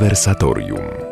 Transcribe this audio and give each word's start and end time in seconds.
Konwersatorium. 0.00 1.10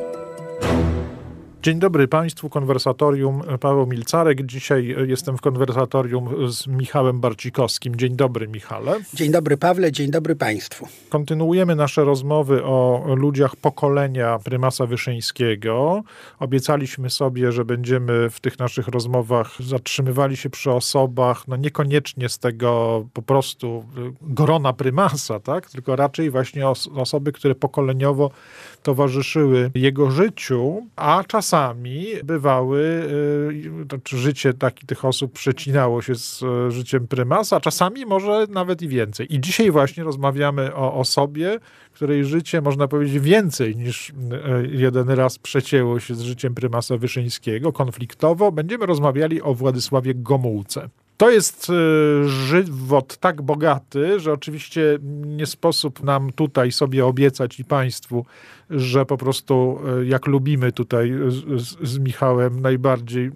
Dzień 1.63 1.79
dobry 1.79 2.09
Państwu, 2.09 2.49
konwersatorium 2.49 3.43
Paweł 3.61 3.87
Milcarek. 3.87 4.47
Dzisiaj 4.47 4.97
jestem 5.07 5.37
w 5.37 5.41
konwersatorium 5.41 6.53
z 6.53 6.67
Michałem 6.67 7.21
Barcikowskim. 7.21 7.97
Dzień 7.97 8.17
dobry, 8.17 8.49
Michale. 8.49 9.01
Dzień 9.15 9.33
dobry, 9.33 9.57
Pawle, 9.57 9.93
dzień 9.93 10.11
dobry 10.11 10.37
Państwu. 10.37 10.89
Kontynuujemy 11.09 11.77
nasze 11.77 12.05
rozmowy 12.05 12.65
o 12.65 13.05
ludziach 13.17 13.57
pokolenia 13.57 14.39
prymasa 14.39 14.87
Wyszyńskiego. 14.87 16.03
Obiecaliśmy 16.39 17.11
sobie, 17.11 17.53
że 17.53 17.65
będziemy 17.65 18.31
w 18.31 18.41
tych 18.41 18.59
naszych 18.59 18.89
rozmowach 18.89 19.57
zatrzymywali 19.61 20.37
się 20.37 20.51
przy 20.51 20.71
osobach, 20.73 21.49
no 21.49 21.57
niekoniecznie 21.57 22.29
z 22.29 22.39
tego 22.39 23.05
po 23.13 23.23
prostu 23.23 23.85
grona 24.23 24.73
prymasa, 24.73 25.41
tak? 25.41 25.71
tylko 25.71 25.97
raczej 25.97 26.31
właśnie 26.31 26.69
os 26.69 26.89
osoby, 26.95 27.33
które 27.33 27.55
pokoleniowo 27.55 28.31
towarzyszyły 28.83 29.71
jego 29.75 30.11
życiu, 30.11 30.87
a 30.97 31.25
czasami 31.27 32.07
bywały, 32.25 33.09
znaczy 33.89 34.19
życie 34.19 34.55
taki, 34.55 34.87
tych 34.87 35.05
osób 35.05 35.33
przecinało 35.33 36.03
się 36.03 36.15
z 36.15 36.43
e, 36.43 36.71
życiem 36.71 37.07
prymasa, 37.07 37.57
a 37.57 37.61
czasami 37.61 38.07
może 38.07 38.47
nawet 38.51 38.83
i 38.83 38.89
więcej. 38.89 39.35
I 39.35 39.41
dzisiaj 39.41 39.71
właśnie 39.71 40.05
rozmawiamy 40.05 40.75
o 40.75 40.95
osobie, 40.95 41.59
której 41.93 42.25
życie, 42.25 42.61
można 42.61 42.89
powiedzieć, 42.89 43.19
więcej 43.19 43.77
niż 43.77 44.11
e, 44.11 44.15
jeden 44.71 45.11
raz 45.11 45.39
przecięło 45.39 46.01
się 46.01 46.15
z 46.15 46.21
życiem 46.21 46.55
prymasa 46.55 46.97
Wyszyńskiego, 46.97 47.73
konfliktowo. 47.73 48.53
Będziemy 48.53 48.87
rozmawiali 48.87 49.43
o 49.43 49.55
Władysławie 49.55 50.15
Gomułce. 50.15 50.89
To 51.19 51.31
jest 51.31 51.71
e, 51.71 52.29
żywot 52.29 53.17
tak 53.17 53.43
bogaty, 53.43 54.21
że 54.21 54.33
oczywiście 54.33 54.99
nie 55.27 55.47
sposób 55.47 56.03
nam 56.03 56.33
tutaj 56.33 56.73
sobie 56.73 57.07
obiecać 57.07 57.61
i 57.61 57.65
Państwu, 57.65 58.27
że 58.71 59.07
po 59.07 59.17
prostu 59.17 59.79
e, 60.01 60.05
jak 60.05 60.27
lubimy 60.27 60.73
tutaj 60.73 61.13
z, 61.29 61.89
z 61.89 61.99
Michałem 61.99 62.61
najbardziej, 62.61 63.31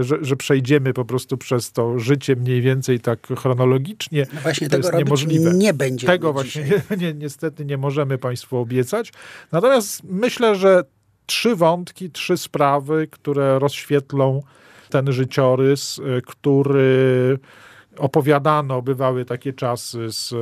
że, 0.00 0.16
że, 0.20 0.36
przejdziemy 0.36 0.92
po 0.92 1.04
prostu 1.04 1.36
przez 1.36 1.72
to 1.72 1.98
życie 1.98 2.36
mniej 2.36 2.60
więcej 2.60 3.00
tak 3.00 3.26
chronologicznie. 3.38 4.26
No 4.34 4.40
właśnie 4.40 4.68
to 4.68 4.76
tego 4.76 4.88
jest 4.88 4.98
niemożliwe. 4.98 5.54
nie 5.54 5.74
będzie. 5.74 6.06
Tego 6.06 6.32
właśnie 6.32 6.64
nie, 6.64 6.96
nie, 7.02 7.14
niestety 7.14 7.64
nie 7.64 7.76
możemy 7.76 8.18
Państwu 8.18 8.56
obiecać. 8.56 9.12
Natomiast 9.52 10.02
myślę, 10.04 10.54
że 10.54 10.84
trzy 11.26 11.56
wątki, 11.56 12.10
trzy 12.10 12.36
sprawy, 12.36 13.08
które 13.10 13.58
rozświetlą 13.58 14.42
ten 14.90 15.12
życiorys, 15.12 15.98
y, 15.98 16.22
który 16.26 17.38
opowiadano, 17.98 18.82
bywały 18.82 19.24
takie 19.24 19.52
czasy 19.52 20.12
z, 20.12 20.34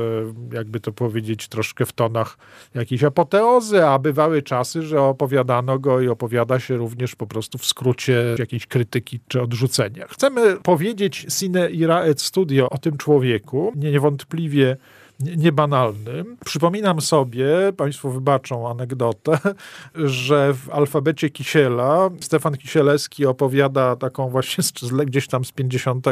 jakby 0.53 0.79
to 0.79 0.91
powiedzieć, 0.91 1.47
troszkę 1.47 1.85
w 1.85 1.93
tonach 1.93 2.37
jakiejś 2.75 3.03
apoteozy, 3.03 3.85
a 3.85 3.99
bywały 3.99 4.41
czasy, 4.41 4.81
że 4.81 5.01
opowiadano 5.01 5.79
go 5.79 6.01
i 6.01 6.07
opowiada 6.07 6.59
się 6.59 6.77
również 6.77 7.15
po 7.15 7.27
prostu 7.27 7.57
w 7.57 7.65
skrócie 7.65 8.35
jakiejś 8.39 8.67
krytyki 8.67 9.19
czy 9.27 9.41
odrzucenia. 9.41 10.07
Chcemy 10.07 10.57
powiedzieć 10.63 11.25
sine 11.29 11.69
ira 11.69 12.01
et 12.01 12.21
studio 12.21 12.69
o 12.69 12.77
tym 12.77 12.97
człowieku, 12.97 13.73
niewątpliwie 13.75 14.77
niebanalnym. 15.19 16.37
Przypominam 16.45 17.01
sobie, 17.01 17.47
Państwo 17.77 18.11
wybaczą 18.11 18.69
anegdotę, 18.69 19.37
że 19.95 20.53
w 20.53 20.69
alfabecie 20.69 21.29
Kisiela 21.29 22.09
Stefan 22.21 22.57
Kisielewski 22.57 23.25
opowiada 23.25 23.95
taką 23.95 24.29
właśnie 24.29 24.63
gdzieś 25.05 25.27
tam 25.27 25.45
z 25.45 25.51
50 25.51 26.05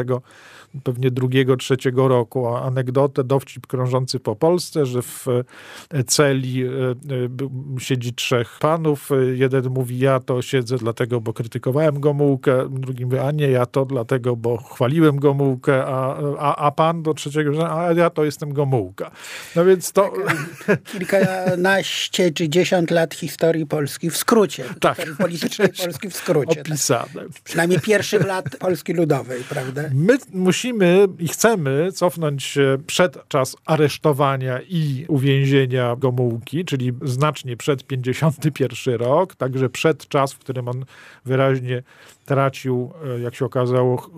pewnie 0.82 1.10
drugiego, 1.10 1.56
trzeciego 1.56 2.08
roku 2.08 2.46
anegdotę, 2.46 3.24
dowcip 3.24 3.66
krążący 3.66 4.20
po 4.20 4.36
Polsce, 4.36 4.86
że 4.86 5.02
w 5.02 5.26
e, 5.90 6.04
celi 6.04 6.64
e, 6.64 6.68
e, 6.68 7.80
siedzi 7.80 8.14
trzech 8.14 8.58
panów. 8.60 9.10
Jeden 9.34 9.68
mówi, 9.70 9.98
ja 9.98 10.20
to 10.20 10.42
siedzę 10.42 10.76
dlatego, 10.76 11.20
bo 11.20 11.32
krytykowałem 11.32 12.00
Gomułkę, 12.00 12.68
drugi 12.70 13.04
mówi, 13.04 13.18
a 13.18 13.30
nie, 13.30 13.50
ja 13.50 13.66
to 13.66 13.84
dlatego, 13.84 14.36
bo 14.36 14.56
chwaliłem 14.56 15.16
Gomułkę, 15.16 15.84
a, 15.86 16.16
a, 16.38 16.56
a 16.56 16.70
pan 16.70 17.02
do 17.02 17.14
trzeciego, 17.14 17.72
a 17.72 17.92
ja 17.92 18.10
to 18.10 18.24
jestem 18.24 18.52
Gomułka. 18.52 19.10
No 19.56 19.64
więc 19.64 19.92
to... 19.92 20.12
Tak, 20.66 20.82
kilkanaście 20.82 22.30
czy 22.36 22.48
dziesiąt 22.48 22.90
lat 22.90 23.14
historii 23.14 23.66
Polski 23.66 24.10
w 24.10 24.16
skrócie. 24.16 24.64
Tak. 24.80 25.06
Politycznej 25.18 25.68
Polski 25.84 26.10
w 26.10 26.16
skrócie. 26.16 26.56
Tak. 26.56 26.66
Opisane. 26.66 27.06
Tak. 27.14 27.28
Przynajmniej 27.44 27.80
pierwszych 27.80 28.26
lat 28.26 28.56
Polski 28.56 28.92
Ludowej, 28.92 29.42
prawda? 29.48 29.82
My 29.94 30.18
musimy 30.32 30.63
musimy 30.64 31.08
i 31.18 31.28
chcemy 31.28 31.92
cofnąć 31.92 32.44
się 32.44 32.78
przed 32.86 33.28
czas 33.28 33.56
aresztowania 33.66 34.60
i 34.68 35.04
uwięzienia 35.08 35.96
Gomułki, 35.96 36.64
czyli 36.64 36.92
znacznie 37.02 37.56
przed 37.56 37.84
51 37.86 38.94
rok, 38.94 39.34
także 39.34 39.68
przed 39.68 40.08
czas, 40.08 40.32
w 40.32 40.38
którym 40.38 40.68
on 40.68 40.84
wyraźnie 41.24 41.82
tracił, 42.24 42.90
e, 43.16 43.20
jak 43.20 43.34
się 43.34 43.44
okazało, 43.44 44.10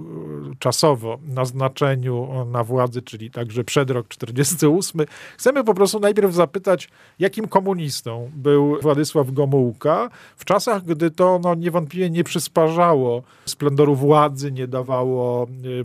czasowo 0.59 1.19
na 1.29 1.45
znaczeniu 1.45 2.47
na 2.53 2.65
władzy, 2.65 3.03
czyli 3.03 3.31
także 3.31 3.65
przed 3.65 3.91
rok 3.91 4.09
48. 4.09 5.07
Chcemy 5.39 5.65
po 5.65 5.75
prostu 5.75 6.01
najpierw 6.01 6.35
zapytać, 6.35 6.89
jakim 7.19 7.49
komunistą 7.49 8.31
był 8.35 8.81
Władysław 8.83 9.31
Gomułka 9.31 10.11
w 10.37 10.45
czasach, 10.45 10.85
gdy 10.85 11.11
to 11.11 11.41
no, 11.43 11.55
niewątpliwie 11.55 12.11
nie 12.11 12.25
przysparzało 12.25 13.23
splendoru 13.45 13.95
władzy, 13.95 14.53
nie 14.53 14.67
dawało 14.67 15.47
e, 15.81 15.85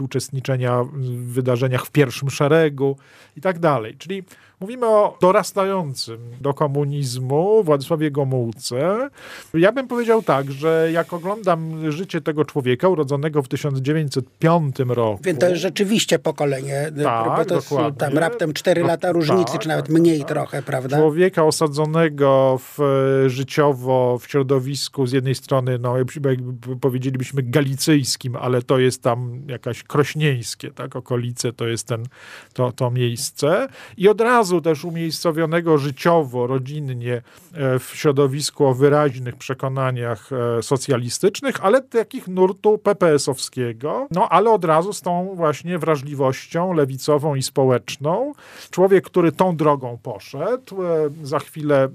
uczestniczenia 0.00 0.84
w 0.84 1.32
wydarzeniach 1.32 1.86
w 1.86 1.90
pierwszym 1.90 2.30
szeregu 2.30 2.96
i 3.36 3.40
tak 3.40 3.58
dalej. 3.58 3.96
Czyli 3.98 4.22
Mówimy 4.60 4.86
o 4.86 5.16
dorastającym 5.20 6.18
do 6.40 6.54
komunizmu 6.54 7.64
Władysławie 7.64 8.10
Gomułce. 8.10 9.10
Ja 9.54 9.72
bym 9.72 9.88
powiedział 9.88 10.22
tak, 10.22 10.52
że 10.52 10.88
jak 10.92 11.12
oglądam 11.12 11.92
życie 11.92 12.20
tego 12.20 12.44
człowieka 12.44 12.88
urodzonego 12.88 13.42
w 13.42 13.48
1905 13.48 14.76
roku. 14.78 15.22
Więc 15.24 15.38
to 15.38 15.48
jest 15.48 15.62
rzeczywiście 15.62 16.18
pokolenie, 16.18 16.92
tak, 17.04 17.24
bo 17.24 17.44
to 17.44 17.54
dokładnie. 17.54 17.86
jest 17.86 17.98
tam 17.98 18.18
raptem 18.18 18.52
4 18.52 18.80
no, 18.80 18.86
lata 18.86 19.12
różnicy, 19.12 19.52
tak, 19.52 19.60
czy 19.60 19.68
nawet 19.68 19.86
tak, 19.86 19.94
mniej 19.94 20.18
tak. 20.18 20.28
trochę, 20.28 20.62
prawda? 20.62 20.96
Człowieka 20.96 21.44
osadzonego 21.44 22.58
w, 22.58 22.80
e, 22.80 23.30
życiowo 23.30 24.18
w 24.20 24.26
środowisku 24.26 25.06
z 25.06 25.12
jednej 25.12 25.34
strony, 25.34 25.78
no 25.78 25.98
jakby 25.98 26.38
powiedzielibyśmy 26.80 27.42
galicyjskim, 27.42 28.36
ale 28.36 28.62
to 28.62 28.78
jest 28.78 29.02
tam 29.02 29.42
jakaś 29.48 29.82
krośnieńskie, 29.82 30.70
tak, 30.70 30.96
okolice 30.96 31.52
to 31.52 31.66
jest 31.66 31.86
ten, 31.86 32.04
to, 32.52 32.72
to 32.72 32.90
miejsce. 32.90 33.68
I 33.96 34.08
od 34.08 34.20
razu 34.20 34.47
razu 34.48 34.60
też 34.60 34.84
umiejscowionego 34.84 35.78
życiowo, 35.78 36.46
rodzinnie 36.46 37.22
e, 37.52 37.78
w 37.78 37.90
środowisku 37.94 38.66
o 38.66 38.74
wyraźnych 38.74 39.36
przekonaniach 39.36 40.30
e, 40.32 40.62
socjalistycznych, 40.62 41.64
ale 41.64 41.82
takich 41.82 42.28
nurtu 42.28 42.78
PPS-owskiego, 42.78 44.06
no 44.10 44.28
ale 44.28 44.50
od 44.50 44.64
razu 44.64 44.92
z 44.92 45.00
tą 45.00 45.34
właśnie 45.34 45.78
wrażliwością 45.78 46.72
lewicową 46.72 47.34
i 47.34 47.42
społeczną. 47.42 48.32
Człowiek, 48.70 49.04
który 49.04 49.32
tą 49.32 49.56
drogą 49.56 49.98
poszedł. 50.02 50.82
E, 50.82 51.10
za 51.22 51.38
chwilę 51.38 51.88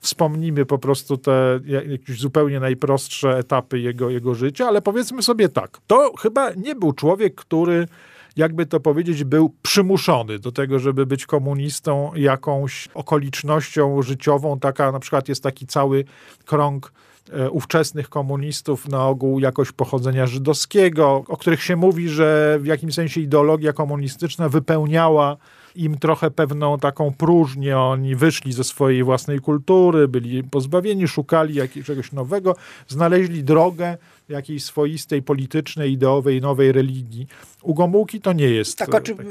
wspomnimy 0.00 0.66
po 0.66 0.78
prostu 0.78 1.16
te 1.16 1.60
jakieś 1.90 2.20
zupełnie 2.20 2.60
najprostsze 2.60 3.38
etapy 3.38 3.80
jego, 3.80 4.10
jego 4.10 4.34
życia, 4.34 4.66
ale 4.68 4.82
powiedzmy 4.82 5.22
sobie 5.22 5.48
tak, 5.48 5.78
to 5.86 6.12
chyba 6.18 6.50
nie 6.50 6.74
był 6.74 6.92
człowiek, 6.92 7.34
który 7.34 7.86
jakby 8.36 8.66
to 8.66 8.80
powiedzieć, 8.80 9.24
był 9.24 9.54
przymuszony 9.62 10.38
do 10.38 10.52
tego, 10.52 10.78
żeby 10.78 11.06
być 11.06 11.26
komunistą 11.26 12.10
jakąś 12.14 12.88
okolicznością 12.94 14.02
życiową. 14.02 14.58
Taka 14.58 14.92
na 14.92 14.98
przykład 14.98 15.28
jest 15.28 15.42
taki 15.42 15.66
cały 15.66 16.04
krąg 16.44 16.92
e, 17.32 17.50
ówczesnych 17.50 18.08
komunistów 18.08 18.88
na 18.88 19.06
ogół 19.06 19.38
jakoś 19.38 19.72
pochodzenia 19.72 20.26
żydowskiego, 20.26 21.24
o 21.28 21.36
których 21.36 21.62
się 21.62 21.76
mówi, 21.76 22.08
że 22.08 22.58
w 22.60 22.66
jakimś 22.66 22.94
sensie 22.94 23.20
ideologia 23.20 23.72
komunistyczna 23.72 24.48
wypełniała 24.48 25.36
im 25.76 25.98
trochę 25.98 26.30
pewną 26.30 26.78
taką 26.78 27.12
próżnię. 27.14 27.78
Oni 27.78 28.16
wyszli 28.16 28.52
ze 28.52 28.64
swojej 28.64 29.04
własnej 29.04 29.40
kultury, 29.40 30.08
byli 30.08 30.44
pozbawieni, 30.44 31.08
szukali 31.08 31.54
jakiegoś 31.54 32.12
nowego, 32.12 32.56
znaleźli 32.88 33.44
drogę 33.44 33.98
jakiejś 34.28 34.64
swoistej 34.64 35.22
politycznej, 35.22 35.92
ideowej, 35.92 36.40
nowej 36.40 36.72
religii. 36.72 37.26
U 37.62 37.74
Gomułki 37.74 38.20
to 38.20 38.32
nie 38.32 38.48
jest. 38.48 38.78
Tak, 38.78 38.88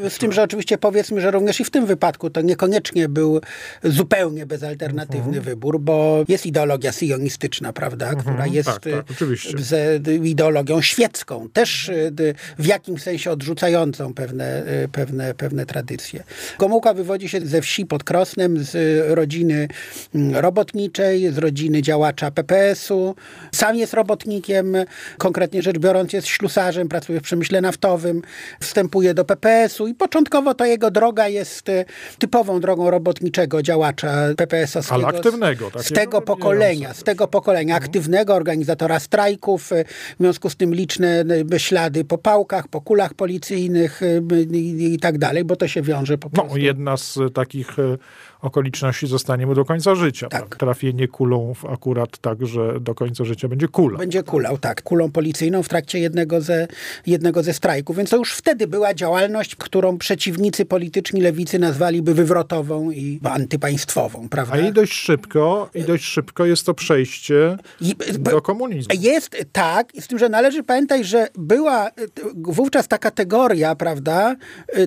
z 0.09 0.17
tym, 0.17 0.31
że 0.31 0.43
oczywiście 0.43 0.77
powiedzmy, 0.77 1.21
że 1.21 1.31
również 1.31 1.59
i 1.59 1.63
w 1.63 1.69
tym 1.69 1.85
wypadku 1.85 2.29
to 2.29 2.41
niekoniecznie 2.41 3.09
był 3.09 3.41
zupełnie 3.83 4.45
bezalternatywny 4.45 5.37
mhm. 5.37 5.43
wybór, 5.43 5.79
bo 5.79 6.23
jest 6.27 6.45
ideologia 6.45 6.91
sionistyczna, 6.91 7.73
prawda? 7.73 8.05
mhm, 8.09 8.23
która 8.23 8.47
jest 8.47 8.69
tak, 8.69 8.83
tak, 8.83 9.59
z 9.59 10.07
ideologią 10.25 10.81
świecką, 10.81 11.49
też 11.53 11.91
w 12.59 12.65
jakimś 12.65 13.01
sensie 13.01 13.31
odrzucającą 13.31 14.13
pewne, 14.13 14.63
pewne, 14.91 15.33
pewne 15.33 15.65
tradycje. 15.65 16.23
Gomułka 16.59 16.93
wywodzi 16.93 17.29
się 17.29 17.41
ze 17.41 17.61
wsi 17.61 17.85
pod 17.85 18.03
Krosnem, 18.03 18.63
z 18.63 18.75
rodziny 19.13 19.67
mm, 20.15 20.35
robotniczej, 20.35 21.33
z 21.33 21.37
rodziny 21.37 21.81
działacza 21.81 22.31
PPS-u. 22.31 23.15
Sam 23.51 23.75
jest 23.75 23.93
robotnikiem, 23.93 24.75
konkretnie 25.17 25.61
rzecz 25.61 25.79
biorąc 25.79 26.13
jest 26.13 26.27
ślusarzem, 26.27 26.87
pracuje 26.87 27.19
w 27.19 27.23
przemyśle 27.23 27.61
naftowym, 27.61 28.21
wstępuje 28.59 29.13
do 29.13 29.25
PPS-u 29.25 29.87
i 29.87 29.93
początkowo 29.93 30.53
to 30.53 30.65
jego 30.65 30.91
droga 30.91 31.27
jest 31.27 31.67
typową 32.19 32.59
drogą 32.59 32.89
robotniczego 32.89 33.61
działacza 33.61 34.13
PPS-owskiego. 34.37 35.07
Ale 35.07 35.17
aktywnego. 35.17 35.71
Z 35.77 35.91
tego 35.91 36.21
pokolenia, 36.21 36.93
z 36.93 37.03
tego 37.03 37.27
pokolenia 37.27 37.75
mhm. 37.75 37.83
aktywnego, 37.83 38.35
organizatora 38.35 38.99
strajków, 38.99 39.71
w 40.19 40.19
związku 40.19 40.49
z 40.49 40.55
tym 40.55 40.75
liczne 40.75 41.23
ślady 41.57 42.05
po 42.05 42.17
pałkach, 42.17 42.67
po 42.67 42.81
kulach 42.81 43.13
policyjnych 43.13 44.01
i, 44.51 44.93
i 44.93 44.99
tak 44.99 45.17
dalej, 45.17 45.43
bo 45.43 45.55
to 45.55 45.67
się 45.67 45.81
wiąże 45.81 46.17
po 46.17 46.27
no, 46.27 46.31
prostu. 46.31 46.57
No, 46.57 46.63
jedna 46.63 46.97
z 46.97 47.19
takich 47.33 47.79
e, 47.79 47.97
okoliczności 48.45 49.07
zostanie 49.07 49.47
mu 49.47 49.55
do 49.55 49.65
końca 49.65 49.95
życia. 49.95 50.27
Tak. 50.29 50.41
tak. 50.41 50.55
Trafienie 50.55 51.07
kulą 51.07 51.53
akurat 51.69 52.17
tak, 52.17 52.45
że 52.45 52.79
do 52.79 52.95
końca 52.95 53.25
życia 53.25 53.47
będzie 53.47 53.67
kula. 53.67 53.97
Będzie 53.97 54.23
kulał, 54.23 54.57
tak. 54.57 54.81
Kulą 54.81 55.11
policyjną 55.11 55.63
w 55.63 55.69
trakcie 55.69 55.99
jednego 55.99 56.41
ze, 56.41 56.67
jednego 57.05 57.43
ze 57.43 57.53
strajków. 57.53 57.97
Więc 57.97 58.09
to 58.09 58.17
już 58.17 58.33
wtedy 58.33 58.67
była 58.67 58.93
działalność, 58.93 59.55
którą 59.55 59.97
przeciwnicy 59.97 60.65
polityczni 60.65 61.21
lewicy 61.21 61.59
nazwaliby 61.59 62.13
wywrotową 62.13 62.91
i 62.91 63.19
antypaństwową, 63.23 64.29
prawda? 64.29 64.53
A 64.55 64.59
i 64.59 64.73
dość 64.73 64.93
szybko, 64.93 65.69
i 65.75 65.83
dość 65.83 66.05
szybko 66.05 66.45
jest 66.45 66.65
to 66.65 66.73
przejście 66.73 67.57
I, 67.81 67.95
do 68.19 68.41
komunizmu. 68.41 68.95
Jest 68.99 69.45
tak, 69.51 69.87
z 69.99 70.07
tym, 70.07 70.19
że 70.19 70.29
należy 70.29 70.63
pamiętać, 70.63 71.05
że 71.05 71.27
była 71.35 71.89
wówczas 72.35 72.87
ta 72.87 72.97
kategoria, 72.97 73.75
prawda, 73.75 74.35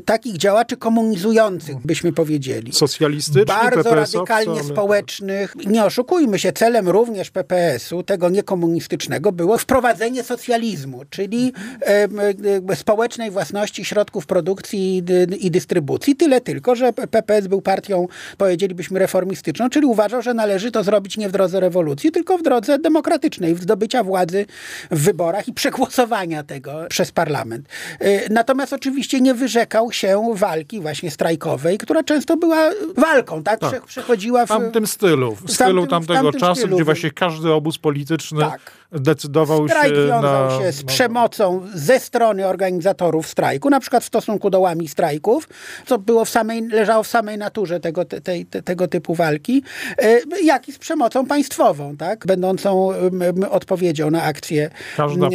takich 0.04 0.36
działaczy 0.36 0.76
komunizujących, 0.76 1.76
byśmy 1.86 2.12
powiedzieli. 2.12 2.72
Socjalistycznych 2.72 3.47
bardzo 3.48 3.94
radykalnie 3.94 4.64
społecznych. 4.64 5.56
Nie 5.66 5.84
oszukujmy 5.84 6.38
się, 6.38 6.52
celem 6.52 6.88
również 6.88 7.30
PPS-u, 7.30 8.02
tego 8.02 8.28
niekomunistycznego, 8.28 9.32
było 9.32 9.58
wprowadzenie 9.58 10.22
socjalizmu, 10.22 11.02
czyli 11.10 11.52
e, 11.80 12.76
społecznej 12.76 13.30
własności 13.30 13.84
środków 13.84 14.26
produkcji 14.26 14.98
i, 14.98 15.46
i 15.46 15.50
dystrybucji. 15.50 16.16
Tyle 16.16 16.40
tylko, 16.40 16.74
że 16.74 16.92
PPS 16.92 17.46
był 17.46 17.62
partią, 17.62 18.08
powiedzielibyśmy, 18.38 18.98
reformistyczną, 18.98 19.70
czyli 19.70 19.86
uważał, 19.86 20.22
że 20.22 20.34
należy 20.34 20.70
to 20.70 20.84
zrobić 20.84 21.16
nie 21.16 21.28
w 21.28 21.32
drodze 21.32 21.60
rewolucji, 21.60 22.12
tylko 22.12 22.38
w 22.38 22.42
drodze 22.42 22.78
demokratycznej, 22.78 23.54
w 23.54 23.62
zdobycia 23.62 24.04
władzy 24.04 24.46
w 24.90 25.02
wyborach 25.02 25.48
i 25.48 25.52
przegłosowania 25.52 26.42
tego 26.42 26.86
przez 26.88 27.12
parlament. 27.12 27.68
E, 28.00 28.32
natomiast 28.32 28.72
oczywiście 28.72 29.20
nie 29.20 29.34
wyrzekał 29.34 29.92
się 29.92 30.32
walki 30.34 30.80
właśnie 30.80 31.10
strajkowej, 31.10 31.78
która 31.78 32.02
często 32.02 32.36
była 32.36 32.70
walką 32.96 33.37
tak? 33.42 33.60
tak. 33.60 33.86
Przechodziła 33.86 34.46
w... 34.46 34.48
w 34.48 34.52
tamtym 34.52 34.86
stylu, 34.86 35.34
w, 35.34 35.42
w 35.42 35.52
stylu 35.52 35.86
tamtego 35.86 36.22
tamtym 36.22 36.40
czasu, 36.40 36.60
stylu. 36.60 36.76
gdzie 36.76 36.84
właśnie 36.84 37.10
każdy 37.10 37.52
obóz 37.52 37.78
polityczny 37.78 38.40
tak. 38.40 38.72
Decydował 38.92 39.68
Strajk 39.68 39.94
się 39.94 40.06
wiązał 40.06 40.48
na... 40.48 40.58
się 40.58 40.72
z 40.72 40.82
przemocą 40.82 41.66
ze 41.74 42.00
strony 42.00 42.46
organizatorów 42.46 43.26
strajku, 43.26 43.70
na 43.70 43.80
przykład 43.80 44.02
w 44.02 44.06
stosunku 44.06 44.50
do 44.50 44.60
łami 44.60 44.88
strajków, 44.88 45.48
co 45.86 45.98
było 45.98 46.24
w 46.24 46.28
samej, 46.28 46.68
leżało 46.68 47.02
w 47.02 47.06
samej 47.06 47.38
naturze 47.38 47.80
tego, 47.80 48.04
te, 48.04 48.20
te, 48.20 48.62
tego 48.62 48.88
typu 48.88 49.14
walki, 49.14 49.62
e, 49.98 50.20
jak 50.42 50.68
i 50.68 50.72
z 50.72 50.78
przemocą 50.78 51.26
państwową, 51.26 51.96
tak? 51.96 52.26
Będącą 52.26 52.90
odpowiedzią 53.50 54.10
na 54.10 54.22
akcję, 54.22 54.70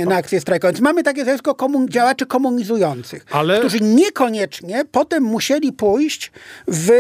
na 0.06 0.16
akcję 0.16 0.40
strajkową. 0.40 0.72
Więc 0.72 0.82
mamy 0.82 1.04
takie 1.04 1.24
zjawisko 1.24 1.56
komun 1.56 1.88
działaczy 1.90 2.26
komunizujących, 2.26 3.26
Ale... 3.32 3.60
którzy 3.60 3.80
niekoniecznie 3.82 4.86
potem 4.92 5.24
musieli 5.24 5.74
pójść 5.74 6.32
w 6.68 6.92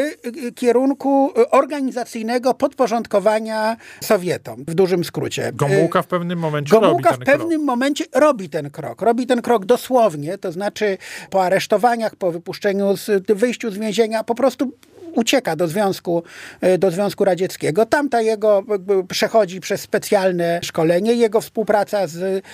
kierunku 0.55 0.83
kierunku 0.83 1.31
y, 1.41 1.49
organizacyjnego 1.49 2.53
podporządkowania 2.53 3.77
Sowietom, 4.01 4.63
w 4.67 4.73
dużym 4.73 5.03
skrócie. 5.03 5.51
Gomułka 5.53 6.01
w 6.01 6.07
pewnym 6.07 6.39
momencie 6.43 6.71
Gomułka 6.79 7.11
robi 7.11 7.25
ten 7.25 7.35
w 7.35 7.39
pewnym 7.39 7.59
krok. 7.59 7.65
momencie 7.65 8.05
robi 8.13 8.49
ten 8.49 8.69
krok. 8.69 9.01
Robi 9.01 9.27
ten 9.27 9.41
krok 9.41 9.65
dosłownie, 9.65 10.37
to 10.37 10.51
znaczy 10.51 10.97
po 11.29 11.43
aresztowaniach, 11.43 12.15
po 12.15 12.31
wypuszczeniu, 12.31 12.97
z, 12.97 13.31
wyjściu 13.31 13.71
z 13.71 13.77
więzienia, 13.77 14.23
po 14.23 14.35
prostu 14.35 14.71
ucieka 15.15 15.55
do 15.55 15.67
Związku, 15.67 16.23
e, 16.61 16.77
do 16.77 16.91
Związku 16.91 17.25
Radzieckiego. 17.25 17.85
Tamta 17.85 18.21
jego 18.21 18.63
przechodzi 19.07 19.59
przez 19.59 19.81
specjalne 19.81 20.59
szkolenie. 20.63 21.13
Jego 21.13 21.41
współpraca 21.41 22.07
z 22.07 22.45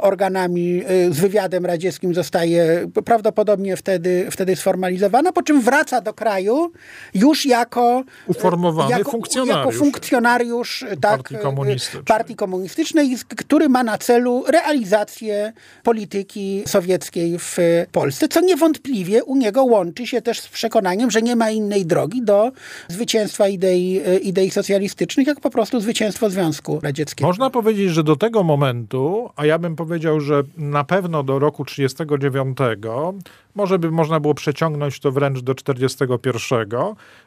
organami, 0.00 0.82
e, 0.84 1.12
z 1.12 1.20
wywiadem 1.20 1.66
radzieckim 1.66 2.14
zostaje 2.14 2.86
prawdopodobnie 3.04 3.76
wtedy, 3.76 4.26
wtedy 4.30 4.56
sformalizowana, 4.56 5.32
po 5.32 5.42
czym 5.42 5.60
wraca 5.60 6.00
do 6.00 6.14
kraju 6.14 6.72
już 7.14 7.46
jako 7.46 8.04
uformowany 8.26 8.90
jako, 8.90 9.10
funkcjonariusz, 9.10 9.56
jako 9.56 9.70
funkcjonariusz 9.70 10.84
tak, 11.00 11.16
partii, 11.16 11.36
komunistycznej. 11.36 12.04
partii 12.04 12.36
komunistycznej, 12.36 13.16
który 13.36 13.68
ma 13.68 13.82
na 13.82 13.98
celu 13.98 14.44
realizację 14.48 15.52
polityki 15.82 16.62
sowieckiej 16.66 17.38
w 17.38 17.58
Polsce, 17.92 18.28
co 18.28 18.40
niewątpliwie 18.40 19.24
u 19.24 19.36
niego 19.36 19.64
łączy 19.64 20.06
się 20.06 20.22
też 20.22 20.40
z 20.40 20.48
przekonaniem, 20.48 21.10
że 21.10 21.22
nie 21.22 21.36
ma 21.36 21.50
innej 21.50 21.86
drogi 21.86 21.99
drogi 22.00 22.22
do 22.22 22.52
zwycięstwa 22.88 23.48
idei, 23.48 24.00
e, 24.06 24.18
idei 24.18 24.50
socjalistycznych, 24.50 25.26
jak 25.26 25.40
po 25.40 25.50
prostu 25.50 25.80
zwycięstwo 25.80 26.30
Związku 26.30 26.80
Radzieckiego. 26.82 27.28
Można 27.28 27.50
powiedzieć, 27.50 27.90
że 27.90 28.04
do 28.04 28.16
tego 28.16 28.42
momentu, 28.42 29.30
a 29.36 29.46
ja 29.46 29.58
bym 29.58 29.76
powiedział, 29.76 30.20
że 30.20 30.42
na 30.56 30.84
pewno 30.84 31.22
do 31.22 31.38
roku 31.38 31.64
1939, 31.64 32.58
może 33.60 33.78
by 33.78 33.90
można 33.90 34.20
było 34.20 34.34
przeciągnąć 34.34 35.00
to 35.00 35.12
wręcz 35.12 35.40
do 35.40 35.54
41. 35.54 36.68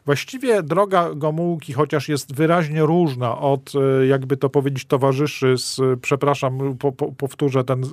Właściwie 0.06 0.64
droga 0.64 1.10
Gomułki, 1.16 1.74
chociaż 1.74 2.10
jest 2.10 2.36
wyraźnie 2.36 2.82
różna 2.82 3.38
od, 3.38 3.72
e, 4.02 4.06
jakby 4.06 4.38
to 4.38 4.50
powiedzieć, 4.50 4.86
towarzyszy 4.86 5.58
z, 5.58 5.80
przepraszam, 6.02 6.78
po, 6.80 6.92
po, 6.92 7.12
powtórzę 7.12 7.64
ten 7.64 7.84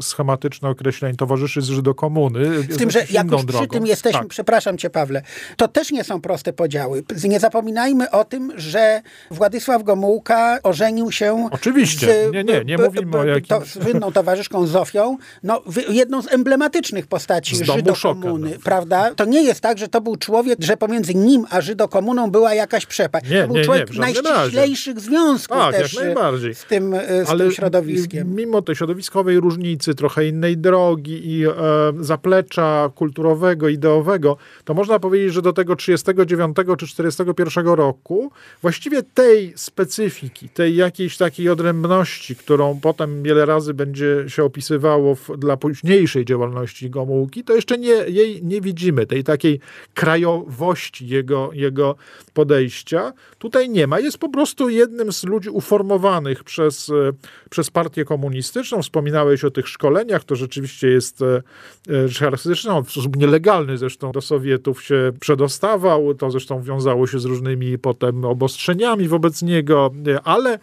schematyczne 0.00 0.68
określenie, 0.68 1.16
towarzyszy 1.16 1.62
z 1.62 1.64
Żydokomuny. 1.64 2.62
Z 2.70 2.76
tym, 2.76 2.90
że 2.90 2.98
jak 3.10 3.30
już 3.30 3.44
drogą. 3.44 3.58
przy 3.58 3.68
tym 3.68 3.86
jesteśmy, 3.86 4.20
tak. 4.20 4.28
przepraszam 4.28 4.78
cię 4.78 4.90
Pawle, 4.90 5.22
to 5.56 5.68
też 5.68 5.90
nie 5.90 6.04
są 6.04 6.20
proste 6.20 6.52
podziały. 6.52 7.02
Nie 7.24 7.40
zapominajmy 7.40 8.10
o 8.10 8.24
tym, 8.24 8.52
że 8.56 9.02
Władysław 9.30 9.82
Gomułka 9.82 10.58
ożenił 10.62 11.12
się 11.12 11.48
Oczywiście, 11.50 12.28
z, 12.30 12.32
nie, 12.32 12.44
nie, 12.44 12.64
nie 12.64 12.78
mówimy 12.78 13.18
o 13.18 13.24
jakimś... 13.24 13.48
To, 13.48 13.80
słynną 13.82 14.12
towarzyszką 14.12 14.66
Zofią, 14.66 15.16
no, 15.42 15.62
jedną 15.88 16.22
z 16.22 16.32
emblematycznych 16.32 17.06
postaci 17.06 17.56
Żydokomuny, 17.94 18.50
no. 18.50 18.56
prawda? 18.64 19.14
To 19.14 19.24
nie 19.24 19.42
jest 19.42 19.60
tak, 19.60 19.78
że 19.78 19.88
to 19.88 20.00
był 20.00 20.16
człowiek, 20.16 20.58
że 20.62 20.76
pomiędzy 20.76 21.14
nim 21.14 21.44
a 21.50 21.60
Żydokomuną 21.60 22.30
była 22.30 22.54
jakaś 22.54 22.86
przepaść. 22.86 23.30
Nie, 23.30 23.42
to 23.42 23.46
był 23.46 23.56
nie, 23.56 23.64
człowiek 23.64 23.90
nie, 23.92 24.00
najściślejszych 24.00 24.96
razie. 24.96 25.06
związków 25.08 25.56
tak, 25.56 25.74
też 25.74 25.94
jak 25.94 26.04
najbardziej. 26.04 26.54
z 26.54 26.64
tym, 26.64 26.94
e, 26.94 27.24
z 27.24 27.30
Ale 27.30 27.44
tym 27.44 27.52
środowiskiem. 27.52 28.34
Mimo 28.34 28.62
tej 28.62 28.76
środowiskowej 28.76 29.40
różnicy, 29.40 29.94
trochę 29.94 30.26
innej 30.26 30.56
drogi 30.56 31.30
i 31.30 31.46
e, 31.46 31.52
zaplecza 32.00 32.90
kulturowego, 32.94 33.68
ideowego, 33.68 34.36
to 34.64 34.74
można 34.74 34.98
powiedzieć, 34.98 35.32
że 35.32 35.42
do 35.42 35.52
tego 35.52 35.76
39 35.76 36.56
czy 36.78 36.86
41 36.86 37.66
roku 37.66 38.30
właściwie 38.62 39.02
tej 39.02 39.52
specyfiki, 39.56 40.48
tej 40.48 40.76
jakiejś 40.76 41.16
takiej 41.16 41.48
odrębności, 41.48 42.36
którą 42.36 42.80
potem 42.80 43.22
wiele 43.22 43.46
razy 43.46 43.74
będzie 43.74 44.24
się 44.26 44.44
opisywało 44.44 45.14
w, 45.14 45.30
dla 45.36 45.56
późniejszej 45.56 46.24
działalności 46.24 46.90
Gomułki, 46.90 47.44
to 47.44 47.54
jeszcze 47.54 47.67
nie, 47.76 47.92
jej 47.92 48.44
nie 48.44 48.60
widzimy, 48.60 49.06
tej 49.06 49.24
takiej 49.24 49.60
krajowości 49.94 51.08
jego, 51.08 51.50
jego 51.52 51.96
podejścia. 52.34 53.12
Tutaj 53.38 53.68
nie 53.70 53.86
ma. 53.86 54.00
Jest 54.00 54.18
po 54.18 54.28
prostu 54.28 54.68
jednym 54.68 55.12
z 55.12 55.24
ludzi 55.24 55.50
uformowanych 55.50 56.44
przez, 56.44 56.90
e, 56.90 57.12
przez 57.50 57.70
partię 57.70 58.04
komunistyczną. 58.04 58.82
Wspominałeś 58.82 59.44
o 59.44 59.50
tych 59.50 59.68
szkoleniach, 59.68 60.24
to 60.24 60.36
rzeczywiście 60.36 60.88
jest 60.88 61.22
e, 61.22 61.42
e, 61.88 62.08
charakterystyczne. 62.18 62.82
w 62.82 62.90
sposób 62.90 63.16
nielegalny 63.16 63.78
zresztą 63.78 64.12
do 64.12 64.20
Sowietów 64.20 64.82
się 64.82 65.12
przedostawał. 65.20 66.14
To 66.14 66.30
zresztą 66.30 66.62
wiązało 66.62 67.06
się 67.06 67.18
z 67.18 67.24
różnymi 67.24 67.78
potem 67.78 68.24
obostrzeniami 68.24 69.08
wobec 69.08 69.42
niego, 69.42 69.90
ale 70.24 70.58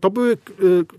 to 0.00 0.10
były 0.10 0.32
e, 0.32 0.36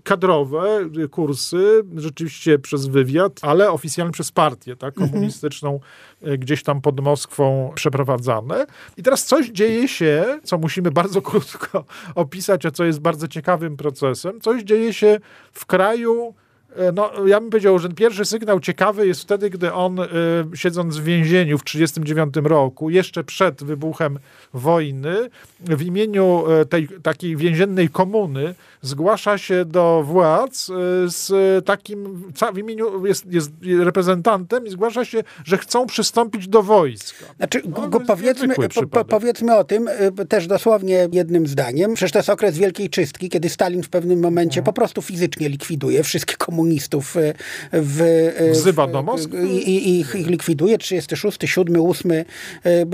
kadrowe 0.02 0.90
kursy, 1.10 1.82
rzeczywiście 1.96 2.58
przez 2.58 2.86
wywiad, 2.86 3.40
ale 3.42 3.70
oficjalnie 3.70 4.12
przez 4.12 4.32
partię 4.32 4.76
tak, 4.76 4.94
mhm. 4.94 5.10
komunistyczną, 5.10 5.80
mhm. 6.20 6.40
gdzieś 6.40 6.62
tam 6.62 6.80
pod 6.80 7.00
Moskwą 7.00 7.72
przeprowadzane. 7.74 8.66
I 8.96 9.02
teraz 9.02 9.24
coś 9.24 9.48
dzieje 9.48 9.88
się, 9.88 10.40
co 10.44 10.58
musimy 10.58 10.90
bardzo 10.90 11.22
krótko 11.30 11.84
opisać, 12.14 12.66
a 12.66 12.70
co 12.70 12.84
jest 12.84 13.00
bardzo 13.00 13.28
ciekawym 13.28 13.76
procesem. 13.76 14.40
Coś 14.40 14.62
dzieje 14.62 14.92
się 14.92 15.20
w 15.52 15.66
kraju 15.66 16.34
E, 16.40 16.49
no, 16.94 17.26
ja 17.26 17.40
bym 17.40 17.50
powiedział, 17.50 17.78
że 17.78 17.88
pierwszy 17.88 18.24
sygnał 18.24 18.60
ciekawy 18.60 19.06
jest 19.06 19.20
wtedy, 19.20 19.50
gdy 19.50 19.72
on 19.72 19.98
y, 19.98 20.06
siedząc 20.54 20.96
w 20.96 21.04
więzieniu 21.04 21.58
w 21.58 21.64
1939 21.64 22.48
roku, 22.48 22.90
jeszcze 22.90 23.24
przed 23.24 23.64
wybuchem 23.64 24.18
wojny, 24.54 25.30
w 25.60 25.82
imieniu 25.82 26.44
tej 26.70 26.88
takiej 27.02 27.36
więziennej 27.36 27.88
komuny 27.88 28.54
zgłasza 28.82 29.38
się 29.38 29.64
do 29.64 30.02
władz 30.06 30.68
y, 30.68 30.72
z 31.06 31.32
takim, 31.64 32.32
w 32.54 32.58
imieniu 32.58 33.06
jest, 33.06 33.32
jest 33.32 33.50
reprezentantem 33.62 34.66
i 34.66 34.70
zgłasza 34.70 35.04
się, 35.04 35.22
że 35.44 35.58
chcą 35.58 35.86
przystąpić 35.86 36.48
do 36.48 36.62
wojska. 36.62 37.26
Znaczy, 37.36 37.62
no, 37.90 38.00
powiedzmy, 38.06 38.54
po, 38.90 39.04
powiedzmy 39.04 39.56
o 39.56 39.64
tym 39.64 39.90
też 40.28 40.46
dosłownie 40.46 41.08
jednym 41.12 41.46
zdaniem. 41.46 41.94
Przecież 41.94 42.12
to 42.12 42.18
jest 42.18 42.30
okres 42.30 42.58
wielkiej 42.58 42.90
czystki, 42.90 43.28
kiedy 43.28 43.48
Stalin 43.48 43.82
w 43.82 43.88
pewnym 43.88 44.20
momencie 44.20 44.60
mhm. 44.60 44.64
po 44.64 44.72
prostu 44.72 45.02
fizycznie 45.02 45.48
likwiduje 45.48 46.02
wszystkie 46.02 46.36
komunistów 46.60 47.14
w, 47.14 47.32
w, 47.72 48.50
Wzywa 48.52 48.86
do 48.86 49.02
Moskwy. 49.02 49.48
I, 49.48 49.68
i 49.68 50.00
ich, 50.00 50.14
ich 50.14 50.26
likwiduje. 50.26 50.78
36, 50.78 51.38
7, 51.44 51.82
8, 51.86 52.12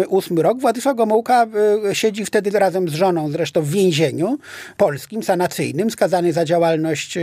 8 0.09 0.39
rok. 0.39 0.61
Władysław 0.61 0.97
Gomułka 0.97 1.47
siedzi 1.93 2.25
wtedy 2.25 2.51
razem 2.51 2.89
z 2.89 2.93
żoną 2.93 3.31
zresztą 3.31 3.63
w 3.63 3.71
więzieniu 3.71 4.39
polskim, 4.77 5.23
sanacyjnym, 5.23 5.91
skazany 5.91 6.33
za 6.33 6.45
działalność 6.45 7.19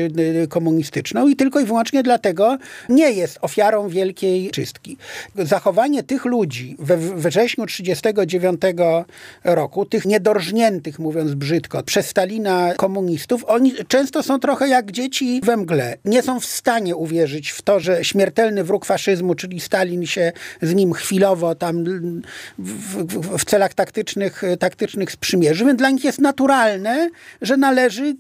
komunistyczną 0.50 1.28
i 1.28 1.36
tylko 1.36 1.60
i 1.60 1.66
wyłącznie 1.66 2.04
dlatego 2.04 2.58
nie 2.90 3.12
jest 3.12 3.38
ofiarą 3.42 3.90
wielkiej 3.90 4.52
czystki. 4.52 4.98
Zachowanie 5.36 6.04
tych 6.04 6.26
ludzi 6.26 6.76
we 6.80 6.98
wrześniu 6.98 7.66
1939 7.66 8.62
roku, 9.44 9.86
tych 9.86 10.06
niedorżniętych, 10.06 11.00
mówiąc 11.00 11.34
brzydko, 11.34 11.84
przez 11.84 12.08
Stalina 12.08 12.74
komunistów, 12.74 13.46
oni 13.48 13.74
często 13.88 14.24
są 14.24 14.40
trochę 14.40 14.68
jak 14.68 14.92
dzieci 14.92 15.42
we 15.44 15.58
mgle. 15.58 15.98
Nie 16.06 16.22
są 16.22 16.33
w 16.40 16.46
stanie 16.46 16.96
uwierzyć 16.96 17.50
w 17.50 17.62
to, 17.62 17.80
że 17.80 18.04
śmiertelny 18.04 18.64
wróg 18.64 18.86
faszyzmu, 18.86 19.36
czyli 19.36 19.60
Stalin 19.60 20.06
się 20.06 20.32
z 20.62 20.74
nim 20.74 20.94
chwilowo 20.94 21.56
tam 21.56 21.84
w, 22.58 23.04
w, 23.04 23.38
w 23.38 23.46
celach 23.46 23.74
taktycznych, 23.74 24.42
taktycznych 24.60 25.12
sprzymierzy. 25.12 25.66
Więc 25.66 25.78
dla 25.78 25.90
nich 25.90 26.04
jest 26.04 26.20
naturalne, 26.20 27.10
że 27.42 27.58
należy 27.58 28.16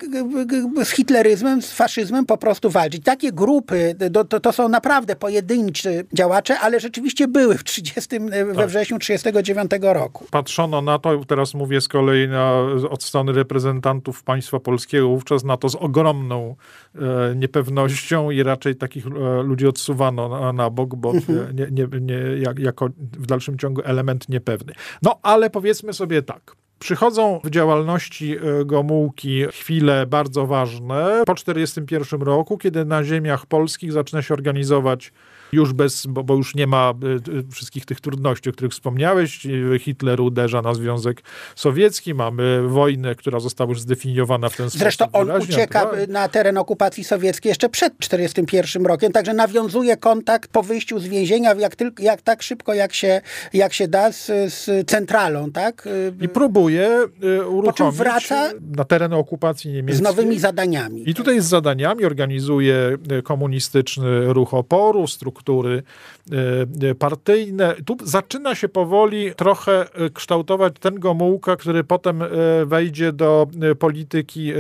z 0.84 0.89
hitleryzmem, 0.89 1.62
z 1.62 1.72
faszyzmem 1.72 2.25
po 2.25 2.38
prostu 2.38 2.70
walczyć. 2.70 3.03
Takie 3.03 3.32
grupy, 3.32 3.96
to, 4.13 4.25
to, 4.25 4.39
to 4.39 4.53
są 4.53 4.70
naprawdę 4.70 5.15
pojedynczy 5.15 6.05
działacze, 6.13 6.60
ale 6.60 6.79
rzeczywiście 6.79 7.27
były 7.27 7.58
w 7.58 7.63
30, 7.63 8.20
we 8.20 8.55
tak. 8.55 8.67
wrześniu 8.67 9.00
1939 9.00 9.72
roku. 9.96 10.25
Patrzono 10.32 10.82
na 10.82 11.00
to, 11.00 11.25
teraz 11.25 11.53
mówię 11.53 11.82
z 11.82 11.88
kolei 11.88 12.27
na, 12.27 12.53
od 12.89 13.03
strony 13.03 13.34
reprezentantów 13.34 14.24
państwa 14.24 14.60
polskiego, 14.60 15.08
wówczas 15.08 15.43
na 15.43 15.58
to 15.58 15.70
z 15.70 15.75
ogromną 15.75 16.55
e, 16.96 17.36
niepewnością 17.36 18.02
i 18.31 18.43
raczej 18.43 18.75
takich 18.75 19.07
e, 19.07 19.43
ludzi 19.43 19.67
odsuwano 19.67 20.29
na, 20.29 20.53
na 20.53 20.69
bok, 20.69 20.95
bo 20.95 21.12
mhm. 21.12 21.55
nie, 21.55 21.67
nie, 21.72 22.00
nie, 22.00 22.17
jak, 22.41 22.60
jako 22.60 22.89
w 23.00 23.25
dalszym 23.25 23.57
ciągu 23.57 23.81
element 23.83 24.29
niepewny. 24.29 24.74
No 25.01 25.19
ale 25.24 25.50
powiedzmy 25.50 25.93
sobie 25.93 26.22
tak. 26.22 26.55
Przychodzą 26.79 27.39
w 27.43 27.50
działalności 27.50 28.38
e, 28.38 28.65
Gomułki 28.65 29.43
chwile 29.51 30.05
bardzo 30.05 30.48
ważne 30.48 31.24
po 31.25 31.36
1941 31.36 32.22
roku, 32.22 32.57
kiedy 32.57 32.86
na 32.86 33.03
ziemiach 33.03 33.45
polskich 33.45 33.91
zaczyna 33.91 34.22
się 34.22 34.33
organizować 34.33 35.13
już 35.53 35.74
bez, 35.74 36.05
bo, 36.05 36.24
bo 36.24 36.36
już 36.36 36.55
nie 36.55 36.67
ma 36.67 36.93
y, 37.03 37.31
y, 37.31 37.43
wszystkich 37.51 37.86
tych 37.86 38.01
trudności, 38.01 38.50
o 38.50 38.53
których 38.53 38.72
wspomniałeś. 38.72 39.48
Hitler 39.79 40.22
uderza 40.22 40.62
na 40.62 40.74
Związek 40.74 41.22
Sowiecki, 41.55 42.13
mamy 42.13 42.67
wojnę, 42.67 43.15
która 43.15 43.39
została 43.39 43.69
już 43.69 43.81
zdefiniowana 43.81 44.50
w 44.50 44.57
ten 44.57 44.69
sposób. 44.69 44.79
Zresztą 44.79 45.05
on 45.12 45.31
ucieka 45.31 45.86
tak? 45.86 46.10
na 46.10 46.27
teren 46.27 46.57
okupacji 46.57 47.03
sowieckiej 47.03 47.50
jeszcze 47.50 47.69
przed 47.69 47.98
1941 47.98 48.86
rokiem, 48.86 49.12
także 49.12 49.33
nawiązuje 49.33 49.98
kontakt 49.98 50.51
po 50.51 50.63
wyjściu 50.63 51.00
z 51.00 51.07
więzienia 51.07 51.53
jak, 51.53 51.75
tylko, 51.75 52.03
jak 52.03 52.22
tak 52.22 52.43
szybko, 52.43 52.74
jak 52.74 52.93
się, 52.93 53.22
jak 53.53 53.74
się 53.74 53.88
da 53.88 54.12
z, 54.12 54.25
z 54.53 54.89
centralą, 54.89 55.51
tak? 55.51 55.88
I 56.22 56.29
próbuje 56.29 57.07
uruchomić 57.50 57.98
wraca 57.98 58.51
na 58.77 58.83
teren 58.83 59.13
okupacji 59.13 59.72
niemieckiej. 59.72 59.98
Z 59.98 60.01
nowymi 60.01 60.39
zadaniami. 60.39 61.10
I 61.10 61.13
tutaj 61.13 61.41
z 61.41 61.45
zadaniami 61.45 62.05
organizuje 62.05 62.98
komunistyczny 63.24 64.33
ruch 64.33 64.53
oporu, 64.53 65.07
strukturę 65.07 65.42
struktury 65.43 65.83
e, 66.31 66.89
e, 66.89 66.95
partyjne. 66.95 67.75
Tu 67.85 67.97
zaczyna 68.03 68.55
się 68.55 68.69
powoli 68.69 69.35
trochę 69.35 69.93
e, 69.93 70.09
kształtować 70.09 70.73
ten 70.79 71.00
Gomułka, 71.00 71.55
który 71.55 71.83
potem 71.83 72.23
wejdzie 72.65 73.13
do 73.13 73.47
polityki 73.79 74.53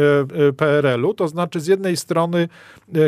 PRL-u. 0.57 1.13
To 1.13 1.27
znaczy 1.27 1.59
z 1.59 1.67
jednej 1.67 1.97
strony 1.97 2.47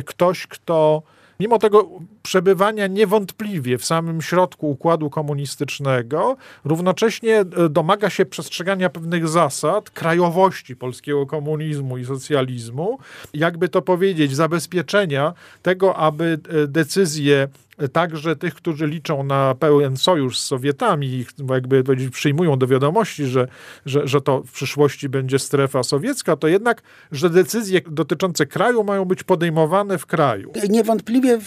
ktoś, 0.06 0.48
kto 0.48 1.04
mimo 1.40 1.60
tego 1.60 1.90
przebywania 2.26 2.88
niewątpliwie 2.88 3.78
w 3.78 3.86
samym 3.86 4.22
środku 4.22 4.70
układu 4.70 5.10
komunistycznego, 5.10 6.38
równocześnie 6.64 7.40
e, 7.40 7.70
domaga 7.70 8.10
się 8.10 8.26
przestrzegania 8.26 8.90
pewnych 8.90 9.28
zasad 9.28 9.90
krajowości 9.90 10.76
polskiego 10.76 11.26
komunizmu 11.26 11.98
i 11.98 12.06
socjalizmu, 12.06 13.00
jakby 13.34 13.70
to 13.70 13.82
powiedzieć, 13.82 14.36
zabezpieczenia 14.36 15.34
tego, 15.62 15.96
aby 15.96 16.40
e, 16.50 16.68
decyzje 16.68 17.48
także 17.92 18.36
tych, 18.36 18.56
którzy 18.56 18.88
liczą 18.88 19.24
na 19.24 19.56
pełen 19.56 19.98
sojusz 19.98 20.40
z 20.40 20.46
Sowietami, 20.46 21.08
ich 21.08 21.30
jakby 21.50 21.84
przyjmują 22.12 22.60
do 22.60 22.68
wiadomości, 22.68 23.26
że, 23.26 23.48
że, 23.86 24.08
że 24.08 24.22
to 24.22 24.42
w 24.42 24.52
przyszłości 24.52 25.10
będzie 25.10 25.40
strefa 25.40 25.84
sowiecka, 25.84 26.36
to 26.36 26.48
jednak, 26.48 26.82
że 27.12 27.30
decyzje 27.30 27.82
dotyczące 27.88 28.46
kraju 28.46 28.84
mają 28.84 29.06
być 29.06 29.24
podejmowane 29.24 29.98
w 29.98 30.06
kraju. 30.06 30.52
Niewątpliwie 30.70 31.40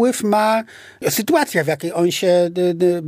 wpływ 0.00 0.22
ma 0.22 0.64
sytuacja, 1.08 1.64
w 1.64 1.66
jakiej 1.66 1.92
on 1.92 2.10
się 2.10 2.50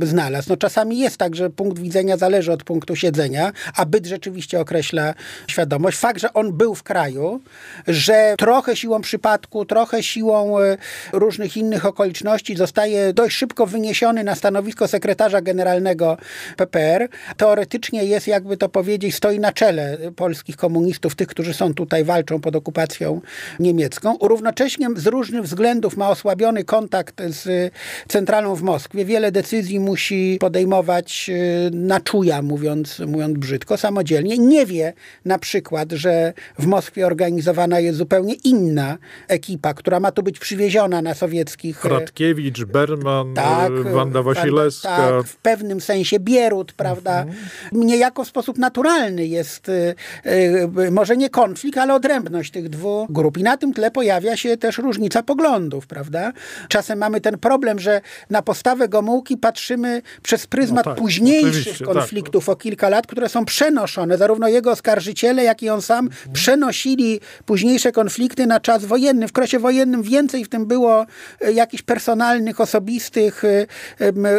znalazł. 0.01 0.49
No, 0.49 0.57
czasami 0.57 0.99
jest 0.99 1.17
tak, 1.17 1.35
że 1.35 1.49
punkt 1.49 1.79
widzenia 1.79 2.17
zależy 2.17 2.51
od 2.51 2.63
punktu 2.63 2.95
siedzenia, 2.95 3.51
a 3.75 3.85
byt 3.85 4.05
rzeczywiście 4.05 4.59
określa 4.59 5.13
świadomość. 5.47 5.97
Fakt, 5.97 6.19
że 6.19 6.33
on 6.33 6.53
był 6.53 6.75
w 6.75 6.83
kraju, 6.83 7.41
że 7.87 8.35
trochę 8.37 8.75
siłą 8.75 9.01
przypadku, 9.01 9.65
trochę 9.65 10.03
siłą 10.03 10.59
e, 10.59 10.77
różnych 11.13 11.57
innych 11.57 11.85
okoliczności, 11.85 12.55
zostaje 12.55 13.13
dość 13.13 13.35
szybko 13.35 13.65
wyniesiony 13.65 14.23
na 14.23 14.35
stanowisko 14.35 14.87
sekretarza 14.87 15.41
generalnego 15.41 16.17
PPR. 16.57 17.07
Teoretycznie 17.37 18.05
jest, 18.05 18.27
jakby 18.27 18.57
to 18.57 18.69
powiedzieć, 18.69 19.15
stoi 19.15 19.39
na 19.39 19.51
czele 19.51 19.97
polskich 20.15 20.55
komunistów, 20.57 21.15
tych, 21.15 21.27
którzy 21.27 21.53
są 21.53 21.73
tutaj, 21.73 22.03
walczą 22.03 22.41
pod 22.41 22.55
okupacją 22.55 23.21
niemiecką. 23.59 24.17
Równocześnie 24.21 24.87
z 24.95 25.07
różnych 25.07 25.43
względów 25.43 25.97
ma 25.97 26.09
osłabiony 26.09 26.63
kontakt 26.83 27.21
z 27.27 27.73
centralą 28.07 28.55
w 28.55 28.61
Moskwie. 28.61 29.05
Wiele 29.05 29.31
decyzji 29.31 29.79
musi 29.79 30.37
podejmować 30.39 31.29
e, 31.29 31.69
na 31.71 31.99
czuja, 31.99 32.41
mówiąc, 32.41 32.99
mówiąc 32.99 33.37
brzydko, 33.37 33.77
samodzielnie. 33.77 34.37
Nie 34.37 34.65
wie 34.65 34.93
na 35.25 35.39
przykład, 35.39 35.91
że 35.91 36.33
w 36.59 36.65
Moskwie 36.65 37.07
organizowana 37.07 37.79
jest 37.79 37.97
zupełnie 37.97 38.33
inna 38.33 38.97
ekipa, 39.27 39.73
która 39.73 39.99
ma 39.99 40.11
tu 40.11 40.23
być 40.23 40.39
przywieziona 40.39 41.01
na 41.01 41.13
sowieckich... 41.13 41.85
Radkiewicz 41.85 42.43
Mickiewicz, 42.43 42.65
Berman, 42.65 43.33
tak, 43.33 43.71
Wanda 43.93 44.23
Wasilewska. 44.23 44.97
Tak, 44.97 45.25
w 45.25 45.35
pewnym 45.35 45.81
sensie 45.81 46.19
Bierut, 46.19 46.73
prawda? 46.73 47.21
Mhm. 47.21 47.37
Niejako 47.71 48.23
w 48.23 48.27
sposób 48.27 48.57
naturalny 48.57 49.27
jest 49.27 49.69
y, 49.69 49.95
y, 50.25 50.91
może 50.91 51.17
nie 51.17 51.29
konflikt, 51.29 51.77
ale 51.77 51.95
odrębność 51.95 52.51
tych 52.51 52.69
dwóch 52.69 53.11
grup. 53.11 53.37
I 53.37 53.43
na 53.43 53.57
tym 53.57 53.73
tle 53.73 53.91
pojawia 53.91 54.37
się 54.37 54.57
też 54.57 54.77
różnica 54.77 55.23
poglądów, 55.23 55.87
prawda? 55.87 56.33
Czasem 56.73 56.99
mamy 56.99 57.21
ten 57.21 57.37
problem, 57.37 57.79
że 57.79 58.01
na 58.29 58.41
postawę 58.41 58.89
Gomułki 58.89 59.37
patrzymy 59.37 60.01
przez 60.23 60.47
pryzmat 60.47 60.85
no 60.85 60.91
tak, 60.91 60.99
późniejszych 61.01 61.77
tak. 61.77 61.87
konfliktów 61.87 62.45
tak. 62.45 62.53
o 62.53 62.55
kilka 62.55 62.89
lat, 62.89 63.07
które 63.07 63.29
są 63.29 63.45
przenoszone. 63.45 64.17
Zarówno 64.17 64.47
jego 64.47 64.71
oskarżyciele, 64.71 65.43
jak 65.43 65.63
i 65.63 65.69
on 65.69 65.81
sam 65.81 66.05
mhm. 66.05 66.33
przenosili 66.33 67.19
późniejsze 67.45 67.91
konflikty 67.91 68.47
na 68.47 68.59
czas 68.59 68.85
wojenny. 68.85 69.27
W 69.27 69.31
krosie 69.31 69.59
wojennym 69.59 70.03
więcej 70.03 70.45
w 70.45 70.49
tym 70.49 70.65
było 70.65 71.05
y, 71.47 71.53
jakichś 71.53 71.83
personalnych 71.83 72.61
osobistych 72.61 73.43
y, 73.43 73.67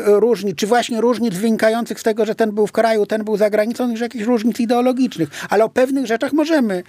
różnic, 0.04 0.56
czy 0.56 0.66
właśnie 0.66 1.00
różnic 1.00 1.34
wynikających 1.34 2.00
z 2.00 2.02
tego, 2.02 2.24
że 2.24 2.34
ten 2.34 2.52
był 2.52 2.66
w 2.66 2.72
kraju, 2.72 3.06
ten 3.06 3.24
był 3.24 3.36
za 3.36 3.50
granicą, 3.50 3.88
niż 3.88 4.00
jakichś 4.00 4.24
różnic 4.24 4.60
ideologicznych. 4.60 5.28
Ale 5.50 5.64
o 5.64 5.68
pewnych 5.68 6.06
rzeczach 6.06 6.32
możemy. 6.32 6.82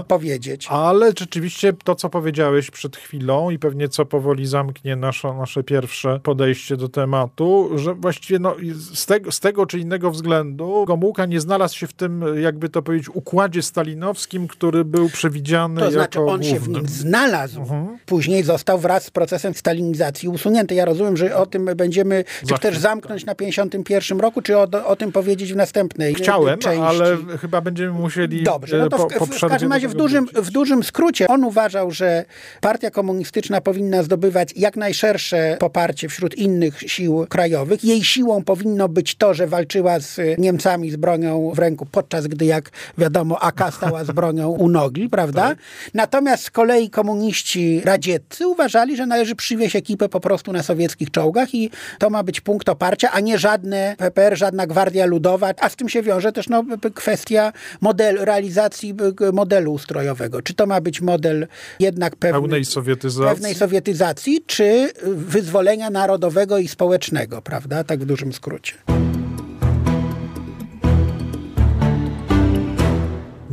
Y, 0.00 0.04
powiedzieć. 0.04 0.66
Ale 0.70 1.12
rzeczywiście 1.18 1.72
to, 1.84 1.94
co 1.94 2.10
powiedziałeś 2.10 2.70
przed 2.70 2.96
chwilą 2.96 3.50
i 3.50 3.58
pewnie 3.58 3.88
co 3.88 4.06
powoli 4.06 4.46
zamknie 4.54 4.96
nasze, 4.96 5.34
nasze 5.34 5.62
pierwsze 5.62 6.20
podejście 6.22 6.76
do 6.76 6.88
tematu, 6.88 7.70
że 7.74 7.94
właściwie 7.94 8.38
no, 8.38 8.56
z, 8.74 9.06
tego, 9.06 9.32
z 9.32 9.40
tego 9.40 9.66
czy 9.66 9.78
innego 9.78 10.10
względu 10.10 10.84
Gomułka 10.86 11.26
nie 11.26 11.40
znalazł 11.40 11.76
się 11.76 11.86
w 11.86 11.92
tym, 11.92 12.24
jakby 12.40 12.68
to 12.68 12.82
powiedzieć, 12.82 13.08
układzie 13.14 13.62
stalinowskim, 13.62 14.48
który 14.48 14.84
był 14.84 15.08
przewidziany 15.08 15.80
to 15.80 15.90
znaczy, 15.90 16.20
on 16.20 16.26
główny. 16.26 16.44
się 16.44 16.60
w 16.60 16.68
nim 16.68 16.88
znalazł. 16.88 17.60
Mhm. 17.60 17.98
Później 18.06 18.42
został 18.42 18.78
wraz 18.78 19.04
z 19.04 19.10
procesem 19.10 19.54
stalinizacji 19.54 20.28
usunięte. 20.28 20.74
Ja 20.74 20.84
rozumiem, 20.84 21.16
że 21.16 21.36
o 21.36 21.46
tym 21.46 21.64
będziemy, 21.76 22.24
czy 22.48 22.54
chcesz 22.54 22.78
zamknąć 22.78 23.26
na 23.26 23.34
51 23.34 24.20
roku, 24.20 24.42
czy 24.42 24.58
o, 24.58 24.68
o 24.86 24.96
tym 24.96 25.12
powiedzieć 25.12 25.52
w 25.52 25.56
następnej 25.56 26.14
Chciałem, 26.14 26.58
części? 26.58 26.82
ale 26.82 27.16
chyba 27.40 27.60
będziemy 27.60 27.92
musieli 27.92 28.42
Dobrze, 28.42 28.78
no 28.78 28.88
to 28.88 28.98
w, 28.98 29.00
po, 29.00 29.18
po 29.18 29.26
w 29.26 29.40
każdym 29.48 29.72
razie 29.72 29.88
w 29.88 29.94
dużym, 29.94 30.26
w 30.34 30.50
dużym 30.50 30.82
skrócie 30.82 31.28
on 31.28 31.44
uważał, 31.44 31.90
że 31.90 32.24
partia 32.60 32.90
komunistyczna 32.90 33.60
powinna 33.60 34.02
zdobywać 34.02 34.33
jak 34.56 34.76
najszersze 34.76 35.56
poparcie 35.60 36.08
wśród 36.08 36.34
innych 36.34 36.80
sił 36.80 37.26
krajowych. 37.28 37.84
Jej 37.84 38.04
siłą 38.04 38.44
powinno 38.44 38.88
być 38.88 39.14
to, 39.14 39.34
że 39.34 39.46
walczyła 39.46 40.00
z 40.00 40.20
Niemcami 40.38 40.90
z 40.90 40.96
bronią 40.96 41.50
w 41.54 41.58
ręku, 41.58 41.86
podczas 41.86 42.26
gdy, 42.26 42.44
jak 42.44 42.70
wiadomo, 42.98 43.40
AK 43.40 43.74
stała 43.74 44.04
z 44.04 44.10
bronią 44.10 44.50
u 44.50 44.68
nogi, 44.68 45.08
prawda? 45.08 45.42
Tak. 45.42 45.58
Natomiast 45.94 46.44
z 46.44 46.50
kolei 46.50 46.90
komuniści 46.90 47.80
radzieccy 47.84 48.48
uważali, 48.48 48.96
że 48.96 49.06
należy 49.06 49.36
przywieźć 49.36 49.76
ekipę 49.76 50.08
po 50.08 50.20
prostu 50.20 50.52
na 50.52 50.62
sowieckich 50.62 51.10
czołgach 51.10 51.54
i 51.54 51.70
to 51.98 52.10
ma 52.10 52.22
być 52.22 52.40
punkt 52.40 52.68
oparcia, 52.68 53.10
a 53.12 53.20
nie 53.20 53.38
żadne 53.38 53.94
PPR, 53.98 54.38
żadna 54.38 54.66
Gwardia 54.66 55.06
Ludowa, 55.06 55.50
a 55.60 55.68
z 55.68 55.76
tym 55.76 55.88
się 55.88 56.02
wiąże 56.02 56.32
też 56.32 56.48
no, 56.48 56.64
kwestia 56.94 57.52
model, 57.80 58.16
realizacji 58.20 58.94
modelu 59.32 59.72
ustrojowego. 59.72 60.42
Czy 60.42 60.54
to 60.54 60.66
ma 60.66 60.80
być 60.80 61.00
model 61.00 61.46
jednak 61.80 62.16
pewny, 62.16 62.40
pełnej, 62.40 62.64
sowietyzacji. 62.64 63.34
pewnej 63.34 63.54
sowietyzacji, 63.54 64.23
czy 64.46 64.92
wyzwolenia 65.14 65.90
narodowego 65.90 66.58
i 66.58 66.68
społecznego, 66.68 67.42
prawda? 67.42 67.84
Tak 67.84 68.00
w 68.00 68.04
dużym 68.04 68.32
skrócie. 68.32 68.74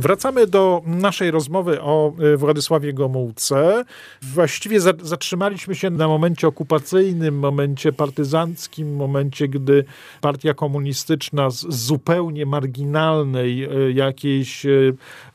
Wracamy 0.02 0.46
do 0.46 0.82
naszej 0.86 1.30
rozmowy 1.30 1.80
o 1.80 2.12
e, 2.18 2.36
Władysławie 2.36 2.92
Gomułce. 2.92 3.84
Właściwie 4.22 4.80
zatrzymaliśmy 5.02 5.74
się 5.74 5.90
na 5.90 6.08
momencie 6.08 6.48
okupacyjnym, 6.48 7.38
momencie 7.38 7.92
partyzanckim, 7.92 8.96
momencie, 8.96 9.48
gdy 9.48 9.84
partia 10.20 10.54
komunistyczna 10.54 11.50
z 11.50 11.66
zupełnie 11.68 12.46
marginalnej 12.46 13.64
e, 13.64 13.68
jakiejś, 13.92 14.66
e, 14.66 14.70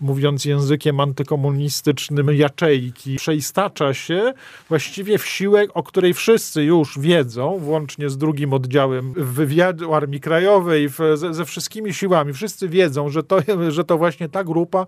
mówiąc 0.01 0.45
językiem 0.45 0.99
antykomunistycznym, 0.99 2.27
jaczejki 2.33 3.15
przeistacza 3.15 3.93
się 3.93 4.33
właściwie 4.69 5.17
w 5.17 5.25
siłę, 5.25 5.65
o 5.73 5.83
której 5.83 6.13
wszyscy 6.13 6.63
już 6.63 6.99
wiedzą, 6.99 7.57
włącznie 7.59 8.09
z 8.09 8.17
drugim 8.17 8.53
oddziałem 8.53 9.13
wywiadu 9.13 9.93
Armii 9.93 10.19
Krajowej, 10.19 10.89
ze, 11.15 11.33
ze 11.33 11.45
wszystkimi 11.45 11.93
siłami. 11.93 12.33
Wszyscy 12.33 12.69
wiedzą, 12.69 13.09
że 13.09 13.23
to, 13.23 13.39
że 13.69 13.83
to 13.83 13.97
właśnie 13.97 14.29
ta 14.29 14.43
grupa 14.43 14.56
grupa 14.57 14.85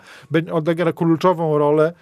odegra 0.51 0.93
kluczową 0.93 1.57
rolę 1.57 1.93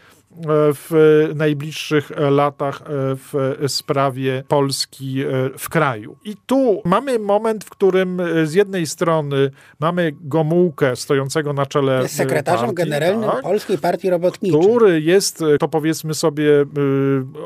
w 0.73 1.29
najbliższych 1.35 2.11
latach 2.29 2.81
e, 2.81 2.85
w 3.15 3.57
sprawie 3.67 4.43
Polski 4.47 5.21
e, 5.21 5.25
w 5.57 5.69
kraju. 5.69 6.17
I 6.23 6.35
tu 6.45 6.81
mamy 6.85 7.19
moment, 7.19 7.63
w 7.63 7.69
którym 7.69 8.19
e, 8.19 8.45
z 8.45 8.53
jednej 8.53 8.87
strony 8.87 9.51
mamy 9.79 10.11
Gomułkę 10.21 10.95
stojącego 10.95 11.53
na 11.53 11.65
czele 11.65 12.01
jest 12.01 12.15
sekretarzem 12.15 12.65
partii, 12.65 12.75
generalnym 12.75 13.29
tak, 13.29 13.41
Polskiej 13.41 13.77
Partii 13.77 14.09
Robotniczej. 14.09 14.61
Który 14.61 15.01
jest, 15.01 15.43
to 15.59 15.67
powiedzmy 15.67 16.13
sobie, 16.13 16.65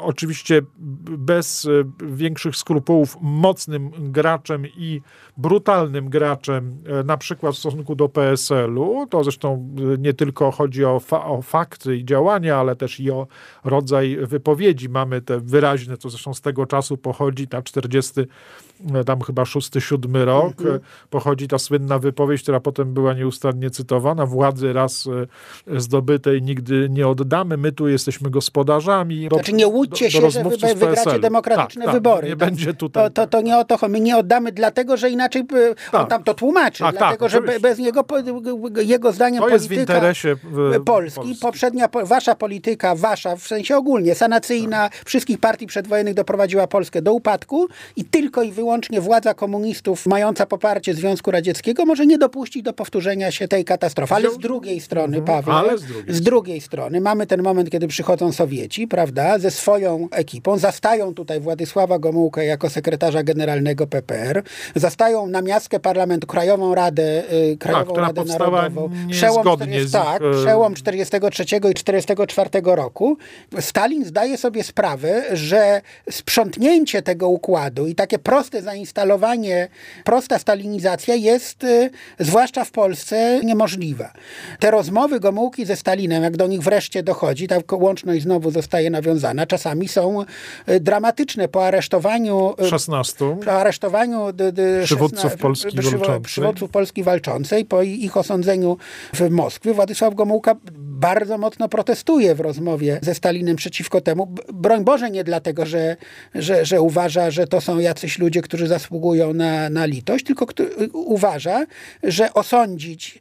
oczywiście 0.01 0.61
bez 1.17 1.67
większych 2.03 2.55
skrupułów, 2.55 3.17
mocnym 3.21 3.91
graczem 3.97 4.67
i 4.67 5.01
brutalnym 5.37 6.09
graczem, 6.09 6.83
na 7.05 7.17
przykład 7.17 7.55
w 7.55 7.57
stosunku 7.57 7.95
do 7.95 8.09
PSL-u. 8.09 9.07
To 9.07 9.23
zresztą 9.23 9.75
nie 9.99 10.13
tylko 10.13 10.51
chodzi 10.51 10.85
o, 10.85 10.99
fa 10.99 11.25
o 11.25 11.41
fakty 11.41 11.97
i 11.97 12.05
działania, 12.05 12.57
ale 12.57 12.75
też 12.75 12.99
i 12.99 13.11
o 13.11 13.27
rodzaj 13.63 14.17
wypowiedzi. 14.21 14.89
Mamy 14.89 15.21
te 15.21 15.39
wyraźne, 15.39 15.97
to 15.97 16.09
zresztą 16.09 16.33
z 16.33 16.41
tego 16.41 16.65
czasu 16.65 16.97
pochodzi, 16.97 17.47
ta 17.47 17.61
40 17.61 18.21
E, 18.21 18.70
tam 19.05 19.21
chyba 19.21 19.45
szósty, 19.45 19.81
siódmy 19.81 20.25
rok, 20.25 20.61
mm 20.61 20.77
-hmm. 20.77 20.79
pochodzi 21.09 21.47
ta 21.47 21.59
słynna 21.59 21.99
wypowiedź, 21.99 22.41
która 22.41 22.59
potem 22.59 22.93
była 22.93 23.13
nieustannie 23.13 23.69
cytowana, 23.69 24.25
władzy 24.25 24.73
raz 24.73 25.07
e, 25.67 25.79
zdobytej 25.79 26.41
nigdy 26.41 26.87
nie 26.89 27.07
oddamy, 27.07 27.57
my 27.57 27.71
tu 27.71 27.87
jesteśmy 27.87 28.29
gospodarzami. 28.29 29.27
Znaczy 29.33 29.53
nie 29.53 29.67
łudźcie 29.67 30.09
do, 30.09 30.21
do 30.21 30.31
się, 30.31 30.31
że 30.31 30.43
wy, 30.43 30.75
wygracie 30.75 31.19
demokratyczne 31.19 31.85
tak, 31.85 31.93
wybory. 31.93 32.21
Tak, 32.21 32.29
nie 32.29 32.35
będzie 32.35 32.73
tutaj. 32.73 33.03
To, 33.03 33.09
to, 33.09 33.27
to, 33.27 33.41
nie 33.41 33.57
o 33.57 33.65
to. 33.65 33.89
My 33.89 33.99
nie 33.99 34.17
oddamy 34.17 34.51
dlatego, 34.51 34.97
że 34.97 35.09
inaczej 35.09 35.45
tak. 35.91 36.01
on 36.01 36.07
tam 36.07 36.23
to 36.23 36.33
tłumaczy, 36.33 36.83
tak, 36.83 36.97
dlatego, 36.97 37.29
że 37.29 37.41
bez 37.41 37.79
niego, 37.79 38.05
jego 38.81 39.11
zdaniem 39.11 39.43
to 39.43 39.49
jest 39.49 39.67
w 39.67 39.71
interesie 39.71 40.35
Polski, 40.85 40.85
Polski, 40.85 41.35
poprzednia, 41.41 41.89
wasza 42.03 42.35
polityka, 42.35 42.95
wasza, 42.95 43.35
w 43.35 43.47
sensie 43.47 43.77
ogólnie, 43.77 44.15
sanacyjna, 44.15 44.89
tak. 44.89 45.03
wszystkich 45.05 45.39
partii 45.39 45.67
przedwojennych 45.67 46.13
doprowadziła 46.13 46.67
Polskę 46.67 47.01
do 47.01 47.13
upadku 47.13 47.67
i 47.95 48.05
tylko 48.05 48.43
i 48.43 48.51
wyłącznie 48.51 48.70
wyłącznie 48.71 49.01
władza 49.01 49.33
komunistów 49.33 50.05
mająca 50.05 50.45
poparcie 50.45 50.93
Związku 50.93 51.31
Radzieckiego 51.31 51.85
może 51.85 52.05
nie 52.05 52.17
dopuścić 52.17 52.63
do 52.63 52.73
powtórzenia 52.73 53.31
się 53.31 53.47
tej 53.47 53.65
katastrofy. 53.65 54.15
Ale 54.15 54.31
z 54.31 54.37
drugiej 54.37 54.81
strony, 54.81 55.17
mhm. 55.17 55.43
Paweł, 55.43 55.77
z 55.77 55.83
drugiej, 55.83 56.15
z 56.15 56.21
drugiej 56.21 56.61
strony 56.61 57.01
mamy 57.01 57.27
ten 57.27 57.41
moment, 57.41 57.69
kiedy 57.69 57.87
przychodzą 57.87 58.31
Sowieci, 58.31 58.87
prawda, 58.87 59.39
ze 59.39 59.51
swoją 59.51 60.07
ekipą, 60.11 60.57
zastają 60.57 61.13
tutaj 61.13 61.39
Władysława 61.39 61.99
Gomułkę 61.99 62.45
jako 62.45 62.69
sekretarza 62.69 63.23
generalnego 63.23 63.87
PPR, 63.87 64.43
zastają 64.75 65.27
na 65.27 65.41
miastkę 65.41 65.79
parlamentu 65.79 66.27
Krajową 66.27 66.75
Radę, 66.75 67.23
y, 67.33 67.57
Krajową 67.57 67.95
tak, 67.95 68.03
Radę 68.03 68.25
Narodową. 68.25 68.89
Przełom, 69.09 69.43
40, 69.57 69.91
tak, 69.91 70.21
y, 70.21 70.31
przełom 70.43 70.73
43 70.73 71.43
i 71.71 71.73
44 71.73 72.75
roku. 72.75 73.17
Stalin 73.59 74.05
zdaje 74.05 74.37
sobie 74.37 74.63
sprawę, 74.63 75.23
że 75.33 75.81
sprzątnięcie 76.09 77.01
tego 77.01 77.29
układu 77.29 77.87
i 77.87 77.95
takie 77.95 78.19
proste 78.19 78.60
zainstalowanie, 78.61 79.67
prosta 80.03 80.39
stalinizacja 80.39 81.15
jest, 81.15 81.63
y, 81.63 81.89
zwłaszcza 82.19 82.65
w 82.65 82.71
Polsce, 82.71 83.39
niemożliwa. 83.43 84.13
Te 84.59 84.71
rozmowy 84.71 85.19
Gomułki 85.19 85.65
ze 85.65 85.75
Stalinem, 85.75 86.23
jak 86.23 86.37
do 86.37 86.47
nich 86.47 86.61
wreszcie 86.61 87.03
dochodzi, 87.03 87.47
ta 87.47 87.55
łączność 87.71 88.23
znowu 88.23 88.51
zostaje 88.51 88.89
nawiązana, 88.89 89.47
czasami 89.47 89.87
są 89.87 90.25
y, 90.69 90.79
dramatyczne. 90.79 91.47
Po 91.47 91.65
aresztowaniu 91.65 92.53
16 92.69 93.25
y, 93.25 93.45
po 93.45 93.51
aresztowaniu 93.51 94.33
d, 94.33 94.51
d, 94.51 94.81
przywódców 94.83 95.35
Polski 95.35 95.81
walczącej. 95.81 96.21
przywódców 96.21 96.71
Polski 96.71 97.03
walczącej, 97.03 97.65
po 97.65 97.81
ich 97.81 98.17
osądzeniu 98.17 98.77
w 99.13 99.29
Moskwie, 99.29 99.73
Władysław 99.73 100.15
Gomułka 100.15 100.55
bardzo 101.01 101.37
mocno 101.37 101.69
protestuje 101.69 102.35
w 102.35 102.39
rozmowie 102.39 102.99
ze 103.01 103.15
Stalinem 103.15 103.55
przeciwko 103.55 104.01
temu. 104.01 104.35
Broń 104.53 104.83
Boże 104.83 105.11
nie 105.11 105.23
dlatego, 105.23 105.65
że, 105.65 105.97
że, 106.35 106.65
że 106.65 106.81
uważa, 106.81 107.31
że 107.31 107.47
to 107.47 107.61
są 107.61 107.79
jacyś 107.79 108.19
ludzie, 108.19 108.41
którzy 108.41 108.67
zasługują 108.67 109.33
na, 109.33 109.69
na 109.69 109.85
litość, 109.85 110.25
tylko 110.25 110.45
uważa, 110.93 111.65
że 112.03 112.33
osądzić 112.33 113.19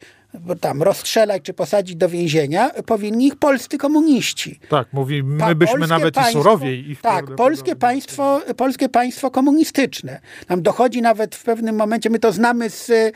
tam 0.61 0.83
rozstrzelać 0.83 1.43
czy 1.43 1.53
posadzić 1.53 1.97
do 1.97 2.09
więzienia, 2.09 2.71
powinni 2.87 3.27
ich 3.27 3.37
polscy 3.37 3.79
komuniści. 3.79 4.61
Tak, 4.69 4.93
mówi, 4.93 5.23
my 5.23 5.55
byśmy 5.55 5.87
nawet 5.87 6.15
państwo, 6.15 6.39
i 6.39 6.43
surowiej 6.43 6.91
ich. 6.91 7.01
Tak, 7.01 7.35
polskie 7.35 7.77
państwo, 7.77 8.41
polskie 8.57 8.89
państwo 8.89 9.31
komunistyczne. 9.31 10.21
Nam 10.49 10.63
dochodzi 10.63 11.03
nawet 11.03 11.35
w 11.35 11.45
pewnym 11.45 11.77
momencie, 11.77 12.11
my 12.11 12.19
to 12.19 12.33
znamy 12.33 12.71
z 12.71 12.91
e, 12.91 13.13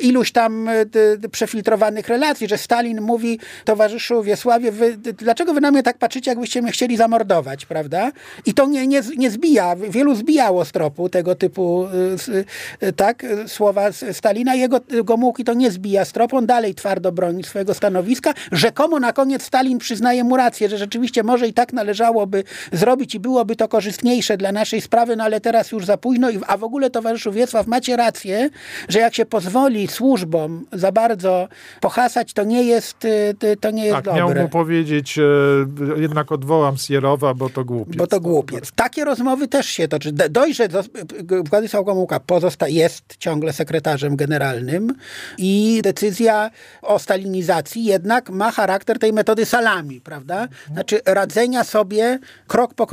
iluś 0.00 0.32
tam 0.32 0.68
e, 0.68 0.84
przefiltrowanych 1.30 2.08
relacji, 2.08 2.48
że 2.48 2.58
Stalin 2.58 3.00
mówi 3.00 3.38
towarzyszu 3.64 4.22
Wiesławie, 4.22 4.72
wy, 4.72 4.96
dlaczego 4.96 5.54
wy 5.54 5.60
na 5.60 5.70
mnie 5.70 5.82
tak 5.82 5.98
patrzycie, 5.98 6.30
jakbyście 6.30 6.62
mnie 6.62 6.72
chcieli 6.72 6.96
zamordować, 6.96 7.66
prawda? 7.66 8.12
I 8.46 8.54
to 8.54 8.66
nie, 8.66 8.86
nie, 8.86 9.02
nie 9.16 9.30
zbija, 9.30 9.76
wielu 9.76 10.14
zbijało 10.14 10.64
z 10.64 10.72
tropu 10.72 11.08
tego 11.08 11.34
typu 11.34 11.86
e, 12.80 12.92
tak, 12.92 13.26
słowa 13.46 13.92
Stalina, 14.12 14.54
jego 14.54 14.80
Gomułki 15.04 15.44
to 15.44 15.54
nie 15.54 15.70
zbija 15.70 16.04
z 16.04 16.12
tropu, 16.12 16.36
on 16.36 16.46
dalej 16.52 16.74
twardo 16.74 17.12
broni 17.12 17.44
swojego 17.44 17.74
stanowiska. 17.74 18.34
Rzekomo 18.52 19.00
na 19.00 19.12
koniec 19.12 19.42
Stalin 19.42 19.78
przyznaje 19.78 20.24
mu 20.24 20.36
rację, 20.36 20.68
że 20.68 20.78
rzeczywiście 20.78 21.22
może 21.22 21.48
i 21.48 21.52
tak 21.52 21.72
należałoby 21.72 22.44
zrobić 22.72 23.14
i 23.14 23.20
byłoby 23.20 23.56
to 23.56 23.68
korzystniejsze 23.68 24.36
dla 24.36 24.52
naszej 24.52 24.80
sprawy, 24.80 25.16
no 25.16 25.24
ale 25.24 25.40
teraz 25.40 25.72
już 25.72 25.84
za 25.84 25.96
późno. 25.96 26.28
A 26.46 26.56
w 26.56 26.64
ogóle, 26.64 26.90
towarzyszu 26.90 27.32
Wiesław, 27.32 27.66
macie 27.66 27.96
rację, 27.96 28.50
że 28.88 28.98
jak 28.98 29.14
się 29.14 29.26
pozwoli 29.26 29.88
służbom 29.88 30.66
za 30.72 30.92
bardzo 30.92 31.48
pohasać, 31.80 32.32
to 32.32 32.44
nie 32.44 32.62
jest, 32.62 33.04
y, 33.04 33.56
to 33.60 33.70
nie 33.70 33.84
jest 33.84 33.94
tak, 33.94 34.04
dobre. 34.04 34.20
miał 34.20 34.42
mu 34.42 34.48
powiedzieć, 34.48 35.18
e, 35.18 35.22
jednak 35.96 36.32
odwołam 36.32 36.76
Sierowa, 36.76 37.34
bo 37.34 37.50
to 37.50 37.64
głupiec. 37.64 37.96
Bo 37.96 38.06
to 38.06 38.20
głupiec. 38.20 38.72
Takie 38.72 39.04
rozmowy 39.04 39.48
też 39.48 39.66
się 39.66 39.88
toczy. 39.88 40.12
Dość, 40.12 40.56
że 40.56 40.68
Władysław 41.50 41.84
Gomułka 41.84 42.20
pozosta, 42.20 42.68
jest 42.68 43.04
ciągle 43.18 43.52
sekretarzem 43.52 44.16
generalnym 44.16 44.94
i 45.38 45.80
decyzja 45.82 46.41
o 46.82 46.98
stalinizacji 46.98 47.84
jednak 47.84 48.30
ma 48.30 48.50
charakter 48.50 48.98
tej 48.98 49.12
metody 49.12 49.46
salami, 49.46 50.00
prawda? 50.00 50.48
Znaczy 50.72 51.00
radzenia 51.06 51.64
sobie 51.64 52.18
krok 52.46 52.74
po 52.74 52.86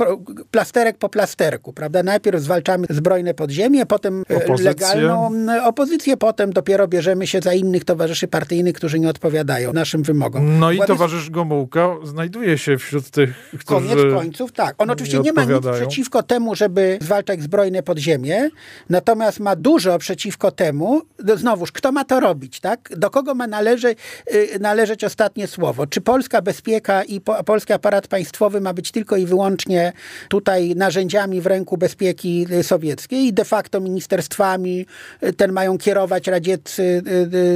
plasterek 0.50 0.98
po 0.98 1.08
plasterku, 1.08 1.72
prawda? 1.72 2.02
Najpierw 2.02 2.42
zwalczamy 2.42 2.86
zbrojne 2.90 3.34
podziemie, 3.34 3.86
potem 3.86 4.24
e, 4.30 4.36
Opozycję. 4.36 4.64
legalną 4.64 5.30
opozycję, 5.64 6.16
potem 6.16 6.52
dopiero 6.52 6.88
bierzemy 6.88 7.26
się 7.26 7.40
za 7.40 7.54
innych 7.54 7.84
towarzyszy 7.84 8.28
partyjnych, 8.28 8.74
którzy 8.74 8.98
nie 8.98 9.08
odpowiadają 9.08 9.72
naszym 9.72 10.02
wymogom. 10.02 10.58
No 10.58 10.72
i 10.72 10.76
Władys... 10.76 10.96
towarzysz 10.96 11.30
Gomułka 11.30 11.88
znajduje 12.04 12.58
się 12.58 12.78
wśród 12.78 13.10
tych, 13.10 13.50
którzy 13.58 13.88
Koniec 13.88 14.14
końców, 14.14 14.52
tak. 14.52 14.74
On 14.78 14.90
oczywiście 14.90 15.18
nie, 15.18 15.24
nie 15.24 15.32
ma 15.32 15.44
nic 15.44 15.66
przeciwko 15.72 16.22
temu, 16.22 16.54
żeby 16.54 16.98
zwalczać 17.00 17.42
zbrojne 17.42 17.82
podziemie, 17.82 18.50
natomiast 18.90 19.40
ma 19.40 19.56
dużo 19.56 19.98
przeciwko 19.98 20.50
temu, 20.50 21.02
no 21.24 21.36
znowuż, 21.36 21.72
kto 21.72 21.92
ma 21.92 22.04
to 22.04 22.20
robić, 22.20 22.60
tak? 22.60 22.88
Do 22.96 23.10
kogo 23.10 23.34
ma 23.40 23.46
należy, 23.46 23.94
y, 24.34 24.58
należeć 24.60 25.04
ostatnie 25.04 25.46
słowo? 25.46 25.86
Czy 25.86 26.00
polska 26.00 26.42
bezpieka 26.42 27.04
i 27.04 27.20
po, 27.20 27.44
polski 27.44 27.72
aparat 27.72 28.08
państwowy 28.08 28.60
ma 28.60 28.74
być 28.74 28.90
tylko 28.90 29.16
i 29.16 29.26
wyłącznie 29.26 29.92
tutaj 30.28 30.74
narzędziami 30.76 31.40
w 31.40 31.46
ręku 31.46 31.76
bezpieki 31.76 32.46
y, 32.52 32.62
sowieckiej? 32.62 33.26
I 33.26 33.32
de 33.32 33.44
facto 33.44 33.80
ministerstwami 33.80 34.86
y, 35.22 35.32
ten 35.32 35.52
mają 35.52 35.78
kierować 35.78 36.26
radzieccy 36.26 37.02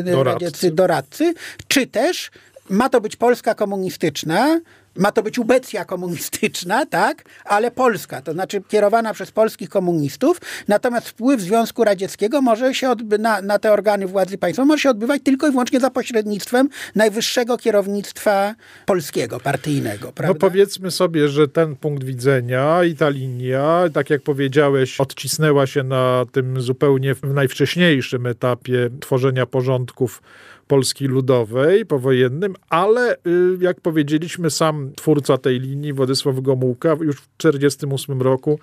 doradcy, 0.05 0.25
radzieccy 0.25 0.71
doradcy? 0.71 1.35
Czy 1.69 1.87
też 1.87 2.31
ma 2.71 2.89
to 2.89 3.01
być 3.01 3.17
Polska 3.17 3.55
komunistyczna, 3.55 4.61
ma 4.97 5.13
to 5.13 5.23
być 5.23 5.39
ubecja 5.39 5.85
komunistyczna, 5.85 6.87
tak, 6.87 7.25
ale 7.45 7.71
polska, 7.71 8.23
to 8.23 8.33
znaczy 8.33 8.63
kierowana 8.69 9.15
przez 9.15 9.31
polskich 9.31 9.69
komunistów, 9.69 10.41
natomiast 10.69 11.09
wpływ 11.09 11.41
Związku 11.41 11.85
Radzieckiego 11.85 12.43
może 12.43 12.75
się 12.75 12.89
odby- 12.89 13.19
na, 13.19 13.43
na 13.43 13.59
te 13.59 13.73
organy 13.73 14.07
władzy 14.07 14.39
państwa 14.39 14.65
może 14.65 14.83
się 14.83 14.91
odbywać 14.91 15.23
tylko 15.25 15.49
i 15.49 15.51
wyłącznie 15.51 15.81
za 15.81 15.91
pośrednictwem 15.91 16.69
najwyższego 16.95 17.59
kierownictwa 17.59 18.55
polskiego, 18.87 19.41
partyjnego. 19.41 20.13
Prawda? 20.13 20.35
No 20.35 20.35
powiedzmy 20.35 20.91
sobie, 20.91 21.29
że 21.29 21.49
ten 21.49 21.77
punkt 21.77 22.05
widzenia 22.05 22.85
i 22.85 22.95
ta 22.97 23.09
linia, 23.09 23.85
tak 23.93 24.11
jak 24.11 24.23
powiedziałeś, 24.23 25.01
odcisnęła 25.01 25.67
się 25.67 25.83
na 25.83 26.25
tym 26.33 26.61
zupełnie 26.61 27.15
w 27.15 27.23
najwcześniejszym 27.23 28.27
etapie 28.27 28.91
tworzenia 29.01 29.47
porządków 29.47 30.23
Polski 30.67 31.07
Ludowej 31.07 31.87
powojennym, 31.87 32.55
ale 32.69 33.15
y, 33.15 33.19
jak 33.61 33.81
powiedzieliśmy, 33.81 34.51
sam 34.51 34.93
twórca 34.97 35.39
tej 35.39 35.61
linii, 35.61 35.93
Władysław 35.93 36.41
Gomułka, 36.41 36.97
już 37.01 37.17
w 37.17 37.29
1948 37.37 38.23
roku 38.23 38.59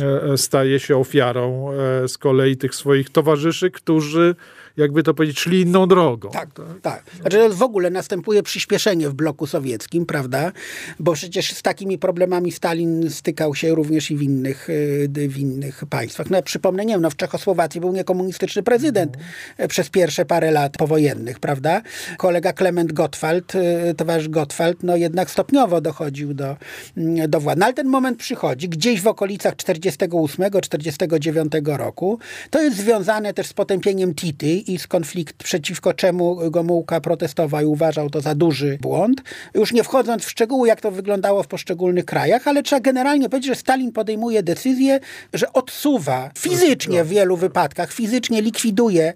e, 0.00 0.32
e, 0.32 0.38
staje 0.38 0.80
się 0.80 0.96
ofiarą 0.96 1.72
e, 1.72 2.08
z 2.08 2.18
kolei 2.18 2.56
tych 2.56 2.74
swoich 2.74 3.10
towarzyszy, 3.10 3.70
którzy 3.70 4.34
jakby 4.76 5.02
to 5.02 5.14
powiedzieć, 5.14 5.40
szli 5.40 5.60
inną 5.60 5.86
drogą. 5.86 6.30
Tak, 6.30 6.52
tak. 6.52 6.80
tak. 6.82 7.02
Znaczy 7.20 7.48
w 7.48 7.62
ogóle 7.62 7.90
następuje 7.90 8.42
przyspieszenie 8.42 9.08
w 9.08 9.14
bloku 9.14 9.46
sowieckim, 9.46 10.06
prawda? 10.06 10.52
Bo 10.98 11.12
przecież 11.12 11.52
z 11.52 11.62
takimi 11.62 11.98
problemami 11.98 12.52
Stalin 12.52 13.10
stykał 13.10 13.54
się 13.54 13.74
również 13.74 14.10
i 14.10 14.16
w 14.16 14.22
innych, 14.22 14.70
y, 14.70 15.28
w 15.28 15.38
innych 15.38 15.84
państwach. 15.90 16.30
No 16.30 16.36
ja 16.36 16.42
przypomnę, 16.42 16.84
nie 16.84 16.94
wiem, 16.94 17.02
no 17.02 17.10
w 17.10 17.16
Czechosłowacji 17.16 17.80
był 17.80 17.92
niekomunistyczny 17.92 18.62
prezydent 18.62 19.16
mhm. 19.16 19.68
przez 19.68 19.90
pierwsze 19.90 20.24
parę 20.24 20.50
lat 20.50 20.76
powojennych, 20.76 21.40
prawda? 21.40 21.82
Kolega 22.18 22.52
Klement 22.52 22.92
Gottwald, 22.92 23.54
y, 23.54 23.94
towarzysz 23.96 24.28
Gottwald, 24.28 24.82
no 24.82 24.96
jednak 24.96 25.30
stopniowo 25.30 25.80
dochodził 25.80 26.34
do, 26.34 26.56
mm, 26.96 27.30
do 27.30 27.40
władzy. 27.40 27.60
No 27.60 27.66
ale 27.66 27.74
ten 27.74 27.86
moment 27.86 28.18
przychodzi 28.18 28.68
gdzieś 28.68 29.00
w 29.00 29.06
okolicach 29.06 29.56
48-49 29.56 31.76
roku. 31.76 32.18
To 32.50 32.62
jest 32.62 32.76
związane 32.76 33.34
też 33.34 33.46
z 33.46 33.52
potępieniem 33.52 34.14
Tity 34.14 34.63
i 34.66 34.78
z 34.78 34.86
konflikt, 34.86 35.36
przeciwko 35.36 35.94
czemu 35.94 36.50
Gomułka 36.50 37.00
protestował 37.00 37.62
i 37.62 37.64
uważał 37.64 38.10
to 38.10 38.20
za 38.20 38.34
duży 38.34 38.78
błąd. 38.80 39.22
Już 39.54 39.72
nie 39.72 39.84
wchodząc 39.84 40.24
w 40.24 40.30
szczegóły, 40.30 40.68
jak 40.68 40.80
to 40.80 40.90
wyglądało 40.90 41.42
w 41.42 41.46
poszczególnych 41.46 42.04
krajach, 42.04 42.48
ale 42.48 42.62
trzeba 42.62 42.80
generalnie 42.80 43.28
powiedzieć, 43.28 43.48
że 43.48 43.54
Stalin 43.54 43.92
podejmuje 43.92 44.42
decyzję, 44.42 45.00
że 45.32 45.52
odsuwa 45.52 46.30
fizycznie 46.38 47.04
w 47.04 47.08
wielu 47.08 47.36
wypadkach, 47.36 47.92
fizycznie 47.92 48.42
likwiduje 48.42 49.12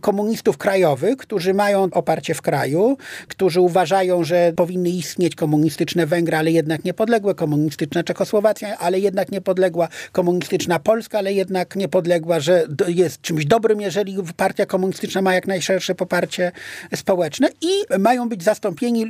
komunistów 0.00 0.58
krajowych, 0.58 1.16
którzy 1.16 1.54
mają 1.54 1.88
oparcie 1.92 2.34
w 2.34 2.42
kraju, 2.42 2.96
którzy 3.28 3.60
uważają, 3.60 4.24
że 4.24 4.52
powinny 4.56 4.90
istnieć 4.90 5.34
komunistyczne 5.34 6.06
Węgry, 6.06 6.36
ale 6.36 6.50
jednak 6.50 6.84
niepodległe, 6.84 7.34
komunistyczna 7.34 8.04
Czechosłowacja, 8.04 8.78
ale 8.78 8.98
jednak 9.00 9.32
niepodległa, 9.32 9.88
komunistyczna 10.12 10.78
Polska, 10.78 11.18
ale 11.18 11.32
jednak 11.32 11.76
niepodległa, 11.76 12.40
że 12.40 12.66
jest 12.88 13.20
czymś 13.20 13.46
dobrym, 13.46 13.80
jeżeli 13.80 14.16
partia 14.36 14.66
komunistyczna 14.66 14.89
komunistyczna 14.90 15.22
ma 15.22 15.34
jak 15.34 15.46
najszersze 15.46 15.94
poparcie 15.94 16.52
społeczne 16.94 17.48
i 17.60 17.98
mają 17.98 18.28
być 18.28 18.42
zastąpieni 18.42 19.06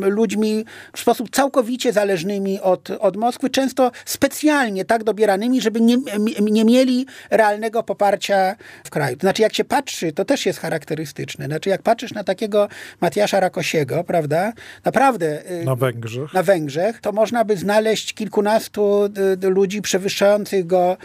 ludźmi 0.00 0.64
w 0.92 1.00
sposób 1.00 1.30
całkowicie 1.30 1.92
zależnymi 1.92 2.60
od, 2.60 2.90
od 2.90 3.16
Moskwy, 3.16 3.50
często 3.50 3.90
specjalnie 4.04 4.84
tak 4.84 5.04
dobieranymi, 5.04 5.60
żeby 5.60 5.80
nie, 5.80 5.96
nie 6.40 6.64
mieli 6.64 7.06
realnego 7.30 7.82
poparcia 7.82 8.56
w 8.84 8.90
kraju. 8.90 9.16
To 9.16 9.20
znaczy, 9.20 9.42
jak 9.42 9.54
się 9.54 9.64
patrzy, 9.64 10.12
to 10.12 10.24
też 10.24 10.46
jest 10.46 10.58
charakterystyczne. 10.58 11.46
Znaczy, 11.46 11.70
jak 11.70 11.82
patrzysz 11.82 12.12
na 12.12 12.24
takiego 12.24 12.68
Matiasza 13.00 13.40
Rakosiego, 13.40 14.04
prawda, 14.04 14.52
naprawdę 14.84 15.50
y, 15.50 15.64
na 15.64 15.76
Węgrzech. 15.76 16.34
na 16.34 16.42
Węgrzech, 16.42 17.00
to 17.00 17.12
można 17.12 17.44
by 17.44 17.56
znaleźć 17.56 18.14
kilkunastu 18.14 19.04
y, 19.44 19.50
ludzi 19.50 19.82
przewyższających 19.82 20.66
go 20.66 20.96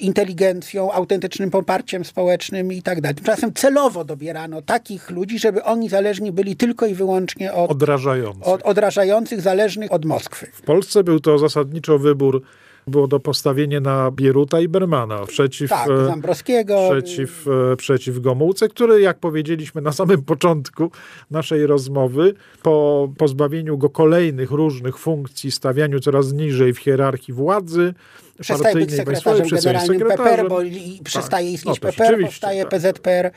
inteligencją, 0.00 0.92
autentycznym 0.92 1.50
poparciem 1.50 2.04
społecznym 2.04 2.72
i 2.72 2.82
tak 2.82 3.00
dalej. 3.00 3.14
Tymczasem 3.14 3.51
celowo 3.52 4.04
dobierano 4.04 4.62
takich 4.62 5.10
ludzi, 5.10 5.38
żeby 5.38 5.64
oni 5.64 5.88
zależni 5.88 6.32
byli 6.32 6.56
tylko 6.56 6.86
i 6.86 6.94
wyłącznie 6.94 7.52
od 7.52 7.70
odrażających, 7.70 8.48
od, 8.48 8.62
odrażających 8.62 9.40
zależnych 9.40 9.92
od 9.92 10.04
Moskwy. 10.04 10.46
W 10.52 10.62
Polsce 10.62 11.04
był 11.04 11.20
to 11.20 11.38
zasadniczo 11.38 11.98
wybór 11.98 12.42
było 12.86 13.08
to 13.08 13.20
postawienie 13.20 13.80
na 13.80 14.10
Bieruta 14.10 14.60
i 14.60 14.68
Bermana 14.68 15.26
przeciw, 15.26 15.70
tak, 15.70 15.90
e, 15.90 16.04
Zambrowskiego. 16.04 16.88
przeciw, 16.90 17.46
e, 17.72 17.76
przeciw 17.76 18.18
Gomułce, 18.18 18.68
który, 18.68 19.00
jak 19.00 19.18
powiedzieliśmy 19.18 19.82
na 19.82 19.92
samym 19.92 20.22
początku 20.32 20.90
naszej 21.30 21.66
rozmowy, 21.66 22.34
po 22.62 23.08
pozbawieniu 23.18 23.78
go 23.78 23.90
kolejnych 23.90 24.50
różnych 24.50 24.98
funkcji, 24.98 25.50
stawianiu 25.50 26.00
coraz 26.00 26.32
niżej 26.32 26.72
w 26.72 26.78
hierarchii 26.78 27.34
władzy, 27.34 27.94
przestaje 28.40 28.74
być 28.74 28.94
sekretarzem 28.94 29.48
generalnym 29.48 30.00
PPR, 30.00 30.48
bo 30.48 30.60
przestaje 31.04 31.46
tak. 31.46 31.54
istnieć 31.54 31.80
no, 31.80 31.90
PPR, 31.90 32.20
powstaje 32.20 32.60
tak. 32.62 32.70
PZPR. 32.70 33.30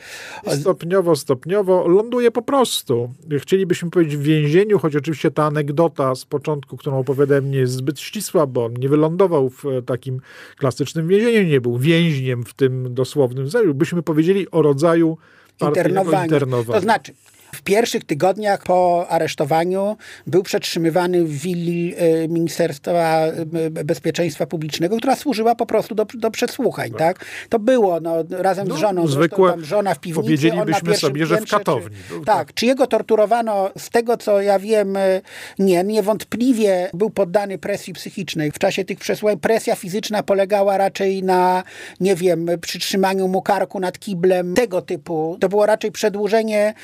I 0.46 0.60
stopniowo, 0.60 1.16
stopniowo 1.16 1.88
ląduje 1.88 2.30
po 2.30 2.42
prostu. 2.42 3.12
Chcielibyśmy 3.38 3.90
powiedzieć 3.90 4.16
w 4.16 4.22
więzieniu, 4.22 4.78
choć 4.78 4.96
oczywiście 4.96 5.30
ta 5.30 5.44
anegdota 5.44 6.14
z 6.14 6.24
początku, 6.24 6.76
którą 6.76 6.98
opowiadałem, 6.98 7.50
nie 7.50 7.58
jest 7.58 7.72
zbyt 7.72 8.00
ścisła, 8.00 8.46
bo 8.46 8.64
on 8.64 8.74
nie 8.74 8.88
wylądował 8.88 9.50
w 9.50 9.66
e, 9.66 9.82
takim 9.82 10.20
klasycznym 10.56 11.08
więzieniu, 11.08 11.48
nie 11.48 11.60
był 11.60 11.78
więźniem 11.78 12.44
w 12.44 12.54
tym 12.54 12.94
dosłownym 12.94 13.50
sensie. 13.50 13.74
Byśmy 13.74 14.02
powiedzieli 14.02 14.50
o 14.50 14.62
rodzaju 14.62 15.18
internowania. 15.60 16.40
To 16.66 16.80
znaczy, 16.80 17.12
w 17.56 17.62
pierwszych 17.62 18.04
tygodniach 18.04 18.62
po 18.62 19.08
aresztowaniu 19.08 19.96
był 20.26 20.42
przetrzymywany 20.42 21.24
w 21.24 21.38
willi 21.38 21.94
e, 21.96 22.28
Ministerstwa 22.28 23.26
e, 23.26 23.70
Bezpieczeństwa 23.70 24.46
Publicznego, 24.46 24.96
która 24.96 25.16
służyła 25.16 25.54
po 25.54 25.66
prostu 25.66 25.94
do, 25.94 26.06
do 26.14 26.30
przesłuchań. 26.30 26.90
Tak. 26.90 26.98
tak? 26.98 27.26
To 27.48 27.58
było 27.58 28.00
no, 28.00 28.14
razem 28.30 28.68
no, 28.68 28.76
z 28.76 28.78
żoną, 28.78 29.06
zwykłe, 29.06 29.50
tam 29.50 29.64
żona 29.64 29.94
w 29.94 30.00
piwnicy. 30.00 30.22
Powiedzielibyśmy 30.22 30.96
sobie, 30.96 31.26
że 31.26 31.36
w 31.40 31.50
katowni. 31.50 31.96
Czy, 32.08 32.24
tak, 32.24 32.54
czy 32.54 32.66
jego 32.66 32.86
torturowano, 32.86 33.70
z 33.78 33.90
tego 33.90 34.16
co 34.16 34.40
ja 34.40 34.58
wiem, 34.58 34.96
e, 34.96 35.20
nie, 35.58 35.84
niewątpliwie 35.84 36.90
był 36.94 37.10
poddany 37.10 37.58
presji 37.58 37.92
psychicznej. 37.92 38.50
W 38.50 38.58
czasie 38.58 38.84
tych 38.84 38.98
przesłuchań 38.98 39.38
presja 39.38 39.76
fizyczna 39.76 40.22
polegała 40.22 40.78
raczej 40.78 41.22
na, 41.22 41.62
nie 42.00 42.16
wiem, 42.16 42.46
przytrzymaniu 42.60 43.28
mu 43.28 43.42
karku 43.42 43.80
nad 43.80 43.98
kiblem, 43.98 44.54
tego 44.54 44.82
typu. 44.82 45.36
To 45.40 45.48
było 45.48 45.66
raczej 45.66 45.92
przedłużenie 45.92 46.74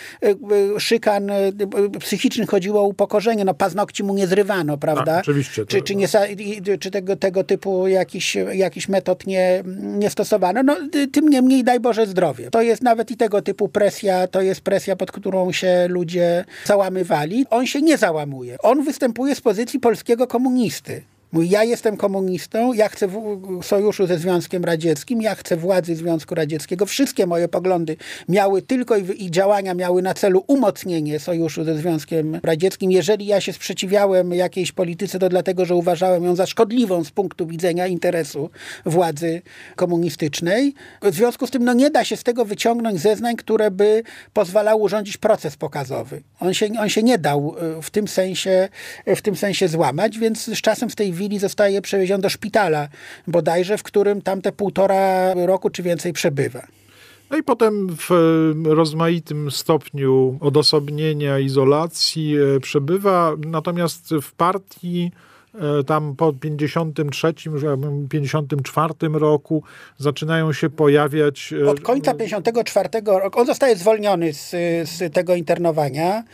szykan 0.78 1.30
e, 1.30 1.52
psychicznych 2.00 2.50
chodziło 2.50 2.80
o 2.80 2.84
upokorzenie, 2.84 3.44
no 3.44 3.54
paznokci 3.54 4.02
mu 4.02 4.14
nie 4.14 4.26
zrywano, 4.26 4.78
prawda? 4.78 5.16
A, 5.16 5.20
oczywiście. 5.20 5.66
Czy, 5.66 5.82
czy, 5.82 5.94
nie, 5.96 6.08
czy 6.80 6.90
tego, 6.90 7.16
tego 7.16 7.44
typu 7.44 7.88
jakiś, 7.88 8.36
jakiś 8.52 8.88
metod 8.88 9.26
nie, 9.26 9.62
nie 9.82 10.10
stosowano? 10.10 10.62
No 10.62 10.76
tym 11.12 11.28
niemniej 11.28 11.64
daj 11.64 11.80
Boże 11.80 12.06
zdrowie. 12.06 12.50
To 12.50 12.62
jest 12.62 12.82
nawet 12.82 13.10
i 13.10 13.16
tego 13.16 13.42
typu 13.42 13.68
presja, 13.68 14.26
to 14.26 14.40
jest 14.40 14.60
presja, 14.60 14.96
pod 14.96 15.12
którą 15.12 15.52
się 15.52 15.86
ludzie 15.88 16.44
załamywali. 16.64 17.46
On 17.50 17.66
się 17.66 17.82
nie 17.82 17.98
załamuje. 17.98 18.56
On 18.62 18.84
występuje 18.84 19.34
z 19.34 19.40
pozycji 19.40 19.80
polskiego 19.80 20.26
komunisty. 20.26 21.02
Mówi, 21.32 21.50
ja 21.50 21.64
jestem 21.64 21.96
komunistą, 21.96 22.72
ja 22.72 22.88
chcę 22.88 23.08
sojuszu 23.62 24.06
ze 24.06 24.18
Związkiem 24.18 24.64
Radzieckim, 24.64 25.22
ja 25.22 25.34
chcę 25.34 25.56
władzy 25.56 25.96
Związku 25.96 26.34
Radzieckiego. 26.34 26.86
Wszystkie 26.86 27.26
moje 27.26 27.48
poglądy 27.48 27.96
miały 28.28 28.62
tylko 28.62 28.96
i, 28.96 29.24
i 29.24 29.30
działania 29.30 29.74
miały 29.74 30.02
na 30.02 30.14
celu 30.14 30.44
umocnienie 30.46 31.18
sojuszu 31.18 31.64
ze 31.64 31.76
Związkiem 31.78 32.40
Radzieckim. 32.42 32.90
Jeżeli 32.90 33.26
ja 33.26 33.40
się 33.40 33.52
sprzeciwiałem 33.52 34.32
jakiejś 34.32 34.72
polityce, 34.72 35.18
to 35.18 35.28
dlatego, 35.28 35.64
że 35.64 35.74
uważałem 35.74 36.24
ją 36.24 36.36
za 36.36 36.46
szkodliwą 36.46 37.04
z 37.04 37.10
punktu 37.10 37.46
widzenia 37.46 37.86
interesu 37.86 38.50
władzy 38.86 39.42
komunistycznej. 39.76 40.74
W 41.02 41.14
związku 41.14 41.46
z 41.46 41.50
tym 41.50 41.64
no, 41.64 41.72
nie 41.72 41.90
da 41.90 42.04
się 42.04 42.16
z 42.16 42.22
tego 42.22 42.44
wyciągnąć 42.44 43.00
zeznań, 43.00 43.36
które 43.36 43.70
by 43.70 44.02
pozwalały 44.32 44.82
urządzić 44.82 45.16
proces 45.16 45.56
pokazowy. 45.56 46.22
On 46.40 46.54
się, 46.54 46.68
on 46.78 46.88
się 46.88 47.02
nie 47.02 47.18
dał 47.18 47.54
e, 47.78 47.82
w 47.82 47.90
tym 47.90 48.08
sensie, 48.08 48.68
w 49.06 49.22
tym 49.22 49.36
sensie 49.36 49.68
złamać, 49.68 50.18
więc 50.18 50.44
z 50.44 50.60
czasem 50.60 50.90
z 50.90 50.94
tej 50.94 51.12
willi 51.22 51.38
zostaje 51.38 51.82
przewieziony 51.82 52.22
do 52.22 52.28
szpitala 52.28 52.88
bodajże, 53.26 53.78
w 53.78 53.82
którym 53.82 54.22
tamte 54.22 54.52
półtora 54.52 55.34
roku 55.34 55.70
czy 55.70 55.82
więcej 55.82 56.12
przebywa. 56.12 56.66
No 57.30 57.38
i 57.38 57.42
potem 57.42 57.96
w 57.96 58.10
rozmaitym 58.64 59.50
stopniu 59.50 60.38
odosobnienia, 60.40 61.38
izolacji 61.38 62.36
e, 62.36 62.60
przebywa, 62.60 63.32
natomiast 63.46 64.14
w 64.22 64.32
partii 64.32 65.10
E, 65.12 65.31
tam 65.86 66.16
po 66.16 66.32
53, 66.32 67.34
54 68.08 68.94
roku 69.12 69.62
zaczynają 69.98 70.52
się 70.52 70.70
pojawiać... 70.70 71.54
E, 71.62 71.70
Od 71.70 71.80
końca 71.80 72.14
54 72.14 72.88
roku, 73.06 73.40
on 73.40 73.46
zostaje 73.46 73.76
zwolniony 73.76 74.32
z, 74.32 74.50
z 74.88 75.14
tego 75.14 75.34
internowania, 75.34 76.24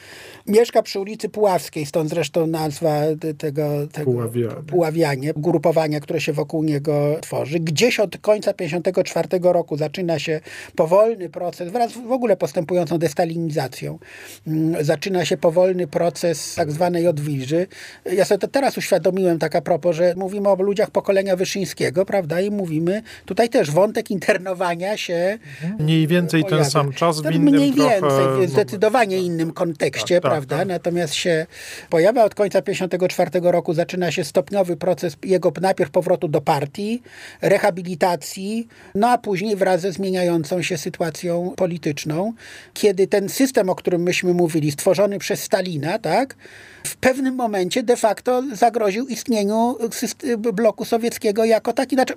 mieszka 0.46 0.82
przy 0.82 1.00
ulicy 1.00 1.28
Puławskiej, 1.28 1.86
stąd 1.86 2.10
zresztą 2.10 2.46
nazwa 2.46 2.90
tego, 3.38 3.86
tego 3.92 4.12
Puławianie. 4.12 4.62
Puławianie, 4.66 5.32
grupowania, 5.36 6.00
które 6.00 6.20
się 6.20 6.32
wokół 6.32 6.62
niego 6.62 7.16
tworzy. 7.20 7.60
Gdzieś 7.60 8.00
od 8.00 8.18
końca 8.18 8.52
54 8.52 9.28
roku 9.42 9.76
zaczyna 9.76 10.18
się 10.18 10.40
powolny 10.76 11.28
proces, 11.28 11.72
wraz 11.72 11.92
w 11.92 12.12
ogóle 12.12 12.36
postępującą 12.36 12.98
destalinizacją, 12.98 13.98
mm, 14.46 14.84
zaczyna 14.84 15.24
się 15.24 15.36
powolny 15.36 15.86
proces 15.86 16.54
tak 16.54 16.72
zwanej 16.72 17.06
odwilży. 17.06 17.66
Ja 18.12 18.24
sobie 18.24 18.38
to 18.38 18.48
teraz 18.48 18.78
uświadomiłem, 18.78 19.07
uświadomiłem 19.08 19.38
tak 19.38 19.56
a 19.56 19.60
propos, 19.60 19.96
że 19.96 20.14
mówimy 20.16 20.48
o 20.48 20.54
ludziach 20.54 20.90
pokolenia 20.90 21.36
Wyszyńskiego, 21.36 22.04
prawda? 22.04 22.40
I 22.40 22.50
mówimy 22.50 23.02
tutaj 23.24 23.48
też 23.48 23.70
wątek 23.70 24.10
internowania 24.10 24.96
się. 24.96 25.38
Mniej 25.78 26.06
więcej 26.06 26.42
pojawia. 26.42 26.62
ten 26.62 26.70
sam 26.70 26.92
czas, 26.92 27.20
w 27.20 27.24
no, 27.24 27.30
innym 27.30 27.54
Mniej 27.54 27.72
trochę... 27.72 28.00
więcej, 28.00 28.46
w 28.46 28.50
zdecydowanie 28.50 29.18
innym 29.18 29.52
kontekście, 29.52 30.14
tak, 30.14 30.22
tak, 30.22 30.32
prawda? 30.32 30.58
Tak. 30.58 30.68
Natomiast 30.68 31.14
się 31.14 31.46
pojawia 31.90 32.24
od 32.24 32.34
końca 32.34 32.62
1954 32.62 33.52
roku, 33.52 33.74
zaczyna 33.74 34.10
się 34.10 34.24
stopniowy 34.24 34.76
proces 34.76 35.16
jego 35.24 35.52
najpierw 35.60 35.90
powrotu 35.90 36.28
do 36.28 36.40
partii, 36.40 37.02
rehabilitacji, 37.42 38.68
no 38.94 39.08
a 39.08 39.18
później 39.18 39.56
wraz 39.56 39.80
ze 39.80 39.92
zmieniającą 39.92 40.62
się 40.62 40.78
sytuacją 40.78 41.52
polityczną, 41.56 42.32
kiedy 42.74 43.06
ten 43.06 43.28
system, 43.28 43.70
o 43.70 43.74
którym 43.74 44.02
myśmy 44.02 44.34
mówili, 44.34 44.70
stworzony 44.70 45.18
przez 45.18 45.42
Stalina, 45.42 45.98
tak? 45.98 46.36
W 46.84 46.96
pewnym 46.96 47.34
momencie 47.34 47.82
de 47.82 47.96
facto 47.96 48.42
zagroził 48.52 49.06
istnieniu 49.06 49.76
bloku 50.52 50.84
sowieckiego 50.84 51.44
jako 51.44 51.72
taki. 51.72 51.96
Znaczy, 51.96 52.14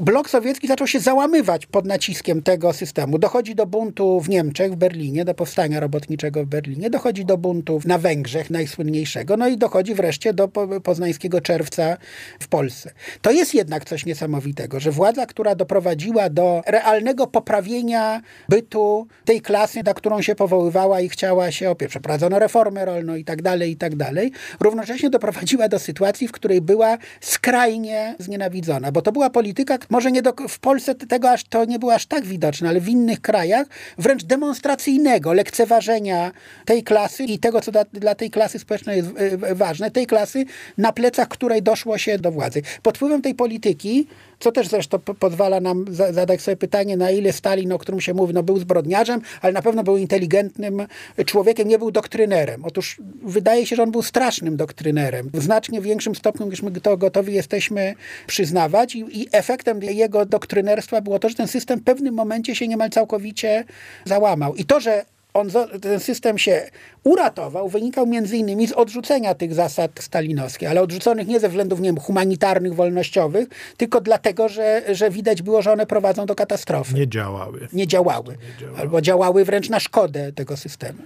blok 0.00 0.30
sowiecki 0.30 0.68
zaczął 0.68 0.86
się 0.86 1.00
załamywać 1.00 1.66
pod 1.66 1.86
naciskiem 1.86 2.42
tego 2.42 2.72
systemu. 2.72 3.18
Dochodzi 3.18 3.54
do 3.54 3.66
buntu 3.66 4.20
w 4.20 4.28
Niemczech, 4.28 4.72
w 4.72 4.76
Berlinie, 4.76 5.24
do 5.24 5.34
powstania 5.34 5.80
robotniczego 5.80 6.44
w 6.44 6.46
Berlinie, 6.46 6.90
dochodzi 6.90 7.24
do 7.24 7.38
buntu 7.38 7.80
na 7.84 7.98
Węgrzech, 7.98 8.50
najsłynniejszego, 8.50 9.36
no 9.36 9.48
i 9.48 9.56
dochodzi 9.56 9.94
wreszcie 9.94 10.32
do 10.32 10.48
poznańskiego 10.82 11.40
czerwca 11.40 11.96
w 12.40 12.48
Polsce. 12.48 12.90
To 13.22 13.30
jest 13.30 13.54
jednak 13.54 13.84
coś 13.84 14.06
niesamowitego, 14.06 14.80
że 14.80 14.90
władza, 14.90 15.26
która 15.26 15.54
doprowadziła 15.54 16.30
do 16.30 16.62
realnego 16.66 17.26
poprawienia 17.26 18.20
bytu 18.48 19.06
tej 19.24 19.40
klasy, 19.40 19.82
na 19.84 19.94
którą 19.94 20.22
się 20.22 20.34
powoływała 20.34 21.00
i 21.00 21.08
chciała 21.08 21.50
się 21.50 21.70
opierać, 21.70 21.90
przeprowadzono 21.90 22.38
reformę 22.38 22.84
rolną 22.84 23.14
i 23.14 23.24
tak 23.24 23.42
dalej, 23.42 23.70
i 23.70 23.76
tak 23.76 23.91
dalej, 23.96 24.22
dalej, 24.22 24.32
równocześnie 24.60 25.10
doprowadziła 25.10 25.68
do 25.68 25.78
sytuacji, 25.78 26.28
w 26.28 26.32
której 26.32 26.60
była 26.60 26.98
skrajnie 27.20 28.14
znienawidzona, 28.18 28.92
bo 28.92 29.02
to 29.02 29.12
była 29.12 29.30
polityka, 29.30 29.78
może 29.90 30.12
nie 30.12 30.22
do, 30.22 30.32
w 30.48 30.58
Polsce 30.58 30.94
tego 30.94 31.30
aż, 31.30 31.44
to 31.44 31.64
nie 31.64 31.78
było 31.78 31.94
aż 31.94 32.06
tak 32.06 32.24
widoczne, 32.24 32.68
ale 32.68 32.80
w 32.80 32.88
innych 32.88 33.20
krajach 33.20 33.66
wręcz 33.98 34.24
demonstracyjnego 34.24 35.32
lekceważenia 35.32 36.32
tej 36.64 36.82
klasy 36.82 37.24
i 37.24 37.38
tego, 37.38 37.60
co 37.60 37.72
dla, 37.72 37.84
dla 37.84 38.14
tej 38.14 38.30
klasy 38.30 38.58
społecznej 38.58 38.96
jest 38.96 39.08
e, 39.16 39.54
ważne, 39.54 39.90
tej 39.90 40.06
klasy, 40.06 40.44
na 40.78 40.92
plecach 40.92 41.28
której 41.28 41.62
doszło 41.62 41.98
się 41.98 42.18
do 42.18 42.30
władzy. 42.30 42.62
Pod 42.82 42.96
wpływem 42.96 43.22
tej 43.22 43.34
polityki 43.34 44.06
co 44.42 44.52
też 44.52 44.68
zresztą 44.68 44.98
pozwala 44.98 45.60
nam 45.60 45.84
zadać 45.90 46.40
sobie 46.40 46.56
pytanie, 46.56 46.96
na 46.96 47.10
ile 47.10 47.32
Stalin, 47.32 47.72
o 47.72 47.78
którym 47.78 48.00
się 48.00 48.14
mówi, 48.14 48.34
no 48.34 48.42
był 48.42 48.58
zbrodniarzem, 48.58 49.20
ale 49.40 49.52
na 49.52 49.62
pewno 49.62 49.84
był 49.84 49.96
inteligentnym 49.96 50.86
człowiekiem, 51.26 51.68
nie 51.68 51.78
był 51.78 51.90
doktrynerem. 51.90 52.64
Otóż 52.64 53.00
wydaje 53.22 53.66
się, 53.66 53.76
że 53.76 53.81
on 53.82 53.90
był 53.90 54.02
strasznym 54.02 54.56
doktrynerem. 54.56 55.30
W 55.34 55.42
znacznie 55.42 55.80
większym 55.80 56.14
stopniu 56.14 56.46
niż 56.46 56.62
my 56.62 56.80
to 56.80 56.96
gotowi 56.96 57.34
jesteśmy 57.34 57.94
przyznawać 58.26 58.94
i, 58.94 59.20
i 59.20 59.28
efektem 59.32 59.82
jego 59.82 60.26
doktrynerstwa 60.26 61.00
było 61.00 61.18
to, 61.18 61.28
że 61.28 61.34
ten 61.34 61.48
system 61.48 61.80
w 61.80 61.84
pewnym 61.84 62.14
momencie 62.14 62.56
się 62.56 62.68
niemal 62.68 62.90
całkowicie 62.90 63.64
załamał. 64.04 64.54
I 64.54 64.64
to, 64.64 64.80
że 64.80 65.04
on, 65.34 65.50
ten 65.80 66.00
system 66.00 66.38
się 66.38 66.70
uratował, 67.04 67.68
wynikał 67.68 68.06
między 68.06 68.36
innymi 68.36 68.66
z 68.66 68.72
odrzucenia 68.72 69.34
tych 69.34 69.54
zasad 69.54 69.90
stalinowskich, 70.00 70.70
ale 70.70 70.82
odrzuconych 70.82 71.28
nie 71.28 71.40
ze 71.40 71.48
względów 71.48 71.80
nie 71.80 71.88
wiem, 71.88 72.00
humanitarnych, 72.00 72.74
wolnościowych, 72.74 73.48
tylko 73.76 74.00
dlatego, 74.00 74.48
że, 74.48 74.82
że 74.94 75.10
widać 75.10 75.42
było, 75.42 75.62
że 75.62 75.72
one 75.72 75.86
prowadzą 75.86 76.26
do 76.26 76.34
katastrofy. 76.34 76.94
Nie 76.94 77.08
działały. 77.08 77.68
Nie 77.72 77.86
działały. 77.86 78.36
Nie 78.52 78.60
działały. 78.60 78.78
Albo 78.78 79.00
działały 79.00 79.44
wręcz 79.44 79.68
na 79.68 79.80
szkodę 79.80 80.32
tego 80.32 80.56
systemu. 80.56 81.02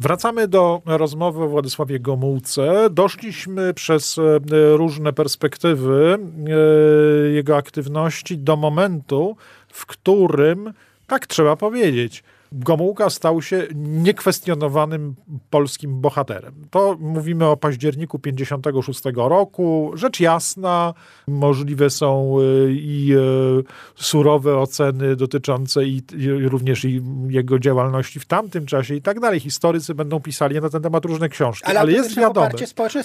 Wracamy 0.00 0.48
do 0.48 0.82
rozmowy 0.86 1.44
o 1.44 1.48
Władysławie 1.48 2.00
Gomułce. 2.00 2.90
Doszliśmy 2.90 3.74
przez 3.74 4.18
e, 4.18 4.22
różne 4.76 5.12
perspektywy 5.12 6.18
e, 6.18 7.30
jego 7.30 7.56
aktywności 7.56 8.38
do 8.38 8.56
momentu, 8.56 9.36
w 9.68 9.86
którym, 9.86 10.72
tak 11.06 11.26
trzeba 11.26 11.56
powiedzieć, 11.56 12.22
Gomułka 12.52 13.10
stał 13.10 13.42
się 13.42 13.66
niekwestionowanym 13.74 15.14
polskim 15.50 16.00
bohaterem. 16.00 16.54
To 16.70 16.96
mówimy 17.00 17.46
o 17.46 17.56
październiku 17.56 18.18
56 18.18 19.00
roku. 19.14 19.92
Rzecz 19.94 20.20
jasna, 20.20 20.94
możliwe 21.28 21.90
są 21.90 22.36
y, 22.40 22.72
i 22.72 23.14
y, 23.98 24.02
surowe 24.02 24.58
oceny 24.58 25.16
dotyczące 25.16 25.84
i, 25.84 26.02
również 26.48 26.84
i 26.84 27.02
jego 27.28 27.58
działalności 27.58 28.20
w 28.20 28.26
tamtym 28.26 28.66
czasie 28.66 28.94
i 28.94 29.02
tak 29.02 29.20
dalej. 29.20 29.40
Historycy 29.40 29.94
będą 29.94 30.20
pisali 30.20 30.60
na 30.60 30.68
ten 30.68 30.82
temat 30.82 31.04
różne 31.04 31.28
książki. 31.28 31.66
Ale, 31.66 31.80
ale 31.80 31.92
jest 31.92 32.16
wiadomo, 32.16 32.48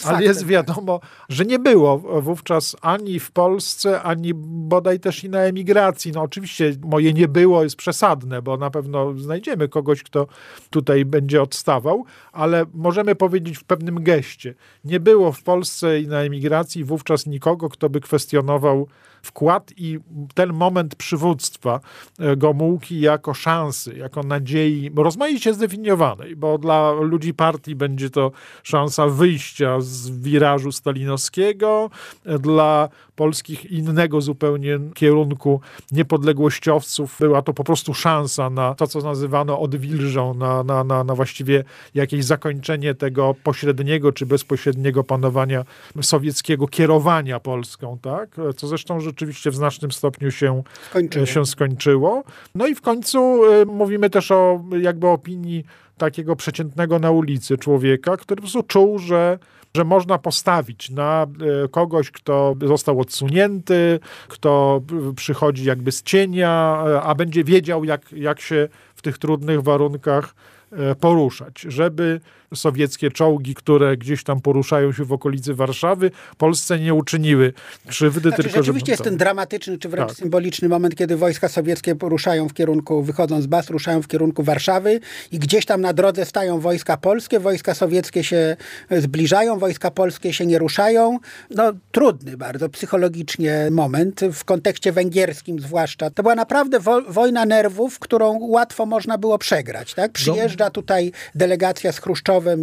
ale 0.03 0.23
jest 0.23 0.45
wiadomo, 0.45 0.99
że 1.29 1.45
nie 1.45 1.59
było 1.59 1.97
wówczas 1.97 2.75
ani 2.81 3.19
w 3.19 3.31
Polsce, 3.31 4.01
ani 4.01 4.33
bodaj 4.33 4.99
też 4.99 5.23
i 5.23 5.29
na 5.29 5.39
emigracji. 5.39 6.11
No 6.11 6.21
oczywiście 6.21 6.75
moje 6.81 7.13
nie 7.13 7.27
było 7.27 7.63
jest 7.63 7.75
przesadne, 7.75 8.41
bo 8.41 8.57
na 8.57 8.71
pewno 8.71 9.17
znajdziemy 9.17 9.34
kogoś, 9.69 10.03
kto 10.03 10.27
tutaj 10.69 11.05
będzie 11.05 11.41
odstawał, 11.41 12.05
ale 12.31 12.65
możemy 12.73 13.15
powiedzieć 13.15 13.57
w 13.57 13.63
pewnym 13.63 14.03
geście. 14.03 14.53
Nie 14.85 14.99
było 14.99 15.31
w 15.31 15.43
Polsce 15.43 16.01
i 16.01 16.07
na 16.07 16.21
emigracji 16.21 16.83
wówczas 16.83 17.25
nikogo, 17.25 17.69
kto 17.69 17.89
by 17.89 18.01
kwestionował 18.01 18.87
wkład 19.25 19.71
i 19.77 19.99
ten 20.33 20.53
moment 20.53 20.95
przywództwa 20.95 21.79
e, 22.19 22.35
Gomułki 22.35 22.99
jako 22.99 23.33
szansy, 23.33 23.97
jako 23.97 24.23
nadziei, 24.23 24.91
rozmaicie 24.95 25.53
zdefiniowanej, 25.53 26.35
bo 26.35 26.57
dla 26.57 26.91
ludzi 26.91 27.33
partii 27.33 27.75
będzie 27.75 28.09
to 28.09 28.31
szansa 28.63 29.07
wyjścia 29.07 29.81
z 29.81 30.09
wirażu 30.09 30.71
stalinowskiego, 30.71 31.89
e, 32.25 32.39
dla 32.39 32.89
polskich 33.15 33.71
innego 33.71 34.21
zupełnie 34.21 34.79
kierunku 34.93 35.61
niepodległościowców 35.91 37.17
była 37.19 37.41
to 37.41 37.53
po 37.53 37.63
prostu 37.63 37.93
szansa 37.93 38.49
na 38.49 38.75
to, 38.75 38.87
co 38.87 38.99
nazywano 38.99 39.59
odwilżą, 39.59 40.33
na, 40.33 40.63
na, 40.63 40.83
na, 40.83 41.03
na 41.03 41.15
właściwie 41.15 41.63
jakieś 41.93 42.25
zakończenie 42.25 42.95
tego 42.95 43.35
pośredniego 43.43 44.11
czy 44.11 44.25
bezpośredniego 44.25 45.03
panowania 45.03 45.65
sowieckiego, 46.01 46.67
kierowania 46.67 47.39
Polską, 47.39 47.97
tak? 48.01 48.35
Co 48.57 48.67
zresztą 48.67 48.99
rzeczywiście 49.15 49.51
w 49.51 49.55
znacznym 49.55 49.91
stopniu 49.91 50.31
się 50.31 50.63
skończyło. 50.89 51.25
Się 51.25 51.45
skończyło. 51.45 52.23
No 52.55 52.67
i 52.67 52.75
w 52.75 52.81
końcu 52.81 53.41
y, 53.53 53.65
mówimy 53.65 54.09
też 54.09 54.31
o 54.31 54.63
jakby 54.81 55.07
opinii 55.07 55.63
takiego 55.97 56.35
przeciętnego 56.35 56.99
na 56.99 57.11
ulicy 57.11 57.57
człowieka, 57.57 58.17
który 58.17 58.35
po 58.35 58.41
prostu 58.41 58.63
czuł, 58.63 58.99
że 58.99 59.39
że 59.75 59.83
można 59.83 60.17
postawić 60.17 60.89
na 60.89 61.27
y, 61.65 61.69
kogoś, 61.69 62.11
kto 62.11 62.55
został 62.65 62.99
odsunięty, 62.99 63.99
kto 64.27 64.81
przychodzi 65.15 65.63
jakby 65.63 65.91
z 65.91 66.03
cienia, 66.03 66.83
a 67.03 67.15
będzie 67.15 67.43
wiedział, 67.43 67.83
jak, 67.83 68.11
jak 68.11 68.41
się 68.41 68.69
w 68.95 69.01
tych 69.01 69.17
trudnych 69.17 69.61
warunkach 69.61 70.35
e, 70.71 70.95
poruszać, 70.95 71.61
żeby 71.61 72.19
sowieckie 72.55 73.11
czołgi, 73.11 73.55
które 73.55 73.97
gdzieś 73.97 74.23
tam 74.23 74.41
poruszają 74.41 74.91
się 74.91 75.05
w 75.05 75.13
okolicy 75.13 75.53
Warszawy, 75.53 76.11
Polsce 76.37 76.79
nie 76.79 76.93
uczyniły 76.93 77.53
krzywdy. 77.87 78.29
Znaczy, 78.29 78.43
tylko 78.43 78.57
rzeczywiście 78.57 78.91
jest 78.91 79.03
ten 79.03 79.17
dramatyczny, 79.17 79.77
czy 79.77 79.89
wręcz 79.89 80.07
tak. 80.07 80.17
symboliczny 80.17 80.69
moment, 80.69 80.95
kiedy 80.95 81.17
wojska 81.17 81.49
sowieckie 81.49 81.95
poruszają 81.95 82.49
w 82.49 82.53
kierunku, 82.53 83.03
wychodzą 83.03 83.41
z 83.41 83.47
baz, 83.47 83.69
ruszają 83.69 84.01
w 84.01 84.07
kierunku 84.07 84.43
Warszawy 84.43 84.99
i 85.31 85.39
gdzieś 85.39 85.65
tam 85.65 85.81
na 85.81 85.93
drodze 85.93 86.25
stają 86.25 86.59
wojska 86.59 86.97
polskie, 86.97 87.39
wojska 87.39 87.73
sowieckie 87.73 88.23
się 88.23 88.57
zbliżają, 88.91 89.59
wojska 89.59 89.91
polskie 89.91 90.33
się 90.33 90.45
nie 90.45 90.59
ruszają. 90.59 91.19
No 91.49 91.73
trudny 91.91 92.37
bardzo 92.37 92.69
psychologicznie 92.69 93.67
moment, 93.71 94.21
w 94.33 94.43
kontekście 94.43 94.91
węgierskim 94.91 95.59
zwłaszcza. 95.59 96.09
To 96.09 96.23
była 96.23 96.35
naprawdę 96.35 96.79
wo 96.79 97.01
wojna 97.01 97.45
nerwów, 97.45 97.99
którą 97.99 98.37
łatwo 98.39 98.85
można 98.85 99.17
było 99.17 99.37
przegrać. 99.37 99.93
Tak? 99.93 100.11
Przyjeżdża 100.11 100.69
tutaj 100.69 101.11
delegacja 101.35 101.91
z 101.91 101.99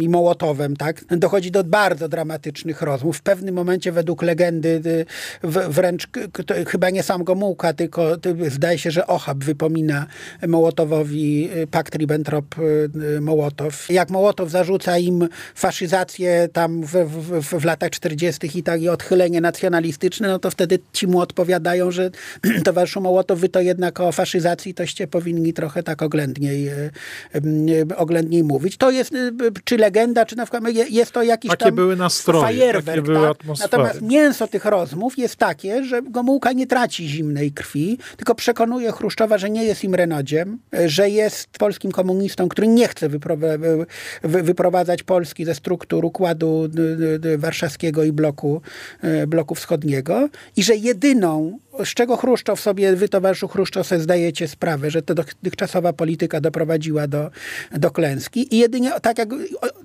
I 0.01 0.09
Mołotowem, 0.09 0.75
tak? 0.75 1.05
dochodzi 1.17 1.51
do 1.51 1.63
bardzo 1.63 2.09
dramatycznych 2.09 2.81
rozmów. 2.81 3.17
W 3.17 3.21
pewnym 3.21 3.55
momencie 3.55 3.91
według 3.91 4.21
legendy 4.21 4.81
wręcz 5.69 6.07
chyba 6.67 6.89
nie 6.89 7.03
sam 7.03 7.23
Gomułka, 7.23 7.73
tylko 7.73 8.17
zdaje 8.47 8.77
się, 8.77 8.91
że 8.91 9.07
Ochab 9.07 9.37
wypomina 9.37 10.07
Mołotowowi 10.47 11.49
y, 11.57 11.67
pakt 11.67 11.95
Ribbentrop-Mołotow. 11.95 13.93
Jak 13.93 14.09
Mołotow 14.09 14.49
zarzuca 14.49 14.97
im 14.97 15.27
faszyzację 15.55 16.49
tam 16.53 16.83
w, 16.83 16.91
w, 16.91 17.59
w 17.59 17.65
latach 17.65 17.89
40. 17.89 18.59
i 18.59 18.63
tak 18.63 18.81
i 18.81 18.89
odchylenie 18.89 19.41
nacjonalistyczne, 19.41 20.27
no 20.27 20.39
to 20.39 20.51
wtedy 20.51 20.79
ci 20.93 21.07
mu 21.07 21.19
odpowiadają, 21.19 21.91
że 21.91 22.11
towarzyszu 22.65 23.01
Mołotow, 23.01 23.39
wy 23.39 23.49
to 23.49 23.61
jednak 23.61 23.99
o 23.99 24.11
faszyzacji 24.11 24.73
toście 24.73 25.07
powinni 25.07 25.53
trochę 25.53 25.83
tak 25.83 26.01
oględniej, 26.01 26.69
y, 26.69 26.91
y, 27.69 27.97
oględniej 27.97 28.43
mówić. 28.43 28.77
To 28.77 28.91
jest 28.91 29.13
czy 29.63 29.77
legenda, 29.77 30.25
czy 30.25 30.35
na 30.35 30.45
przykład 30.45 30.63
jest 30.89 31.11
to 31.11 31.23
jakiś 31.23 31.51
takie 31.51 31.65
tam 31.65 31.75
były 31.75 31.95
nastroje, 31.95 32.41
fajerwerk, 32.41 32.85
takie 32.85 33.01
były 33.01 33.27
tak? 33.27 33.59
Natomiast 33.59 34.01
mięso 34.01 34.47
tych 34.47 34.65
rozmów 34.65 35.17
jest 35.17 35.35
takie, 35.35 35.83
że 35.83 36.01
Gomułka 36.01 36.51
nie 36.51 36.67
traci 36.67 37.07
zimnej 37.07 37.51
krwi, 37.51 37.97
tylko 38.17 38.35
przekonuje 38.35 38.91
Chruszczowa, 38.91 39.37
że 39.37 39.49
nie 39.49 39.63
jest 39.63 39.83
im 39.83 39.95
renodziem, 39.95 40.59
że 40.85 41.09
jest 41.09 41.49
polskim 41.49 41.91
komunistą, 41.91 42.49
który 42.49 42.67
nie 42.67 42.87
chce 42.87 43.09
wyprowadzać 44.23 45.03
Polski 45.03 45.45
ze 45.45 45.55
struktur 45.55 46.05
układu 46.05 46.69
warszawskiego 47.37 48.03
i 48.03 48.11
bloku, 48.11 48.61
e, 49.01 49.27
bloku 49.27 49.55
wschodniego 49.55 50.29
i 50.55 50.63
że 50.63 50.75
jedyną 50.75 51.59
z 51.85 51.87
czego 51.87 52.17
Chruszczow 52.17 52.59
sobie, 52.59 52.95
wy 52.95 53.09
towarzyszu 53.09 53.47
Chruszczow 53.47 53.87
sobie 53.87 54.01
zdajecie 54.01 54.47
sprawę, 54.47 54.91
że 54.91 55.01
ta 55.01 55.13
dotychczasowa 55.13 55.93
polityka 55.93 56.41
doprowadziła 56.41 57.07
do, 57.07 57.31
do 57.71 57.91
klęski 57.91 58.55
i 58.55 58.57
jedynie 58.57 58.91
tak 59.01 59.17
jak, 59.17 59.29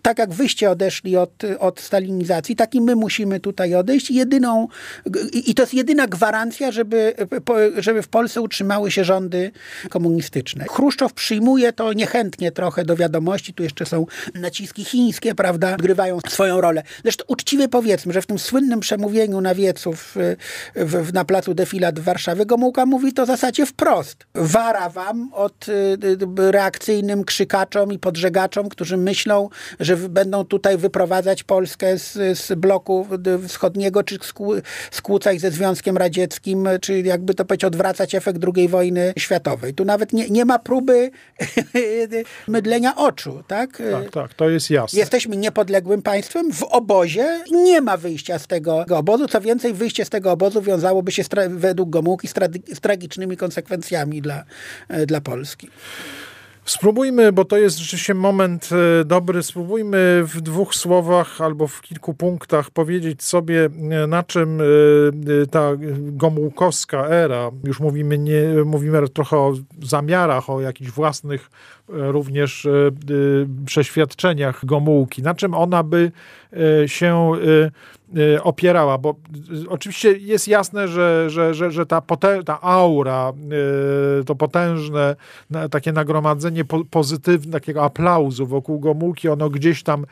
tak 0.03 0.19
jak 0.19 0.33
wyście 0.33 0.71
odeszli 0.71 1.17
od, 1.17 1.31
od 1.59 1.81
stalinizacji, 1.81 2.57
tak 2.57 2.75
i 2.75 2.81
my 2.81 2.97
musimy 2.97 3.41
tutaj 3.41 3.75
odejść. 3.75 4.11
Jedyną, 4.11 4.69
I 5.33 5.55
to 5.55 5.63
jest 5.63 5.75
jedyna 5.75 6.07
gwarancja, 6.07 6.73
żeby, 6.73 7.15
żeby 7.77 8.03
w 8.03 8.09
Polsce 8.09 8.41
utrzymały 8.41 8.91
się 8.91 9.05
rządy 9.05 9.51
komunistyczne. 9.89 10.65
Chruszczow 10.71 11.13
przyjmuje 11.13 11.73
to 11.73 11.93
niechętnie 11.93 12.53
trochę 12.53 12.85
do 12.85 12.97
wiadomości, 12.97 13.55
tu 13.55 13.63
jeszcze 13.63 13.87
są 13.87 14.07
naciski 14.35 14.85
chińskie, 14.85 15.35
prawda, 15.35 15.77
grywają 15.77 16.19
swoją 16.29 16.61
rolę. 16.61 16.83
Zresztą 17.03 17.25
uczciwie 17.29 17.69
powiedzmy, 17.69 18.13
że 18.13 18.23
w 18.23 18.27
tym 18.27 18.39
słynnym 18.39 18.81
przemówieniu 18.81 19.41
na 19.41 19.55
wieców 19.55 20.15
w, 20.17 20.37
w, 20.75 21.13
na 21.13 21.25
placu 21.25 21.55
Defilat 21.55 21.78
defilat 21.79 22.01
w 22.01 22.03
Warszawie, 22.03 22.47
Gomułka 22.47 22.87
mówi 22.87 23.13
to 23.13 23.25
w 23.25 23.27
zasadzie 23.27 23.67
wprost. 23.67 24.27
Wara 24.35 24.89
wam 24.89 25.31
od 25.33 25.69
y, 25.69 25.73
y, 26.43 26.53
reakcyjnym 26.53 27.25
krzykaczom 27.25 27.93
i 27.93 27.99
podżegaczom, 27.99 28.69
którzy 28.69 28.97
myślą, 28.97 29.49
że 29.81 29.97
będą 29.97 30.45
tutaj 30.45 30.79
wyprowadzać 30.79 31.43
Polskę 31.43 31.99
z, 31.99 32.39
z 32.39 32.55
bloku 32.55 33.07
wschodniego, 33.49 34.03
czy 34.03 34.19
skłócać 34.91 35.41
ze 35.41 35.51
Związkiem 35.51 35.97
Radzieckim, 35.97 36.69
czy 36.81 37.01
jakby 37.01 37.35
to 37.35 37.45
powiedzieć, 37.45 37.65
odwracać 37.65 38.15
efekt 38.15 38.41
II 38.57 38.69
wojny 38.69 39.13
światowej. 39.19 39.75
Tu 39.75 39.85
nawet 39.85 40.13
nie, 40.13 40.29
nie 40.29 40.45
ma 40.45 40.59
próby 40.59 41.11
mydlenia 42.49 42.97
oczu, 42.97 43.43
tak? 43.47 43.83
Tak, 43.93 44.11
tak, 44.13 44.35
to 44.35 44.49
jest 44.49 44.71
jasne. 44.71 44.99
Jesteśmy 44.99 45.37
niepodległym 45.37 46.03
państwem 46.03 46.53
w 46.53 46.63
obozie, 46.63 47.41
nie 47.51 47.81
ma 47.81 47.97
wyjścia 47.97 48.39
z 48.39 48.47
tego 48.47 48.85
obozu. 48.91 49.29
Co 49.29 49.41
więcej, 49.41 49.75
wyjście 49.75 50.05
z 50.05 50.11
tego 50.11 50.33
obozu 50.33 50.63
wiązałoby 50.63 51.13
się 51.13 51.25
z 51.25 51.29
według 51.69 51.91
Gomułki 51.91 52.29
z, 52.29 52.35
z 52.75 52.81
tragicznymi 52.81 53.37
konsekwencjami 53.37 54.23
dla, 54.23 54.45
e, 54.89 55.07
dla 55.07 55.21
Polski. 55.21 55.69
Spróbujmy, 56.65 57.33
bo 57.33 57.45
to 57.45 57.59
jest 57.59 57.79
rzeczywiście 57.79 58.15
moment 58.15 58.69
e, 58.73 59.05
dobry, 59.05 59.43
spróbujmy 59.43 60.23
w 60.25 60.41
dwóch 60.41 60.75
słowach 60.75 61.41
albo 61.41 61.67
w 61.67 61.81
kilku 61.81 62.15
punktach 62.15 62.71
powiedzieć 62.71 63.23
sobie, 63.23 63.65
e, 63.65 64.07
na 64.07 64.23
czym 64.23 64.61
ta 65.51 65.71
gomułkowska 65.99 67.09
era, 67.09 67.51
już 67.65 67.81
mówimy, 67.81 68.19
nie, 68.19 68.43
mówimy 68.65 69.09
trochę 69.09 69.37
o 69.37 69.55
zamiarach, 69.83 70.51
o 70.51 70.61
jakichś 70.61 70.91
własnych 70.91 71.51
również 71.89 72.69
przeświadczeniach 73.67 74.65
Gomułki, 74.65 75.23
na 75.23 75.35
czym 75.35 75.55
ona 75.55 75.83
by 75.83 76.13
się 76.87 77.33
Y, 78.17 78.43
opierała, 78.43 78.99
bo 78.99 79.15
oczywiście 79.69 80.13
jest 80.13 80.49
jasne, 80.49 80.89
że, 80.89 81.31
że, 81.31 81.55
że, 81.55 81.71
że 81.71 81.87
ta, 81.87 82.01
potę, 82.01 82.45
ta 82.45 82.61
aura, 82.61 83.33
to 84.27 84.35
potężne 84.35 85.17
takie 85.71 85.93
nagromadzenie 85.93 86.65
pozytywne, 86.91 87.53
takiego 87.53 87.85
aplauzu 87.85 88.47
wokół 88.47 88.81
Gomułki, 88.81 89.29
ono 89.29 89.51
gdzieś 89.51 89.83
tam 89.83 90.07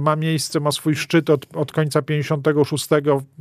ma 0.00 0.16
miejsce, 0.16 0.60
ma 0.60 0.72
swój 0.72 0.96
szczyt 0.96 1.30
od, 1.30 1.56
od 1.56 1.72
końca 1.72 2.02
56, 2.02 2.88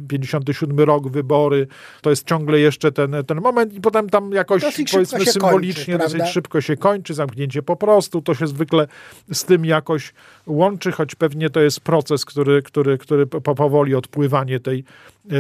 57 0.08 0.80
rok, 0.80 1.08
wybory, 1.08 1.68
to 2.02 2.10
jest 2.10 2.28
ciągle 2.28 2.60
jeszcze 2.60 2.92
ten, 2.92 3.16
ten 3.28 3.42
moment 3.42 3.74
i 3.74 3.82
potem 3.82 4.10
tam 4.10 4.32
jakoś 4.32 4.64
powiedzmy 4.92 5.26
symbolicznie 5.26 5.98
kończy, 5.98 6.18
dosyć 6.18 6.34
szybko 6.34 6.62
się 6.62 6.78
kończy, 6.78 7.14
zamknięcie 7.14 7.62
po 7.62 7.73
prostu, 7.76 8.22
to 8.22 8.36
się 8.36 8.48
zwykle 8.48 8.88
z 9.32 9.46
tym 9.46 9.66
jakoś 9.66 10.14
łączy, 10.48 10.92
choć 10.92 11.16
pewnie 11.16 11.50
to 11.50 11.60
jest 11.60 11.80
proces, 11.80 12.26
który, 12.26 12.62
który, 12.62 12.98
który 12.98 13.28
powoli 13.28 13.96
odpływanie 13.96 14.60
tej, 14.60 14.84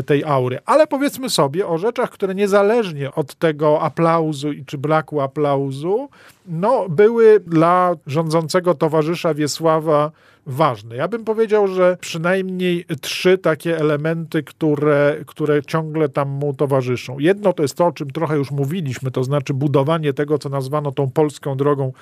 tej 0.05 0.23
aury. 0.23 0.59
Ale 0.65 0.87
powiedzmy 0.87 1.29
sobie 1.29 1.67
o 1.67 1.77
rzeczach, 1.77 2.09
które 2.09 2.35
niezależnie 2.35 3.13
od 3.13 3.35
tego 3.35 3.81
aplauzu 3.81 4.47
czy 4.65 4.77
braku 4.77 5.21
aplauzu, 5.21 6.09
no, 6.45 6.89
były 6.89 7.39
dla 7.47 7.95
rządzącego 8.07 8.75
towarzysza 8.75 9.33
Wiesława 9.33 10.11
ważne. 10.45 10.95
Ja 10.95 11.07
bym 11.07 11.23
powiedział, 11.25 11.67
że 11.67 11.97
przynajmniej 12.01 12.85
trzy 13.01 13.37
takie 13.37 13.79
elementy, 13.79 14.43
które, 14.43 15.17
które 15.25 15.63
ciągle 15.63 16.09
tam 16.09 16.29
mu 16.29 16.53
towarzyszą. 16.53 17.19
Jedno 17.19 17.53
to 17.53 17.63
jest 17.63 17.77
to, 17.77 17.85
o 17.85 17.91
czym 17.91 18.09
trochę 18.11 18.37
już 18.37 18.51
mówiliśmy, 18.51 19.11
to 19.11 19.23
znaczy 19.23 19.53
budowanie 19.53 20.13
tego, 20.13 20.37
co 20.37 20.49
nazwano 20.49 20.91
tą 20.91 21.09
polską 21.09 21.57
drogą 21.57 21.93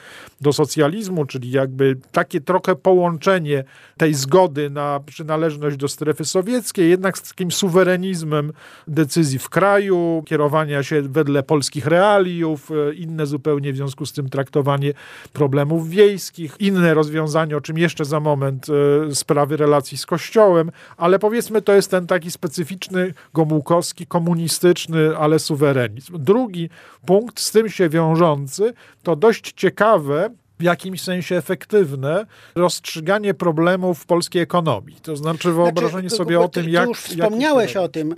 do 0.42 0.54
socjalizmu, 0.54 1.26
czyli 1.26 1.52
jakby 1.52 1.98
takie 2.12 2.42
trochę 2.42 2.76
połączenie 2.76 3.64
tej 3.98 4.14
zgody 4.14 4.70
na 4.70 5.00
przynależność 5.06 5.78
do 5.78 5.88
strefy 5.88 6.26
sowieckiej, 6.26 6.90
jednak 6.90 7.18
z 7.18 7.30
takim 7.30 7.52
suwerenizmem 7.72 8.54
decyzji 8.88 9.40
w 9.40 9.50
kraju, 9.50 10.24
kierowania 10.26 10.84
się 10.84 11.02
wedle 11.02 11.44
polskich 11.44 11.86
realiów, 11.86 12.72
e, 12.72 12.94
inne 12.94 13.26
zupełnie 13.26 13.74
w 13.74 13.76
związku 13.76 14.06
z 14.06 14.14
tym 14.14 14.30
traktowanie 14.30 14.94
problemów 15.34 15.90
wiejskich, 15.90 16.56
inne 16.60 16.94
rozwiązanie, 16.94 17.58
o 17.58 17.62
czym 17.62 17.78
jeszcze 17.78 18.06
za 18.06 18.20
moment 18.20 18.68
e, 18.70 19.16
sprawy 19.16 19.58
relacji 19.58 19.98
z 19.98 20.06
Kościołem, 20.06 20.72
ale 20.98 21.20
powiedzmy 21.20 21.62
to 21.62 21.74
jest 21.74 21.92
ten 21.92 22.08
taki 22.08 22.32
specyficzny 22.32 23.14
gomułkowski, 23.34 24.08
komunistyczny, 24.08 25.18
ale 25.18 25.40
suwerenizm. 25.40 26.24
Drugi 26.24 26.70
punkt 27.06 27.40
z 27.40 27.52
tym 27.52 27.70
się 27.70 27.90
wiążący 27.90 28.74
to 29.04 29.16
dość 29.16 29.54
ciekawe 29.54 30.30
w 30.62 30.64
jakimś 30.64 31.02
sensie 31.02 31.36
efektywne 31.36 32.26
rozstrzyganie 32.56 33.34
problemów 33.34 34.06
polskiej 34.06 34.42
ekonomii. 34.42 34.96
To 35.02 35.16
znaczy 35.16 35.52
wyobrażenie 35.52 36.10
znaczy, 36.10 36.16
sobie 36.16 36.40
o 36.40 36.48
tym, 36.48 36.70
jak... 36.70 36.88
już 36.88 37.00
wspomniałeś 37.00 37.78
o 37.78 37.88
tym. 37.88 38.16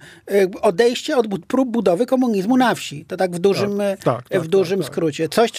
Odejście 0.61 1.17
od 1.17 1.27
prób 1.47 1.69
budowy 1.69 2.05
komunizmu 2.05 2.57
na 2.57 2.75
wsi. 2.75 3.05
To 3.05 3.17
tak 3.17 3.31
w 3.31 3.39
dużym, 3.39 3.77
tak, 3.77 4.03
tak, 4.03 4.29
tak 4.29 4.41
w 4.41 4.47
dużym 4.47 4.79
tak, 4.79 4.87
tak. 4.87 4.95
skrócie. 4.95 5.29
Coś, 5.29 5.51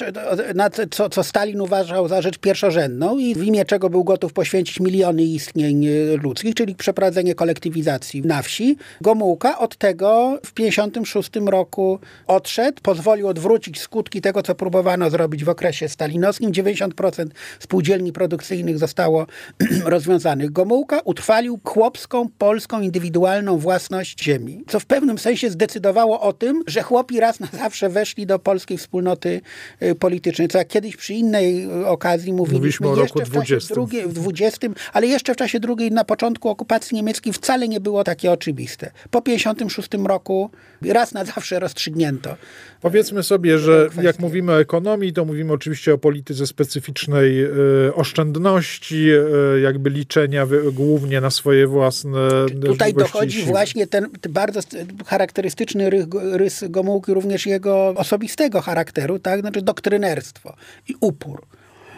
co, 0.91 1.09
co 1.09 1.23
Stalin 1.23 1.61
uważał 1.61 2.09
za 2.09 2.23
rzecz 2.23 2.39
pierwszorzędną 2.39 3.19
i 3.19 3.35
w 3.35 3.45
imię 3.45 3.65
czego 3.65 3.91
był 3.91 4.05
gotów 4.05 4.33
poświęcić 4.33 4.81
miliony 4.81 5.23
istnień 5.23 5.87
y, 5.87 6.19
ludzkich, 6.23 6.55
czyli 6.55 6.75
przeprowadzenie 6.75 7.35
kolektywizacji 7.35 8.23
na 8.23 8.43
wsi. 8.43 8.77
Gomułka 9.01 9.59
od 9.59 9.77
tego 9.77 10.39
w 10.47 10.53
56 10.53 11.31
roku 11.47 11.99
odszedł, 12.27 12.83
pozwolił 12.83 13.29
odwrócić 13.29 13.81
skutki 13.81 14.21
tego, 14.21 14.43
co 14.43 14.55
próbowano 14.55 15.11
zrobić 15.11 15.45
w 15.45 15.49
okresie 15.49 15.89
stalinowskim. 15.89 16.53
50% 16.75 17.27
spółdzielni 17.59 18.13
produkcyjnych 18.13 18.79
zostało 18.79 19.27
rozwiązanych. 19.85 20.53
Gomułka 20.53 21.01
utrwalił 21.05 21.61
chłopską, 21.65 22.29
polską, 22.39 22.81
indywidualną 22.81 23.59
własność 23.59 24.23
ziemi, 24.25 24.65
co 24.69 24.81
w 24.81 24.87
pewnym 24.87 25.19
sensie 25.19 25.51
zdecydowało 25.51 26.21
o 26.21 26.33
tym, 26.33 26.63
że 26.67 26.83
chłopi 26.83 27.21
raz 27.21 27.41
na 27.41 27.47
zawsze 27.47 27.89
weszli 27.89 28.27
do 28.27 28.39
polskiej 28.39 28.79
wspólnoty 28.79 29.41
y, 29.83 29.95
politycznej, 29.95 30.49
co 30.49 30.59
jak 30.59 30.69
kiedyś 30.69 30.97
przy 30.97 31.15
innej 31.15 31.65
y, 31.83 31.87
okazji 31.87 32.33
mówiliśmy, 32.33 32.55
Mówiliśmy 32.59 32.89
o 32.89 32.95
roku 32.95 33.21
20. 33.21 33.75
Drugiej, 33.75 34.09
w 34.09 34.13
20, 34.13 34.69
ale 34.93 35.07
jeszcze 35.07 35.35
w 35.35 35.37
czasie 35.37 35.61
drugiej, 35.61 35.91
na 35.91 36.05
początku 36.05 36.49
okupacji 36.49 36.95
niemieckiej 36.95 37.33
wcale 37.33 37.69
nie 37.69 37.81
było 37.81 38.05
takie 38.05 38.33
oczywiste. 38.33 38.91
Po 39.11 39.23
56 39.23 39.89
roku 40.05 40.51
raz 40.83 41.13
na 41.13 41.25
zawsze 41.25 41.61
rozstrzygnięto. 41.61 42.37
Powiedzmy 42.81 43.23
sobie, 43.23 43.59
że 43.59 43.89
jak 44.03 44.19
mówimy 44.19 44.53
o 44.53 44.61
ekonomii, 44.61 45.13
to 45.13 45.25
mówimy 45.25 45.53
oczywiście 45.53 45.95
o 45.95 45.99
polityce 45.99 46.47
specyficznej 46.55 47.45
y, 47.45 47.95
oszczędności, 47.95 49.11
y, 49.57 49.61
jakby 49.61 49.91
liczenia 49.91 50.47
głównie 50.73 51.21
na 51.21 51.31
swoje 51.31 51.67
własne 51.67 52.29
Tutaj 52.67 52.95
dochodzi 52.95 53.43
właśnie 53.43 53.87
ten 53.87 54.09
bardzo 54.29 54.61
charakterystyczny 55.07 55.91
rys, 55.91 56.07
rys 56.33 56.65
Gomułki, 56.69 57.15
również 57.15 57.47
jego 57.47 57.89
osobistego 57.89 58.61
charakteru, 58.61 59.19
tak? 59.19 59.41
znaczy 59.41 59.63
doktrynerstwo 59.63 60.57
i 60.89 60.95
upór. 61.01 61.47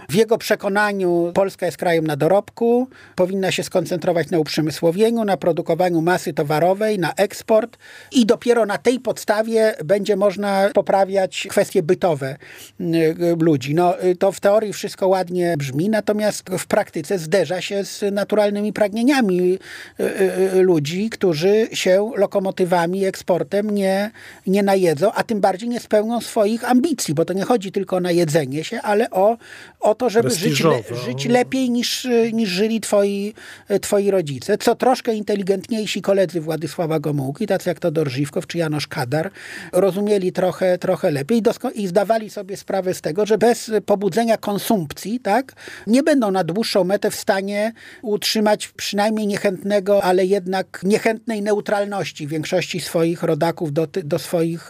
W 0.08 0.14
jego 0.14 0.38
przekonaniu 0.38 1.32
Polska 1.34 1.66
jest 1.66 1.78
krajem 1.78 2.06
na 2.06 2.16
dorobku, 2.16 2.88
powinna 3.14 3.50
się 3.50 3.62
skoncentrować 3.62 4.30
na 4.30 4.38
uprzemysłowieniu, 4.38 5.24
na 5.24 5.36
produkowaniu 5.36 6.02
masy 6.02 6.32
towarowej, 6.32 6.98
na 6.98 7.14
eksport 7.14 7.78
i 8.12 8.26
dopiero 8.26 8.66
na 8.66 8.78
tej 8.78 9.00
podstawie 9.00 9.74
będzie 9.84 10.16
można 10.16 10.70
poprawiać 10.74 11.46
kwestie 11.50 11.82
bytowe 11.82 12.36
y, 12.80 13.36
ludzi. 13.40 13.74
No, 13.74 14.04
y, 14.04 14.16
to 14.16 14.32
w 14.32 14.40
teorii 14.40 14.72
wszystko 14.72 15.08
ładnie 15.08 15.54
brzmi, 15.58 15.88
natomiast 15.88 16.50
w 16.58 16.66
praktyce 16.66 17.18
zderza 17.18 17.60
się 17.60 17.84
z 17.84 18.14
naturalnymi 18.14 18.72
pragnieniami 18.72 19.58
y, 20.00 20.62
ludzi, 20.62 21.10
którzy 21.10 21.68
się 21.72 22.10
lokomotywami, 22.16 23.04
eksportem 23.04 23.70
nie, 23.70 24.10
nie 24.46 24.62
najedzą, 24.62 25.12
a 25.12 25.24
tym 25.24 25.40
bardziej 25.40 25.68
nie 25.68 25.80
spełnią 25.80 26.20
swoich 26.20 26.70
ambicji, 26.70 27.14
bo 27.14 27.24
to 27.24 27.32
nie 27.32 27.44
chodzi 27.44 27.72
tylko 27.72 27.96
o 27.96 28.00
najedzenie 28.00 28.64
się, 28.64 28.82
ale 28.82 29.10
o, 29.10 29.36
o 29.80 29.95
to, 29.96 30.10
żeby 30.10 30.30
żyć, 30.30 30.64
le, 30.64 30.82
żyć, 31.04 31.24
lepiej 31.24 31.70
niż, 31.70 32.08
niż 32.32 32.48
żyli 32.48 32.80
twoi, 32.80 33.34
twoi 33.80 34.10
rodzice. 34.10 34.58
Co 34.58 34.74
troszkę 34.74 35.14
inteligentniejsi 35.14 36.02
koledzy 36.02 36.40
Władysława 36.40 37.00
Gomułki, 37.00 37.46
tacy 37.46 37.68
jak 37.68 37.80
Todor 37.80 38.10
Żywkow 38.10 38.46
czy 38.46 38.58
Janosz 38.58 38.86
Kadar, 38.86 39.30
rozumieli 39.72 40.32
trochę, 40.32 40.78
trochę 40.78 41.10
lepiej 41.10 41.42
i 41.74 41.86
zdawali 41.86 42.30
sobie 42.30 42.56
sprawę 42.56 42.94
z 42.94 43.00
tego, 43.00 43.26
że 43.26 43.38
bez 43.38 43.70
pobudzenia 43.86 44.36
konsumpcji 44.36 45.20
tak, 45.20 45.52
nie 45.86 46.02
będą 46.02 46.30
na 46.30 46.44
dłuższą 46.44 46.84
metę 46.84 47.10
w 47.10 47.14
stanie 47.14 47.72
utrzymać 48.02 48.68
przynajmniej 48.68 49.26
niechętnego, 49.26 50.02
ale 50.02 50.26
jednak 50.26 50.80
niechętnej 50.82 51.42
neutralności 51.42 52.26
większości 52.26 52.80
swoich 52.80 53.22
rodaków 53.22 53.72
do, 53.72 53.86
do, 54.04 54.18
swoich, 54.18 54.68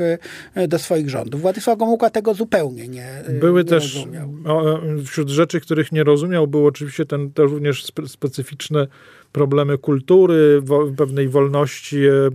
do 0.69 0.79
swoich 0.79 1.11
rządów. 1.11 1.41
Władysław 1.41 1.79
Gomułka 1.79 2.11
tego 2.11 2.35
zupełnie 2.35 2.89
nie 2.89 3.23
Były 3.41 3.65
nie 3.65 3.71
też 3.71 3.95
rozumiał 3.95 4.33
wśród 5.17 5.29
rzeczy, 5.29 5.61
których 5.61 5.93
nie 5.93 6.05
rozumiał, 6.05 6.47
był 6.47 6.67
oczywiście 6.67 7.07
ten 7.07 7.33
to 7.33 7.45
również 7.45 7.85
specyficzne 8.07 8.87
problemy 9.33 9.79
kultury, 9.79 10.63
pewnej 10.97 11.29
wolności 11.29 12.07
e, 12.07 12.11
e, 12.13 12.31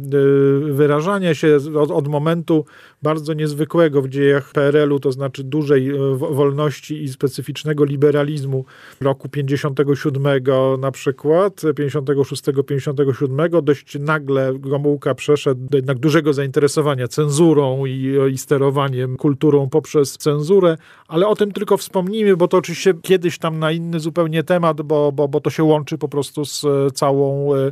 wyrażania 0.73 1.35
się 1.35 1.57
od, 1.79 1.91
od, 1.91 2.07
momentu 2.07 2.65
bardzo 3.03 3.33
niezwykłego 3.33 4.01
w 4.01 4.09
dziejach 4.09 4.51
PRL-u, 4.51 4.99
to 4.99 5.11
znaczy 5.11 5.43
dużej 5.43 5.89
e, 5.89 6.15
wolności 6.15 7.03
i 7.03 7.09
specyficznego 7.09 7.85
liberalizmu 7.85 8.65
roku 9.01 9.29
57 9.29 10.23
na 10.79 10.91
przykład, 10.91 11.61
56-57, 11.61 13.61
dość 13.61 13.99
nagle 13.99 14.53
Gomułka 14.59 15.15
przeszedł 15.15 15.67
do 15.69 15.77
jednak 15.77 15.99
dużego 15.99 16.33
zainteresowania 16.33 17.07
cenzurą 17.07 17.85
i, 17.85 18.15
i 18.31 18.37
sterowaniem 18.37 19.17
kulturą 19.17 19.69
poprzez 19.69 20.17
cenzurę, 20.17 20.77
ale 21.07 21.27
o 21.27 21.35
tym 21.35 21.51
tylko 21.51 21.77
wspomnijmy, 21.77 22.37
bo 22.37 22.47
to 22.47 22.57
oczywiście 22.57 22.93
kiedyś 23.01 23.37
tam 23.37 23.59
na 23.59 23.71
inny 23.71 23.99
zupełnie 23.99 24.43
temat, 24.43 24.81
bo, 24.81 25.11
bo, 25.11 25.27
bo 25.27 25.41
to 25.41 25.49
się 25.49 25.63
łączy 25.63 25.97
po 25.97 26.07
prostu 26.07 26.45
z 26.45 26.65
całą 26.93 27.55
e, 27.55 27.71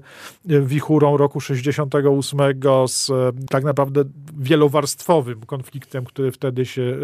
wichurą 0.61 1.17
roku 1.17 1.41
68 1.41 2.39
z 2.87 3.09
e, 3.09 3.31
tak 3.49 3.63
naprawdę 3.63 4.03
wielowarstwowym 5.23 5.45
konfliktem, 5.45 6.05
który 6.05 6.31
wtedy 6.31 6.65
się 6.65 6.81
e, 6.81 6.95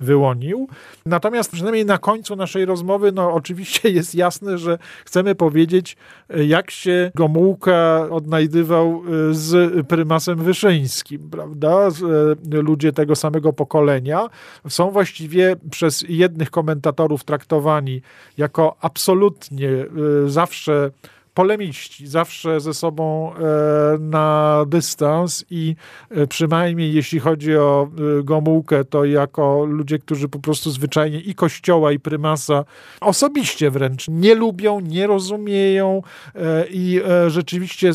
wyłonił. 0.00 0.68
Natomiast 1.06 1.52
przynajmniej 1.52 1.86
na 1.86 1.98
końcu 1.98 2.36
naszej 2.36 2.64
rozmowy, 2.64 3.12
no 3.12 3.32
oczywiście 3.32 3.90
jest 3.90 4.14
jasne, 4.14 4.58
że 4.58 4.78
chcemy 5.04 5.34
powiedzieć, 5.34 5.96
jak 6.28 6.70
się 6.70 7.10
Gomułka 7.14 8.08
odnajdywał 8.10 9.02
z 9.30 9.86
prymasem 9.86 10.38
Wyszyńskim, 10.38 11.30
prawda? 11.30 11.88
Ludzie 12.50 12.92
tego 12.92 13.16
samego 13.16 13.52
pokolenia 13.52 14.28
są 14.68 14.90
właściwie 14.90 15.56
przez 15.70 16.04
jednych 16.08 16.50
komentatorów 16.50 17.24
traktowani 17.24 18.02
jako 18.38 18.76
absolutnie 18.80 19.68
zawsze 20.26 20.90
polemiści, 21.34 22.06
zawsze 22.06 22.60
ze 22.60 22.74
sobą 22.74 23.34
e, 23.34 23.38
na 23.98 24.58
dystans 24.68 25.44
i 25.50 25.76
e, 26.10 26.26
przynajmniej 26.26 26.94
jeśli 26.94 27.18
chodzi 27.20 27.56
o 27.56 27.88
e, 28.20 28.22
Gomułkę, 28.22 28.84
to 28.84 29.04
jako 29.04 29.64
ludzie, 29.64 29.98
którzy 29.98 30.28
po 30.28 30.38
prostu 30.38 30.70
zwyczajnie 30.70 31.20
i 31.20 31.34
kościoła, 31.34 31.92
i 31.92 31.98
prymasa 32.00 32.64
osobiście 33.00 33.70
wręcz 33.70 34.08
nie 34.08 34.34
lubią, 34.34 34.80
nie 34.80 35.06
rozumieją 35.06 36.02
i 36.70 37.00
rzeczywiście 37.28 37.90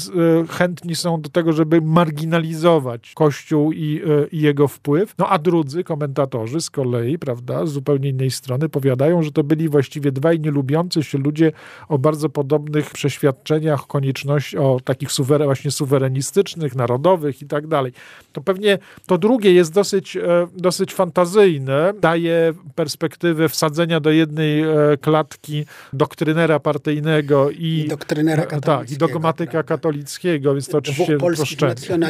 chętni 0.50 0.96
są 0.96 1.22
do 1.22 1.30
tego, 1.30 1.54
żeby 1.54 1.82
marginalizować 1.82 3.14
Kościół 3.16 3.72
i, 3.72 4.02
i 4.32 4.42
jego 4.42 4.68
wpływ. 4.68 5.14
No 5.18 5.28
a 5.28 5.38
drudzy 5.38 5.84
komentatorzy 5.84 6.62
z 6.62 6.70
kolei, 6.70 7.20
prawda, 7.20 7.66
z 7.66 7.72
zupełnie 7.72 8.10
innej 8.10 8.32
strony 8.32 8.70
powiadają, 8.70 9.24
że 9.24 9.32
to 9.32 9.44
byli 9.44 9.70
właściwie 9.70 10.12
dwaj 10.12 10.40
nielubiący 10.40 11.04
się 11.04 11.18
ludzie 11.18 11.52
o 11.88 11.98
bardzo 11.98 12.30
podobnych 12.30 12.92
przeświadczeniach 12.92 13.29
doświadczeniach, 13.32 13.88
konieczności 13.88 14.58
o 14.58 14.80
takich 14.84 15.12
suweren, 15.12 15.48
właśnie 15.48 15.72
suwerenistycznych, 15.72 16.76
narodowych 16.76 17.42
i 17.42 17.46
tak 17.46 17.68
dalej. 17.68 17.94
To 18.34 18.42
pewnie 18.42 18.78
to 19.06 19.18
drugie 19.18 19.54
jest 19.54 19.74
dosyć, 19.74 20.18
e, 20.18 20.48
dosyć 20.58 20.94
fantazyjne, 20.94 21.94
daje 22.02 22.54
perspektywę 22.76 23.50
wsadzenia 23.50 24.00
do 24.00 24.12
jednej 24.12 24.62
e, 24.62 24.68
klatki 25.02 25.66
doktrynera 25.94 26.60
partyjnego 26.60 27.50
i, 27.50 27.84
I 27.86 27.88
doktrynera 27.88 28.46
katolickiego. 28.46 28.78
Tak, 28.78 28.92
i 28.92 28.98
dogmatyka 28.98 29.52
prawda? 29.52 29.68
katolickiego, 29.68 30.54
więc 30.54 30.68
to 30.68 30.78
oczywiście 30.78 31.18
uproszczenie. 31.18 31.76
No 31.98 32.08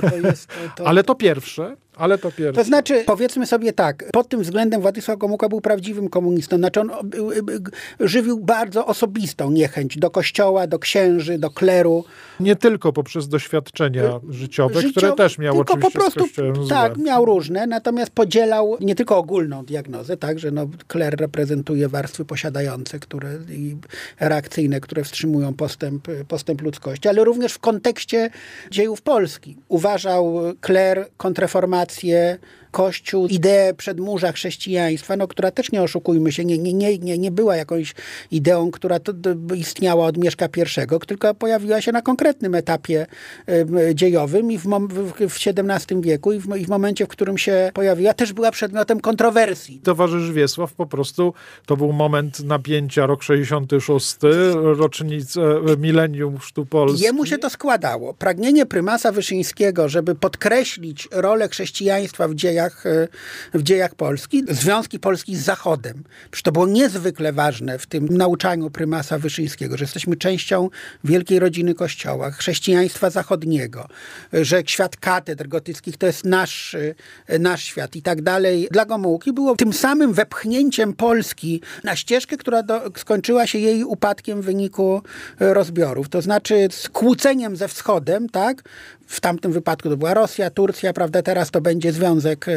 to 0.00 0.16
jest, 0.16 0.48
to, 0.48 0.54
to... 0.76 0.86
Ale 0.86 1.04
to 1.04 1.14
pierwsze, 1.14 1.76
ale 1.96 2.18
to 2.18 2.30
pierwsze. 2.30 2.52
To 2.52 2.64
znaczy, 2.64 3.02
powiedzmy 3.06 3.46
sobie 3.46 3.72
tak, 3.72 4.04
pod 4.12 4.28
tym 4.28 4.42
względem 4.42 4.80
Władysław 4.80 5.18
Gomułka 5.18 5.48
był 5.48 5.60
prawdziwym 5.60 6.08
komunistą. 6.08 6.56
Znaczy 6.56 6.80
on 6.80 6.90
żywił 8.00 8.40
bardzo 8.40 8.86
osobistą 8.86 9.50
niechęć 9.50 9.98
do 9.98 10.10
kościoła, 10.10 10.66
do 10.66 10.78
księży, 10.78 11.38
do 11.38 11.50
kleru. 11.50 12.04
Nie 12.40 12.56
tylko 12.56 12.92
poprzez 12.92 13.28
doświadczenia 13.28 14.20
życiowe, 14.28 14.80
Życio... 14.80 14.90
które 14.90 15.12
też 15.12 15.38
miał 15.38 15.54
tylko 15.54 15.74
oczywiście 15.74 16.10
po 16.10 16.12
prostu, 16.12 16.68
Tak, 16.68 16.96
miał 16.96 17.24
różne, 17.24 17.66
natomiast 17.66 18.12
podzielał 18.12 18.76
nie 18.80 18.94
tylko 18.94 19.16
ogólną 19.16 19.64
diagnozę, 19.64 20.16
tak, 20.16 20.38
że 20.38 20.50
no, 20.50 20.66
kler 20.86 21.16
reprezentuje 21.20 21.88
warstwy 21.88 22.24
posiadające 22.24 22.98
które, 22.98 23.28
i 23.50 23.76
reakcyjne, 24.20 24.80
które 24.80 25.04
wstrzymują 25.04 25.54
postęp, 25.54 26.08
postęp 26.28 26.62
ludzkości, 26.62 27.08
ale 27.08 27.24
również 27.24 27.52
w 27.52 27.58
kontekście 27.58 28.30
dziejów 28.70 29.02
Polski. 29.02 29.56
Uważał 29.68 30.40
kler 30.60 31.06
kontreformację 31.16 31.81
Grazie 31.82 32.38
Kościół, 32.72 33.26
ideę 33.26 33.74
przedmurza 33.74 34.32
chrześcijaństwa, 34.32 35.16
no, 35.16 35.28
która 35.28 35.50
też 35.50 35.72
nie 35.72 35.82
oszukujmy 35.82 36.32
się, 36.32 36.44
nie, 36.44 36.58
nie, 36.58 36.98
nie, 36.98 37.18
nie 37.18 37.30
była 37.30 37.56
jakąś 37.56 37.94
ideą, 38.30 38.70
która 38.70 38.98
istniała 39.56 40.06
od 40.06 40.16
Mieszka 40.16 40.46
I, 40.46 41.06
tylko 41.06 41.34
pojawiła 41.34 41.80
się 41.80 41.92
na 41.92 42.02
konkretnym 42.02 42.54
etapie 42.54 43.06
y, 43.48 43.94
dziejowym 43.94 44.52
i 44.52 44.58
w, 44.58 44.64
w, 44.64 45.12
XVII 45.20 46.00
wieku 46.00 46.32
i 46.32 46.38
w, 46.38 46.56
i 46.56 46.64
w 46.64 46.68
momencie, 46.68 47.04
w 47.04 47.08
którym 47.08 47.38
się 47.38 47.70
pojawiła, 47.74 48.14
też 48.14 48.32
była 48.32 48.50
przedmiotem 48.50 49.00
kontrowersji. 49.00 49.80
Towarzysz 49.80 50.32
Wiesław 50.32 50.72
po 50.72 50.86
prostu, 50.86 51.34
to 51.66 51.76
był 51.76 51.92
moment 51.92 52.40
napięcia, 52.40 53.06
rok 53.06 53.22
66, 53.22 54.16
rocznicę 54.54 55.40
milenium 55.78 56.38
Chrztu 56.38 56.66
Polski. 56.66 57.04
Jemu 57.04 57.26
się 57.26 57.38
to 57.38 57.50
składało. 57.50 58.14
Pragnienie 58.14 58.66
prymasa 58.66 59.12
Wyszyńskiego, 59.12 59.88
żeby 59.88 60.14
podkreślić 60.14 61.08
rolę 61.10 61.48
chrześcijaństwa 61.48 62.28
w 62.28 62.34
dziejach, 62.34 62.61
w 63.54 63.62
dziejach 63.62 63.94
Polski, 63.94 64.44
związki 64.48 64.98
Polski 64.98 65.36
z 65.36 65.44
Zachodem. 65.44 66.04
Przecież 66.30 66.42
to 66.42 66.52
było 66.52 66.66
niezwykle 66.66 67.32
ważne 67.32 67.78
w 67.78 67.86
tym 67.86 68.08
nauczaniu 68.08 68.70
prymasa 68.70 69.18
Wyszyńskiego, 69.18 69.76
że 69.76 69.84
jesteśmy 69.84 70.16
częścią 70.16 70.68
wielkiej 71.04 71.38
rodziny 71.38 71.74
Kościoła, 71.74 72.30
chrześcijaństwa 72.30 73.10
zachodniego, 73.10 73.88
że 74.32 74.62
świat 74.66 74.96
katedr 74.96 75.48
gotyckich 75.48 75.96
to 75.96 76.06
jest 76.06 76.24
nasz, 76.24 76.76
nasz 77.38 77.62
świat 77.62 77.96
i 77.96 78.02
tak 78.02 78.22
dalej. 78.22 78.68
Dla 78.70 78.86
Gomułki 78.86 79.32
było 79.32 79.56
tym 79.56 79.72
samym 79.72 80.12
wepchnięciem 80.12 80.92
Polski 80.92 81.60
na 81.84 81.96
ścieżkę, 81.96 82.36
która 82.36 82.62
do, 82.62 82.82
skończyła 82.96 83.46
się 83.46 83.58
jej 83.58 83.84
upadkiem 83.84 84.42
w 84.42 84.44
wyniku 84.44 85.02
rozbiorów. 85.40 86.08
To 86.08 86.22
znaczy 86.22 86.68
skłóceniem 86.70 87.56
ze 87.56 87.68
wschodem, 87.68 88.28
tak? 88.28 88.62
W 89.06 89.20
tamtym 89.20 89.52
wypadku 89.52 89.88
to 89.88 89.96
była 89.96 90.14
Rosja, 90.14 90.50
Turcja, 90.50 90.92
prawda? 90.92 91.22
Teraz 91.22 91.50
to 91.50 91.60
będzie 91.60 91.92
Związek, 91.92 92.48
e, 92.48 92.51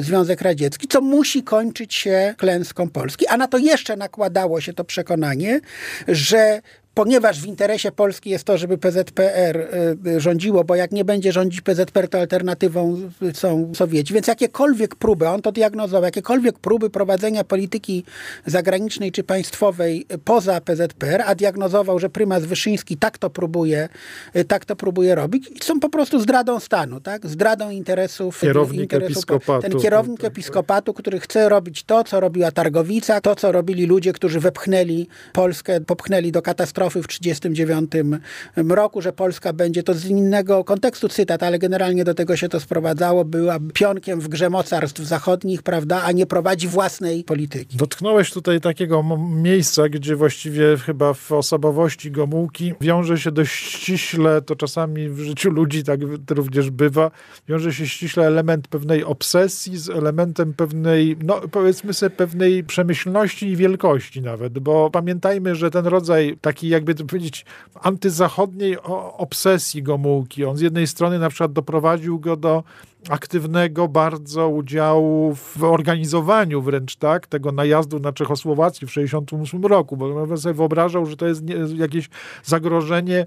Związek 0.00 0.40
Radziecki, 0.40 0.88
co 0.88 1.00
musi 1.00 1.42
kończyć 1.42 1.94
się 1.94 2.34
klęską 2.38 2.90
Polski. 2.90 3.26
A 3.26 3.36
na 3.36 3.48
to 3.48 3.58
jeszcze 3.58 3.96
nakładało 3.96 4.60
się 4.60 4.72
to 4.72 4.84
przekonanie, 4.84 5.60
że 6.08 6.62
ponieważ 6.96 7.40
w 7.40 7.46
interesie 7.46 7.92
Polski 7.92 8.30
jest 8.30 8.44
to, 8.44 8.58
żeby 8.58 8.78
PZPR 8.78 9.56
y, 9.56 10.10
y, 10.10 10.20
rządziło, 10.20 10.64
bo 10.64 10.74
jak 10.74 10.92
nie 10.92 11.04
będzie 11.04 11.32
rządzić 11.32 11.60
PZPR, 11.60 12.08
to 12.08 12.18
alternatywą 12.18 13.10
są 13.34 13.72
Sowieci. 13.74 14.14
Więc 14.14 14.26
jakiekolwiek 14.26 14.94
próby, 14.94 15.28
on 15.28 15.42
to 15.42 15.52
diagnozował, 15.52 16.04
jakiekolwiek 16.04 16.58
próby 16.58 16.90
prowadzenia 16.90 17.44
polityki 17.44 18.04
zagranicznej 18.46 19.12
czy 19.12 19.24
państwowej 19.24 20.06
poza 20.24 20.60
PZPR, 20.60 21.22
a 21.26 21.34
diagnozował, 21.34 21.98
że 21.98 22.10
prymas 22.10 22.44
Wyszyński 22.44 22.96
tak 22.96 23.18
to 23.18 23.30
próbuje, 23.30 23.88
y, 24.36 24.44
tak 24.44 24.64
to 24.64 24.76
próbuje 24.76 25.14
robić, 25.14 25.64
są 25.64 25.80
po 25.80 25.88
prostu 25.88 26.20
zdradą 26.20 26.60
stanu, 26.60 27.00
tak? 27.00 27.26
Zdradą 27.26 27.70
interesów. 27.70 28.40
Kierownik 28.40 28.80
interesów, 28.80 29.16
episkopatu. 29.16 29.68
Ten 29.68 29.80
kierownik 29.80 30.20
tak, 30.20 30.30
episkopatu, 30.30 30.94
który 30.94 31.20
chce 31.20 31.48
robić 31.48 31.84
to, 31.84 32.04
co 32.04 32.20
robiła 32.20 32.50
Targowica, 32.50 33.20
to, 33.20 33.36
co 33.36 33.52
robili 33.52 33.86
ludzie, 33.86 34.12
którzy 34.12 34.40
wepchnęli 34.40 35.08
Polskę, 35.32 35.80
popchnęli 35.80 36.32
do 36.32 36.42
katastrofy 36.42 36.85
katastrofy 36.86 37.02
w 37.02 37.06
1939 37.06 38.70
roku, 38.76 39.02
że 39.02 39.12
Polska 39.12 39.52
będzie, 39.52 39.82
to 39.82 39.94
z 39.94 40.04
innego 40.04 40.64
kontekstu 40.64 41.08
cytat, 41.08 41.42
ale 41.42 41.58
generalnie 41.58 42.04
do 42.04 42.14
tego 42.14 42.36
się 42.36 42.48
to 42.48 42.60
sprowadzało, 42.60 43.24
była 43.24 43.58
pionkiem 43.74 44.20
w 44.20 44.28
grze 44.28 44.50
mocarstw 44.50 45.00
zachodnich, 45.00 45.62
prawda, 45.62 46.02
a 46.02 46.12
nie 46.12 46.26
prowadzi 46.26 46.68
własnej 46.68 47.24
polityki. 47.24 47.76
Dotknąłeś 47.76 48.30
tutaj 48.30 48.60
takiego 48.60 49.04
miejsca, 49.28 49.88
gdzie 49.88 50.16
właściwie 50.16 50.76
chyba 50.76 51.14
w 51.14 51.32
osobowości 51.32 52.10
Gomułki 52.10 52.74
wiąże 52.80 53.18
się 53.18 53.32
dość 53.32 53.52
ściśle, 53.52 54.42
to 54.42 54.56
czasami 54.56 55.08
w 55.08 55.18
życiu 55.18 55.50
ludzi 55.50 55.84
tak 55.84 56.00
również 56.30 56.70
bywa, 56.70 57.10
wiąże 57.48 57.72
się 57.72 57.86
ściśle 57.86 58.26
element 58.26 58.68
pewnej 58.68 59.04
obsesji 59.04 59.78
z 59.78 59.90
elementem 59.90 60.54
pewnej, 60.54 61.16
no 61.24 61.40
powiedzmy 61.50 61.94
sobie, 61.94 62.10
pewnej 62.10 62.64
przemyślności 62.64 63.46
i 63.46 63.56
wielkości 63.56 64.22
nawet, 64.22 64.58
bo 64.58 64.90
pamiętajmy, 64.90 65.54
że 65.54 65.70
ten 65.70 65.86
rodzaj 65.86 66.38
taki 66.40 66.68
jakby 66.76 66.94
to 66.94 67.04
powiedzieć, 67.04 67.44
antyzachodniej 67.74 68.78
obsesji 69.16 69.82
Gomułki. 69.82 70.44
On 70.44 70.56
z 70.56 70.60
jednej 70.60 70.86
strony 70.86 71.18
na 71.18 71.28
przykład 71.28 71.52
doprowadził 71.52 72.20
go 72.20 72.36
do 72.36 72.64
aktywnego 73.10 73.88
bardzo 73.88 74.48
udziału 74.48 75.34
w 75.34 75.64
organizowaniu 75.64 76.62
wręcz 76.62 76.96
tak, 76.96 77.26
tego 77.26 77.52
najazdu 77.52 77.98
na 77.98 78.12
Czechosłowację 78.12 78.88
w 78.88 78.90
1968 78.90 79.66
roku, 79.66 79.96
bo 79.96 80.22
on 80.22 80.38
sobie 80.38 80.54
wyobrażał, 80.54 81.06
że 81.06 81.16
to 81.16 81.26
jest 81.26 81.42
jakieś 81.74 82.08
zagrożenie 82.44 83.26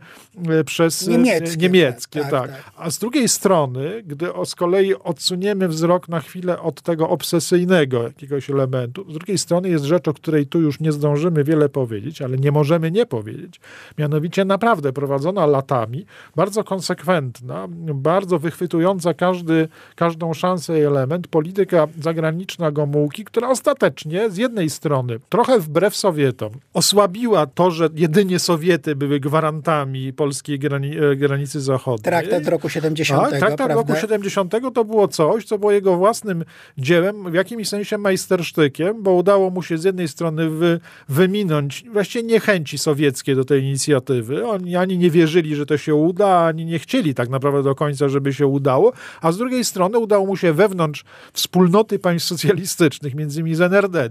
e, 0.49 0.63
przez 0.63 1.07
e, 1.07 1.11
niemieckie. 1.11 1.57
niemieckie 1.57 2.21
tak, 2.21 2.31
tak, 2.31 2.51
tak. 2.51 2.71
A 2.77 2.91
z 2.91 2.99
drugiej 2.99 3.29
strony, 3.29 4.03
gdy 4.05 4.27
z 4.45 4.55
kolei 4.55 4.95
odsuniemy 4.95 5.67
wzrok 5.67 6.09
na 6.09 6.19
chwilę 6.19 6.59
od 6.59 6.81
tego 6.81 7.09
obsesyjnego 7.09 8.03
jakiegoś 8.03 8.49
elementu, 8.49 9.11
z 9.11 9.13
drugiej 9.13 9.37
strony 9.37 9.69
jest 9.69 9.85
rzecz, 9.85 10.07
o 10.07 10.13
której 10.13 10.47
tu 10.47 10.61
już 10.61 10.79
nie 10.79 10.91
zdążymy 10.91 11.43
wiele 11.43 11.69
powiedzieć, 11.69 12.21
ale 12.21 12.37
nie 12.37 12.51
możemy 12.51 12.91
nie 12.91 13.05
powiedzieć. 13.05 13.59
Mianowicie 13.97 14.45
naprawdę 14.45 14.93
prowadzona 14.93 15.45
latami, 15.45 16.05
bardzo 16.35 16.63
konsekwentna, 16.63 17.67
bardzo 17.93 18.39
wychwytująca 18.39 19.13
każdy 19.13 19.68
każdą 19.95 20.33
szansę 20.33 20.79
i 20.79 20.83
element, 20.83 21.27
polityka 21.27 21.87
zagraniczna 22.01 22.71
Gomułki, 22.71 23.25
która 23.25 23.49
ostatecznie 23.49 24.29
z 24.29 24.37
jednej 24.37 24.69
strony 24.69 25.19
trochę 25.29 25.59
wbrew 25.59 25.95
Sowietom 25.95 26.51
osłabiła 26.73 27.45
to, 27.45 27.71
że 27.71 27.89
jedynie 27.95 28.39
Sowiety 28.39 28.95
były 28.95 29.19
gwarantami 29.19 30.13
polskiej 30.13 30.59
grani 30.59 30.97
e, 30.97 31.15
granicy 31.15 31.61
zachodniej. 31.61 32.03
Traktat 32.03 32.47
roku 32.47 32.69
70. 32.69 33.21
Tak, 33.21 33.29
traktat 33.29 33.57
prawda? 33.57 33.75
roku 33.75 34.01
70 34.01 34.53
to 34.73 34.85
było 34.85 35.07
coś, 35.07 35.45
co 35.45 35.57
było 35.57 35.71
jego 35.71 35.97
własnym 35.97 36.45
dziełem, 36.77 37.31
w 37.31 37.33
jakimś 37.33 37.69
sensie 37.69 37.97
majstersztykiem, 37.97 39.03
bo 39.03 39.13
udało 39.13 39.49
mu 39.49 39.63
się 39.63 39.77
z 39.77 39.83
jednej 39.83 40.07
strony 40.07 40.49
wy, 40.49 40.79
wyminąć 41.09 41.83
właściwie 41.93 42.23
niechęci 42.23 42.77
sowieckie 42.77 43.35
do 43.35 43.45
tej 43.45 43.63
inicjatywy. 43.63 44.47
Oni 44.47 44.75
ani 44.75 44.97
nie 44.97 45.09
wierzyli, 45.09 45.55
że 45.55 45.65
to 45.65 45.77
się 45.77 45.95
uda, 45.95 46.39
ani 46.39 46.65
nie 46.65 46.79
chcieli 46.79 47.13
tak 47.13 47.29
naprawdę 47.29 47.63
do 47.63 47.75
końca, 47.75 48.09
żeby 48.09 48.33
się 48.33 48.47
udało, 48.47 48.93
a 49.21 49.31
z 49.31 49.37
drugiej 49.37 49.48
drugiej 49.49 49.65
strony 49.65 49.99
udało 49.99 50.25
mu 50.25 50.37
się 50.37 50.53
wewnątrz 50.53 51.03
wspólnoty 51.33 51.99
państw 51.99 52.27
socjalistycznych, 52.27 53.15
między 53.15 53.39
innymi 53.39 53.55
z 53.55 53.61
NRD, 53.61 54.09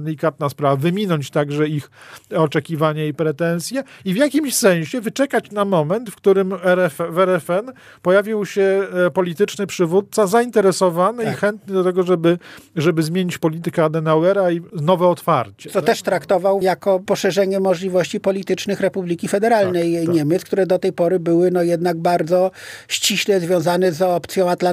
delikatna 0.00 0.48
sprawa, 0.48 0.76
wyminąć 0.76 1.30
także 1.30 1.68
ich 1.68 1.90
oczekiwania 2.36 3.06
i 3.06 3.14
pretensje 3.14 3.82
i 4.04 4.14
w 4.14 4.16
jakimś 4.16 4.54
sensie 4.54 5.00
wyczekać 5.00 5.50
na 5.50 5.64
moment, 5.64 6.10
w 6.10 6.16
którym 6.16 6.52
RF, 6.62 6.98
w 7.10 7.18
RFN 7.18 7.72
pojawił 8.02 8.46
się 8.46 8.86
e, 9.06 9.10
polityczny 9.10 9.66
przywódca 9.66 10.26
zainteresowany 10.26 11.24
tak. 11.24 11.34
i 11.34 11.36
chętny 11.36 11.74
do 11.74 11.84
tego, 11.84 12.02
żeby, 12.02 12.38
żeby 12.76 13.02
zmienić 13.02 13.38
politykę 13.38 13.84
Adenauera 13.84 14.50
i 14.50 14.60
nowe 14.72 15.06
otwarcie. 15.06 15.70
Co 15.70 15.78
tak? 15.78 15.84
też 15.84 16.02
traktował 16.02 16.62
jako 16.62 17.00
poszerzenie 17.00 17.60
możliwości 17.60 18.20
politycznych 18.20 18.80
Republiki 18.80 19.28
Federalnej 19.28 19.96
tak, 19.96 20.06
tak. 20.06 20.14
Niemiec, 20.14 20.44
które 20.44 20.66
do 20.66 20.78
tej 20.78 20.92
pory 20.92 21.20
były 21.20 21.50
no 21.50 21.62
jednak 21.62 21.98
bardzo 21.98 22.50
ściśle 22.88 23.40
związane 23.40 23.92
z 23.92 24.02
opcją 24.02 24.50
atlantycką 24.50 24.71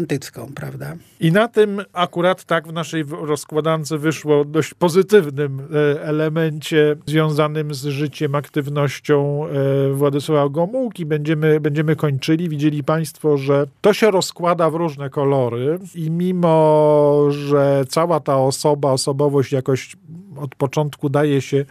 prawda? 0.56 0.96
I 1.20 1.32
na 1.32 1.48
tym 1.48 1.82
akurat 1.94 2.44
tak 2.44 2.68
w 2.68 2.74
naszej 2.74 3.04
rozkładance 3.22 3.98
wyszło 3.98 4.46
dość 4.46 4.74
pozytywnym 4.74 5.60
e, 5.60 6.04
elemencie 6.04 6.96
związanym 7.06 7.74
z 7.74 7.86
życiem, 7.86 8.36
aktywnością 8.36 9.46
e, 9.46 9.94
Władysława 9.94 10.50
Gomułki. 10.50 11.06
Będziemy, 11.06 11.60
będziemy 11.60 11.96
kończyli. 11.96 12.50
Widzieli 12.50 12.84
Państwo, 12.84 13.38
że 13.38 13.68
to 13.82 13.94
się 13.94 14.12
rozkłada 14.12 14.70
w 14.70 14.76
różne 14.76 15.10
kolory 15.10 15.80
i 15.96 16.12
mimo, 16.12 17.26
że 17.30 17.84
cała 17.90 18.20
ta 18.20 18.38
osoba, 18.38 18.92
osobowość 18.92 19.52
jakoś 19.52 19.96
od 20.38 20.56
początku 20.56 21.10
daje 21.10 21.42
się 21.42 21.66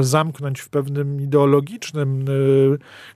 zamknąć 0.00 0.60
w 0.60 0.68
pewnym 0.68 1.20
ideologicznym 1.20 2.20
e, 2.20 2.32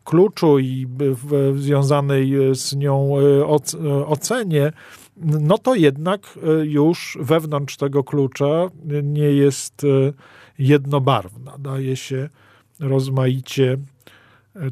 kluczu 0.04 0.58
i 0.58 0.86
w 0.98 1.54
związanej 1.58 2.32
z 2.54 2.76
nią 2.76 3.14
e, 3.18 3.46
ocenie, 4.06 4.72
no 5.16 5.58
to 5.58 5.74
jednak 5.74 6.38
już 6.62 7.18
wewnątrz 7.20 7.76
tego 7.76 8.04
klucza 8.04 8.68
nie 9.02 9.32
jest 9.32 9.86
jednobarwna. 10.58 11.58
Daje 11.58 11.96
się 11.96 12.28
rozmaicie 12.80 13.78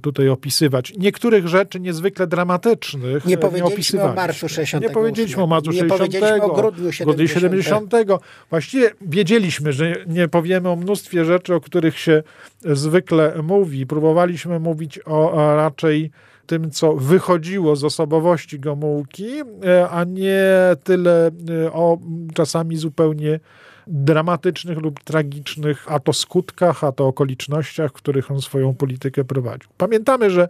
tutaj 0.03 0.29
opisywać. 0.29 0.93
Niektórych 0.99 1.49
rzeczy 1.49 1.81
niezwykle 1.81 2.27
dramatycznych 2.27 3.25
nie 3.25 3.39
powiedzieliśmy 3.39 3.99
nie 3.99 4.05
o 4.05 4.15
marszu 4.15 4.49
60. 4.49 4.85
Nie 4.85 4.91
powiedzieliśmy 4.91 5.43
o 5.43 5.47
marszu 5.47 5.73
60. 5.73 5.93
Nie 5.93 5.99
powiedzieliśmy 5.99 6.43
o 6.43 6.55
grudniu 6.55 6.93
70. 6.93 7.43
70. 7.43 7.95
Właściwie 8.51 8.91
wiedzieliśmy, 9.01 9.73
że 9.73 9.95
nie 10.07 10.29
powiemy 10.29 10.69
o 10.69 10.77
mnóstwie 10.77 11.25
rzeczy, 11.25 11.55
o 11.55 11.61
których 11.61 11.99
się 11.99 12.23
zwykle 12.65 13.43
mówi. 13.43 13.87
Próbowaliśmy 13.87 14.61
mówić 14.61 15.01
o 15.05 15.33
raczej 15.57 16.11
tym, 16.47 16.71
co 16.71 16.95
wychodziło 16.95 17.77
z 17.77 17.85
osobowości 17.85 18.61
Gomułki, 18.61 19.29
e, 19.65 19.89
a 19.89 20.05
nie 20.05 20.47
tyle 20.85 21.31
e, 21.67 21.73
o 21.73 21.99
czasami 22.35 22.77
zupełnie 22.77 23.41
dramatycznych 23.89 24.79
lub 24.79 25.05
tragicznych, 25.05 25.85
a 25.93 26.01
to 26.01 26.13
skutkach, 26.13 26.85
a 26.85 26.93
to 26.93 27.07
okolicznościach, 27.07 27.91
w 27.91 27.95
których 27.95 28.31
on 28.31 28.43
swoją 28.43 28.75
politykę 28.75 29.25
prowadził. 29.25 29.71
Pamiętamy, 29.79 30.31
że 30.31 30.49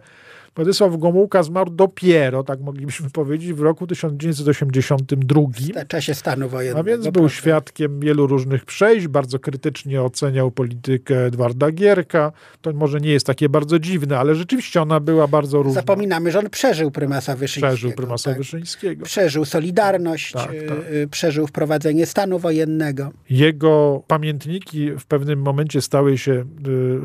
Władysław 0.55 0.97
Gomułka 0.97 1.43
zmarł 1.43 1.71
dopiero, 1.71 2.43
tak 2.43 2.59
moglibyśmy 2.59 3.09
powiedzieć, 3.09 3.53
w 3.53 3.61
roku 3.61 3.87
1982. 3.87 5.41
W 5.83 5.87
czasie 5.87 6.15
stanu 6.15 6.49
wojennego. 6.49 6.79
A 6.79 6.83
więc 6.83 7.03
był 7.03 7.11
prawda. 7.11 7.29
świadkiem 7.29 7.99
wielu 7.99 8.27
różnych 8.27 8.65
przejść, 8.65 9.07
bardzo 9.07 9.39
krytycznie 9.39 10.01
oceniał 10.01 10.51
politykę 10.51 11.25
Edwarda 11.25 11.71
Gierka. 11.71 12.31
To 12.61 12.73
może 12.73 12.99
nie 12.99 13.11
jest 13.11 13.25
takie 13.25 13.49
bardzo 13.49 13.79
dziwne, 13.79 14.19
ale 14.19 14.35
rzeczywiście 14.35 14.81
ona 14.81 14.99
była 14.99 15.27
bardzo 15.27 15.57
różna. 15.57 15.81
Zapominamy, 15.81 16.31
że 16.31 16.39
on 16.39 16.49
przeżył 16.49 16.91
prymasa 16.91 17.35
Wyszyńskiego. 17.35 17.67
Przeżył 17.67 17.91
prymasa 17.91 18.29
tak? 18.29 18.37
Wyszyńskiego. 18.37 19.05
Przeżył 19.05 19.45
Solidarność, 19.45 20.31
tak, 20.31 20.45
tak. 20.45 20.91
Y, 20.91 21.07
przeżył 21.11 21.47
wprowadzenie 21.47 22.05
stanu 22.05 22.39
wojennego. 22.39 23.11
Jego 23.29 24.03
pamiętniki 24.07 24.91
w 24.91 25.05
pewnym 25.05 25.41
momencie 25.41 25.81
stały 25.81 26.17
się 26.17 26.45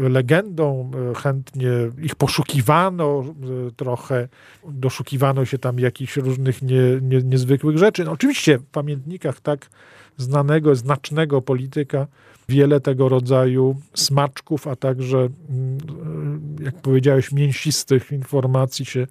y, 0.06 0.08
legendą, 0.08 0.90
y, 1.12 1.14
chętnie 1.14 1.70
ich 2.02 2.14
poszukiwano, 2.14 3.33
trochę 3.76 4.28
doszukiwano 4.68 5.44
się 5.44 5.58
tam 5.58 5.78
jakichś 5.78 6.16
różnych 6.16 6.62
nie, 6.62 7.00
nie, 7.02 7.22
niezwykłych 7.22 7.78
rzeczy. 7.78 8.04
No, 8.04 8.12
oczywiście 8.12 8.58
w 8.58 8.66
pamiętnikach 8.66 9.40
tak 9.40 9.70
znanego, 10.16 10.74
znacznego 10.74 11.42
polityka 11.42 12.06
wiele 12.48 12.80
tego 12.80 13.08
rodzaju 13.08 13.76
smaczków, 13.94 14.66
a 14.66 14.76
także, 14.76 15.18
mm, 15.18 16.56
jak 16.60 16.74
powiedziałeś, 16.74 17.32
mięsistych 17.32 18.12
informacji 18.12 18.84
się 18.84 19.06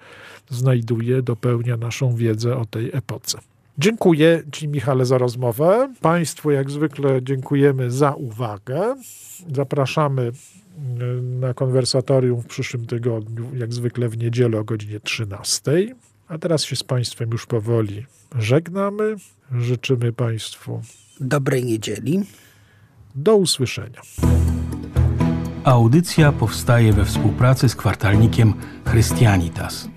znajduje, 0.49 1.21
dopełnia 1.21 1.77
naszą 1.77 2.15
wiedzę 2.15 2.57
o 2.57 2.65
tej 2.65 2.89
epoce. 2.93 3.39
Dziękuję 3.77 4.43
Ci, 4.51 4.67
Michale, 4.67 5.05
za 5.05 5.17
rozmowę. 5.17 5.93
Państwu, 6.01 6.51
jak 6.51 6.71
zwykle, 6.71 7.23
dziękujemy 7.23 7.91
za 7.91 8.11
uwagę. 8.11 8.95
Zapraszamy 9.55 10.31
na 11.21 11.53
konwersatorium 11.53 12.41
w 12.41 12.45
przyszłym 12.45 12.85
tygodniu, 12.85 13.55
jak 13.55 13.73
zwykle 13.73 14.09
w 14.09 14.17
niedzielę 14.17 14.59
o 14.59 14.63
godzinie 14.63 14.99
13. 14.99 15.95
A 16.27 16.37
teraz 16.37 16.63
się 16.63 16.75
z 16.75 16.83
Państwem 16.83 17.29
już 17.31 17.45
powoli 17.45 18.05
żegnamy. 18.39 19.15
Życzymy 19.51 20.13
Państwu 20.13 20.81
dobrej 21.19 21.65
niedzieli. 21.65 22.23
Do 23.15 23.35
usłyszenia. 23.35 24.01
Audycja 25.63 26.31
powstaje 26.31 26.93
we 26.93 27.05
współpracy 27.05 27.69
z 27.69 27.75
kwartalnikiem 27.75 28.53
Christianitas. 28.91 29.87